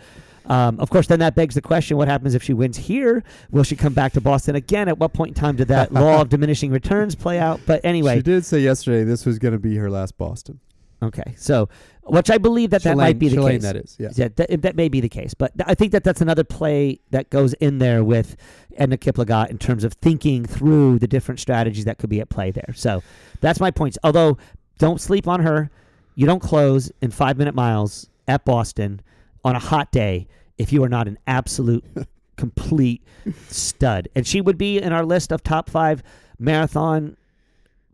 [0.48, 3.24] um, of course, then that begs the question: What happens if she wins here?
[3.52, 4.88] Will she come back to Boston again?
[4.88, 7.60] At what point in time did that law of diminishing returns play out?
[7.66, 10.60] But anyway, she did say yesterday this was going to be her last Boston.
[11.02, 11.70] Okay, so
[12.04, 13.62] which I believe that Shalane, that might be the Shalane case.
[13.62, 14.10] That is, yeah.
[14.16, 17.30] yeah that, that, may be the case, but I think that that's another play that
[17.30, 18.36] goes in there with
[18.78, 22.50] Edna Kiplagat in terms of thinking through the different strategies that could be at play
[22.50, 22.74] there.
[22.76, 23.04] So
[23.42, 23.98] that's my points.
[24.04, 24.38] Although,
[24.80, 25.70] don't sleep on her.
[26.16, 29.02] You don't close in five minute miles at Boston
[29.44, 31.86] on a hot day if you are not an absolute
[32.38, 33.04] complete
[33.50, 34.08] stud.
[34.16, 36.02] And she would be in our list of top five
[36.40, 37.17] marathon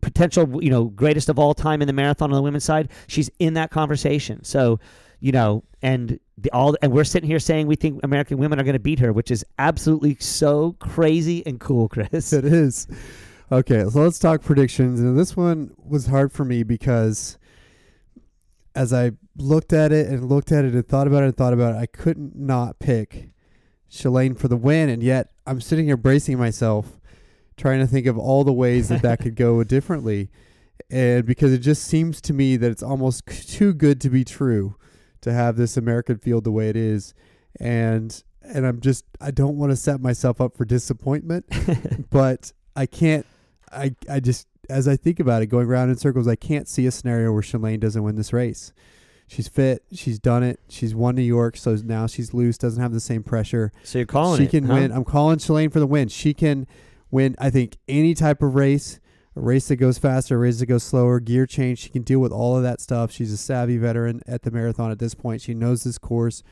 [0.04, 2.90] potential, you know, greatest of all time in the marathon on the women's side.
[3.08, 4.44] She's in that conversation.
[4.44, 4.80] So,
[5.20, 8.64] you know, and the all and we're sitting here saying we think American women are
[8.64, 12.34] going to beat her, which is absolutely so crazy and cool, Chris.
[12.34, 12.88] It is.
[13.52, 15.00] Okay, so let's talk predictions.
[15.00, 17.38] And this one was hard for me because
[18.76, 21.54] as I looked at it and looked at it and thought about it and thought
[21.54, 23.30] about it, I couldn't not pick
[23.90, 24.90] Shalane for the win.
[24.90, 27.00] And yet I'm sitting here bracing myself
[27.58, 30.30] trying to think of all the ways that that could go differently.
[30.90, 34.76] And because it just seems to me that it's almost too good to be true
[35.22, 37.14] to have this American field the way it is.
[37.60, 41.46] And and I'm just I don't want to set myself up for disappointment,
[42.10, 43.26] but I can't
[43.72, 46.86] I I just as I think about it going around in circles, I can't see
[46.86, 48.74] a scenario where Shalane doesn't win this race.
[49.28, 49.84] She's fit.
[49.92, 50.60] She's done it.
[50.70, 52.58] She's won New York, so now she's loose.
[52.58, 53.72] Doesn't have the same pressure.
[53.84, 54.74] So you're calling she it, can huh?
[54.74, 54.92] win.
[54.92, 56.10] I'm calling Shalane for the win.
[56.10, 56.68] She can
[57.14, 59.00] win, I think, any type of race,
[59.36, 61.80] a race that goes faster, a race that goes slower, gear change.
[61.80, 63.12] She can deal with all of that stuff.
[63.12, 65.42] She's a savvy veteran at the marathon at this point.
[65.42, 66.44] She knows this course.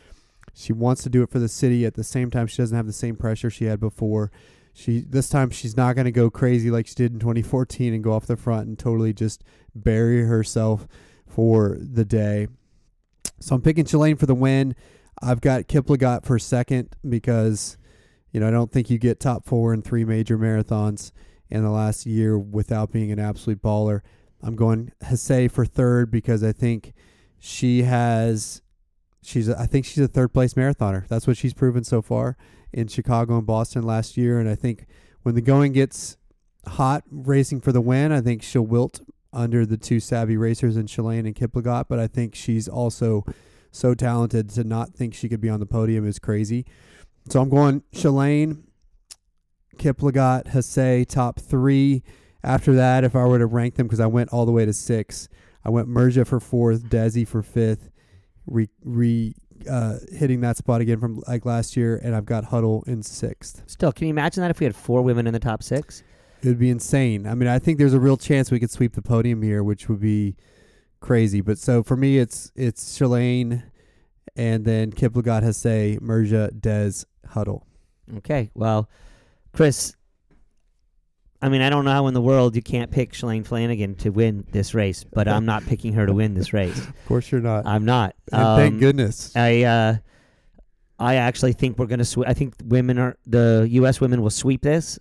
[0.53, 1.85] She wants to do it for the city.
[1.85, 4.31] At the same time, she doesn't have the same pressure she had before.
[4.73, 8.03] She this time she's not going to go crazy like she did in 2014 and
[8.03, 9.43] go off the front and totally just
[9.75, 10.87] bury herself
[11.27, 12.47] for the day.
[13.39, 14.75] So I'm picking Shalane for the win.
[15.21, 17.77] I've got Kiplagat for second because
[18.31, 21.11] you know, I don't think you get top four in three major marathons
[21.49, 24.01] in the last year without being an absolute baller.
[24.41, 26.93] I'm going Hasay for third because I think
[27.37, 28.61] she has
[29.21, 31.07] she's I think she's a third place marathoner.
[31.07, 32.37] That's what she's proven so far
[32.73, 34.85] in Chicago and Boston last year and I think
[35.23, 36.17] when the going gets
[36.65, 39.01] hot racing for the win, I think she'll wilt
[39.33, 43.25] under the two savvy racers in Shalane and Kiplagat, but I think she's also
[43.71, 46.65] so talented to not think she could be on the podium is crazy.
[47.29, 48.63] So I'm going Shalane,
[49.77, 52.03] Kiplagat, Hasay, top three.
[52.43, 54.73] After that, if I were to rank them, because I went all the way to
[54.73, 55.29] six,
[55.63, 57.91] I went Mergia for fourth, Desi for fifth,
[58.47, 59.35] re, re
[59.69, 63.63] uh, hitting that spot again from like last year, and I've got Huddle in sixth.
[63.67, 66.03] Still, can you imagine that if we had four women in the top six?
[66.41, 67.27] It would be insane.
[67.27, 69.87] I mean, I think there's a real chance we could sweep the podium here, which
[69.87, 70.35] would be
[70.99, 71.41] crazy.
[71.41, 73.63] But so for me, it's it's Shalane,
[74.35, 77.65] and then Kiplagat, Hasay, Mergia, Des, Huddle.
[78.17, 78.51] Okay.
[78.53, 78.89] Well,
[79.53, 79.95] Chris,
[81.41, 84.11] I mean, I don't know how in the world you can't pick Shalane Flanagan to
[84.11, 86.77] win this race, but I'm not picking her to win this race.
[87.01, 87.65] Of course, you're not.
[87.65, 88.15] I'm not.
[88.31, 89.35] Um, thank goodness.
[89.35, 89.95] I uh,
[90.97, 92.05] I actually think we're gonna.
[92.05, 93.99] Sw- I think women are the U.S.
[93.99, 94.97] women will sweep this.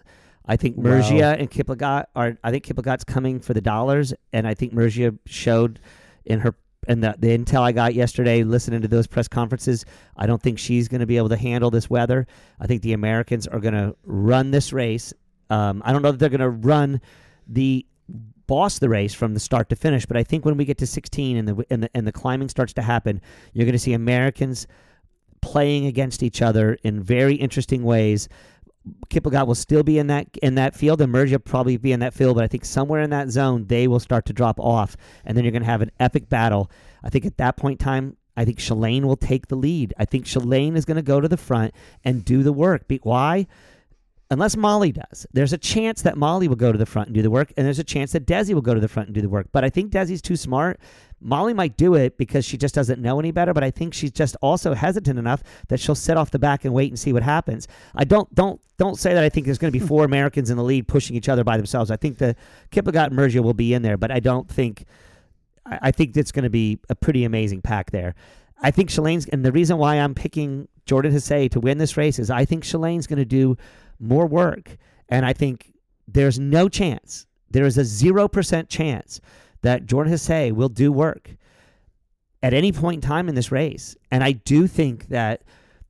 [0.46, 1.32] I think Mergia wow.
[1.32, 2.36] and Kiplagat are.
[2.42, 5.78] I think Kiplagat's coming for the dollars, and I think Mergia showed
[6.24, 6.54] in her
[6.88, 9.84] and the, the intel I got yesterday, listening to those press conferences,
[10.16, 12.26] I don't think she's going to be able to handle this weather.
[12.58, 15.12] I think the Americans are going to run this race.
[15.50, 17.00] Um, I don't know that they're going to run
[17.46, 17.84] the
[18.46, 20.86] boss the race from the start to finish, but I think when we get to
[20.86, 23.20] 16 and the and the, and the climbing starts to happen,
[23.52, 24.66] you're going to see Americans
[25.40, 28.28] playing against each other in very interesting ways.
[29.10, 32.14] Kiplagat will still be in that in that field, and Mergia probably be in that
[32.14, 35.36] field, but I think somewhere in that zone they will start to drop off, and
[35.36, 36.70] then you're going to have an epic battle.
[37.02, 39.92] I think at that point in time, I think Shalane will take the lead.
[39.98, 41.74] I think Shalane is going to go to the front
[42.04, 42.84] and do the work.
[43.02, 43.46] Why?
[44.30, 45.26] unless Molly does.
[45.32, 47.66] There's a chance that Molly will go to the front and do the work, and
[47.66, 49.48] there's a chance that Desi will go to the front and do the work.
[49.52, 50.80] But I think Desi's too smart.
[51.20, 54.10] Molly might do it because she just doesn't know any better, but I think she's
[54.10, 57.22] just also hesitant enough that she'll sit off the back and wait and see what
[57.22, 57.68] happens.
[57.94, 59.88] I don't don't don't say that I think there's going to be hmm.
[59.88, 61.90] four Americans in the lead pushing each other by themselves.
[61.90, 62.36] I think the
[62.70, 64.84] Kiplagat and Mergia will be in there, but I don't think
[65.66, 68.14] I I think it's going to be a pretty amazing pack there.
[68.62, 72.18] I think Shalane's, and the reason why I'm picking Jordan Hasay to win this race
[72.18, 73.56] is I think Shalane's going to do
[73.98, 74.76] more work.
[75.08, 75.72] And I think
[76.06, 79.20] there's no chance, there is a 0% chance
[79.62, 81.36] that Jordan Hasay will do work
[82.42, 83.96] at any point in time in this race.
[84.10, 85.42] And I do think that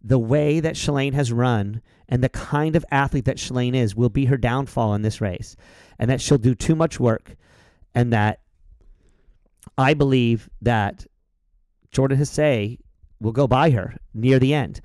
[0.02, 4.08] the way that Shalane has run and the kind of athlete that Shalane is will
[4.08, 5.56] be her downfall in this race.
[5.98, 7.36] And that she'll do too much work.
[7.94, 8.40] And that
[9.78, 11.06] I believe that
[11.92, 12.78] Jordan Hasay
[13.20, 14.80] will go by her near the end.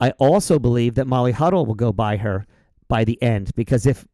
[0.00, 2.46] I also believe that Molly Huddle will go by her
[2.86, 4.06] by the end because if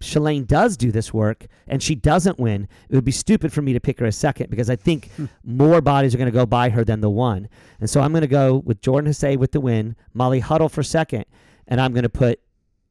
[0.00, 3.72] Shalane does do this work and she doesn't win, it would be stupid for me
[3.74, 5.10] to pick her as second because I think
[5.44, 7.48] more bodies are going to go by her than the one.
[7.80, 10.82] And so I'm going to go with Jordan Hasay with the win, Molly Huddle for
[10.82, 11.26] second,
[11.68, 12.40] and I'm going to put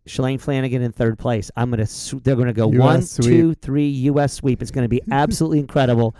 [0.07, 1.49] Shalane Flanagan in third place.
[1.57, 3.25] I'm going to they're going to go US one, sweep.
[3.27, 4.33] two, three U.S.
[4.33, 4.61] sweep.
[4.61, 6.15] It's going to be absolutely incredible.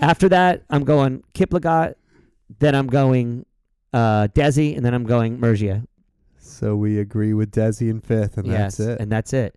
[0.00, 1.94] After that, I'm going Kiplagat,
[2.58, 3.46] then I'm going
[3.92, 5.84] uh, Desi, and then I'm going Mergia.
[6.38, 9.00] So we agree with Desi in fifth, and yes, that's it.
[9.00, 9.56] and that's it.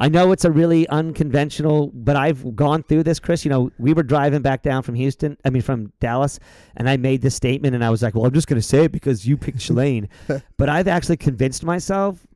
[0.00, 3.44] I know it's a really unconventional, but I've gone through this, Chris.
[3.44, 6.40] You know, we were driving back down from Houston, I mean, from Dallas,
[6.74, 8.84] and I made this statement, and I was like, well, I'm just going to say
[8.84, 10.08] it because you picked Shalane.
[10.56, 12.26] but I've actually convinced myself,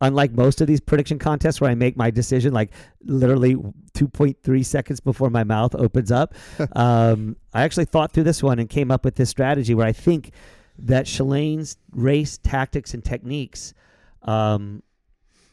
[0.00, 2.72] unlike most of these prediction contests where I make my decision like
[3.04, 6.34] literally 2.3 seconds before my mouth opens up,
[6.74, 9.92] um, I actually thought through this one and came up with this strategy where I
[9.92, 10.32] think
[10.80, 13.74] that Shalane's race tactics and techniques.
[14.22, 14.82] Um,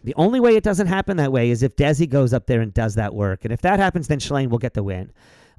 [0.04, 2.74] the only way it doesn't happen that way is if Desi goes up there and
[2.74, 3.44] does that work.
[3.46, 5.12] And if that happens, then Shalane will get the win.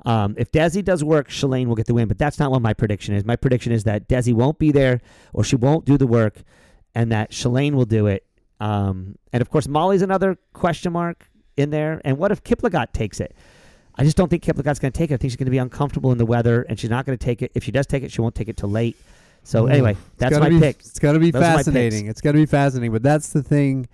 [0.05, 2.09] Um, if Desi does work, Shalane will get the win.
[2.09, 3.25] But that's not what my prediction is.
[3.25, 5.01] My prediction is that Desi won't be there
[5.33, 6.43] or she won't do the work
[6.95, 8.27] and that Shalane will do it.
[8.61, 12.01] Um, and of course, Molly's another question mark in there.
[12.05, 13.35] And what if Kiplagat takes it?
[13.97, 15.15] I just don't think Kiplagat's going to take it.
[15.15, 17.25] I think she's going to be uncomfortable in the weather and she's not going to
[17.25, 17.53] take it.
[17.55, 18.97] If she does take it, she won't take it till late.
[19.45, 19.73] So Mm.
[19.73, 20.81] anyway, that's my be, pick.
[20.81, 21.65] It's going to be Those are my picks.
[21.67, 22.07] fascinating.
[22.09, 22.93] It's going to be fascinating.
[22.93, 23.89] But that's the thing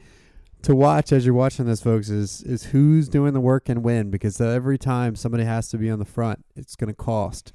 [0.63, 4.11] to watch as you're watching this, folks, is is who's doing the work and when.
[4.11, 7.53] Because every time somebody has to be on the front, it's going to cost.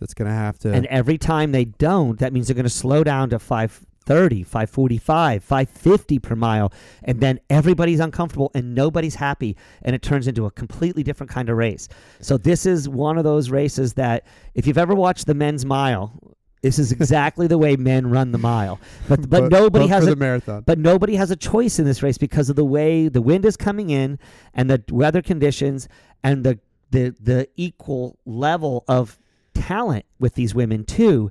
[0.00, 0.72] That's going to have to.
[0.72, 5.42] And every time they don't, that means they're going to slow down to 530, 545,
[5.42, 6.72] 550 per mile.
[7.02, 9.56] And then everybody's uncomfortable and nobody's happy.
[9.82, 11.88] And it turns into a completely different kind of race.
[12.20, 14.24] So this is one of those races that
[14.54, 18.38] if you've ever watched the men's mile, this is exactly the way men run the
[18.38, 18.80] mile.
[19.08, 20.62] But but, nobody but has a marathon.
[20.66, 23.56] but nobody has a choice in this race because of the way the wind is
[23.56, 24.18] coming in
[24.54, 25.88] and the weather conditions
[26.22, 26.58] and the
[26.90, 29.18] the the equal level of
[29.54, 31.30] talent with these women too.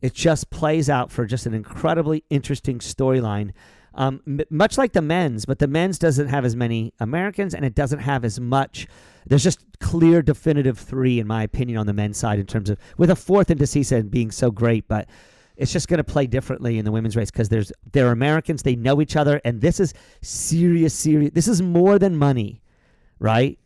[0.00, 3.52] It just plays out for just an incredibly interesting storyline.
[3.98, 7.64] Um, m- much like the men's, but the men's doesn't have as many Americans and
[7.64, 8.86] it doesn't have as much.
[9.26, 12.78] There's just clear, definitive three, in my opinion, on the men's side in terms of
[12.96, 15.08] with a fourth in Desisa being so great, but
[15.56, 18.76] it's just going to play differently in the women's race because there's they're Americans, they
[18.76, 19.92] know each other, and this is
[20.22, 21.32] serious, serious.
[21.34, 22.62] This is more than money,
[23.18, 23.58] right?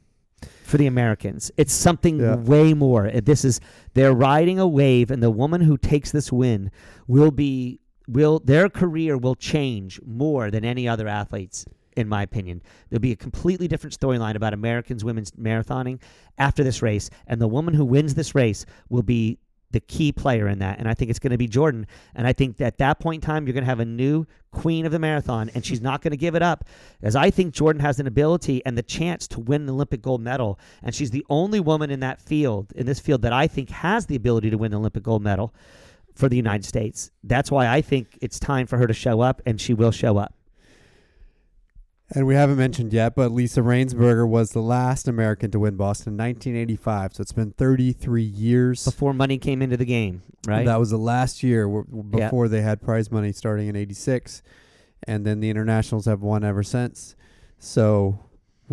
[0.64, 2.36] For the Americans, it's something Yeah.
[2.36, 3.10] way more.
[3.10, 3.60] This is
[3.92, 6.70] they're riding a wave, and the woman who takes this win
[7.06, 11.66] will be will their career will change more than any other athletes.
[11.94, 16.00] In my opinion, there'll be a completely different storyline about Americans women's marathoning
[16.38, 19.38] after this race, and the woman who wins this race will be
[19.72, 20.78] the key player in that.
[20.78, 21.86] And I think it's going to be Jordan.
[22.14, 24.86] And I think at that point in time, you're going to have a new queen
[24.86, 26.64] of the marathon, and she's not going to give it up.
[27.02, 30.20] As I think Jordan has an ability and the chance to win an Olympic gold
[30.20, 30.58] medal.
[30.82, 34.06] And she's the only woman in that field, in this field, that I think has
[34.06, 35.54] the ability to win the Olympic gold medal
[36.14, 37.10] for the United States.
[37.24, 40.18] That's why I think it's time for her to show up, and she will show
[40.18, 40.34] up.
[42.14, 46.12] And we haven't mentioned yet, but Lisa Rainsberger was the last American to win Boston
[46.12, 47.14] in 1985.
[47.14, 48.84] So it's been 33 years.
[48.84, 50.66] Before money came into the game, right?
[50.66, 52.26] That was the last year w- w- Yeah.
[52.26, 54.42] before they had prize money starting in 86.
[55.04, 57.16] And then the internationals have won ever since.
[57.58, 58.18] So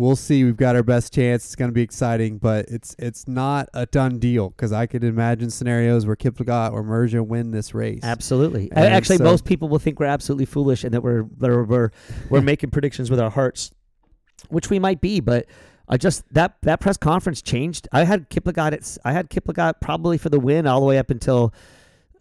[0.00, 0.44] we'll see.
[0.44, 1.44] We've got our best chance.
[1.44, 5.04] It's going to be exciting, but it's it's not a done deal because I could
[5.04, 8.00] imagine scenarios where Kiplagat or Mergia win this race.
[8.02, 8.70] Absolutely.
[8.72, 11.90] And Actually, so- most people will think we're absolutely foolish and that we're we're we're,
[12.30, 13.70] we're making predictions with our hearts,
[14.48, 15.20] which we might be.
[15.20, 15.46] But
[15.88, 17.86] I just that that press conference changed.
[17.92, 18.72] I had Kiplagat.
[18.72, 21.52] At, I had Kiplagat probably for the win all the way up until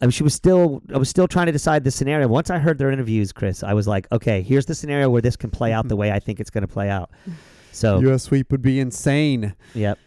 [0.02, 0.82] I mean, she was still.
[0.94, 2.28] I was still trying to decide the scenario.
[2.28, 5.38] Once I heard their interviews, Chris, I was like, okay, here's the scenario where this
[5.38, 6.02] can play out the mm-hmm.
[6.02, 7.10] way I think it's going to play out.
[7.72, 8.24] So, U.S.
[8.24, 9.56] sweep would be insane.
[9.74, 9.98] yep.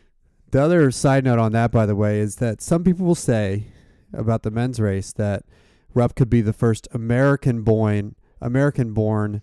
[0.51, 3.69] The other side note on that, by the way, is that some people will say
[4.13, 5.45] about the men's race that
[5.95, 9.41] Rupp could be the first American born American born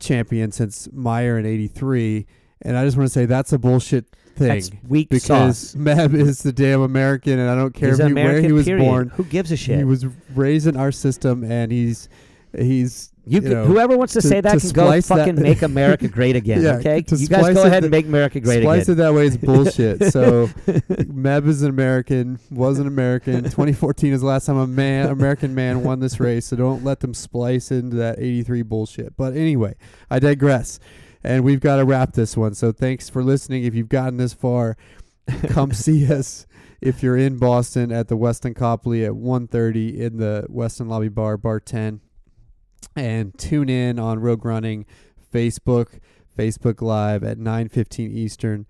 [0.00, 2.26] champion since Meyer in '83,
[2.62, 4.06] and I just want to say that's a bullshit
[4.36, 5.74] thing That's weak because sauce.
[5.74, 8.84] Meb is the damn American, and I don't care he, where he was period.
[8.84, 9.08] born.
[9.10, 9.78] Who gives a shit?
[9.78, 12.08] He was raised in our system, and he's
[12.56, 15.08] he's You, you could, know, whoever wants to, to- say that to can go splice
[15.08, 16.62] that- fucking make America great again.
[16.62, 18.92] Yeah, okay, you guys go ahead the- and make America great Splice again.
[18.92, 20.12] it that way is bullshit.
[20.12, 23.42] so Meb is an American, was an American.
[23.42, 26.46] 2014 is the last time a man, American man, won this race.
[26.46, 29.16] So don't let them splice into that 83 bullshit.
[29.16, 29.74] But anyway,
[30.08, 30.78] I digress,
[31.24, 32.54] and we've got to wrap this one.
[32.54, 33.64] So thanks for listening.
[33.64, 34.76] If you've gotten this far,
[35.48, 36.46] come see us.
[36.80, 41.36] If you're in Boston at the Westin Copley at 1:30 in the Westin Lobby Bar,
[41.38, 42.00] Bar 10,
[42.94, 44.86] and tune in on Rogue Running
[45.32, 46.00] Facebook,
[46.36, 48.66] Facebook Live at 9:15 Eastern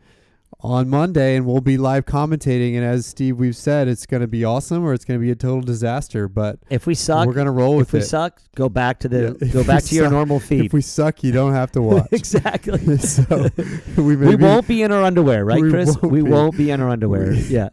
[0.61, 2.75] on Monday, and we'll be live commentating.
[2.77, 5.31] And as Steve, we've said, it's going to be awesome or it's going to be
[5.31, 6.29] a total disaster.
[6.29, 7.99] But if we suck, we're going to roll with it.
[7.99, 10.67] if we suck, go back to the Yeah, go back to your normal feed.
[10.67, 12.09] If we suck, you don't have to watch.
[12.13, 12.97] exactly.
[12.99, 13.49] so
[13.97, 15.97] we, we maybe, won't be in our underwear, right, we Chris?
[15.97, 16.31] won't we be.
[16.31, 17.31] won't be in our underwear.
[17.31, 17.69] We- yeah.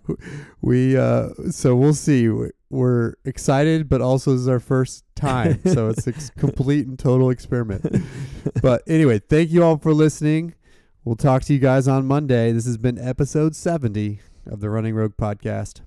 [0.61, 5.61] we uh so we'll see We- we're excited but also this is our first time
[5.63, 7.85] so it's a complete and total experiment
[8.63, 10.55] but anyway thank you all for listening
[11.03, 12.51] we'll talk to you guys on monday.
[12.51, 15.81] This has been episode 70 of the running rogue podcast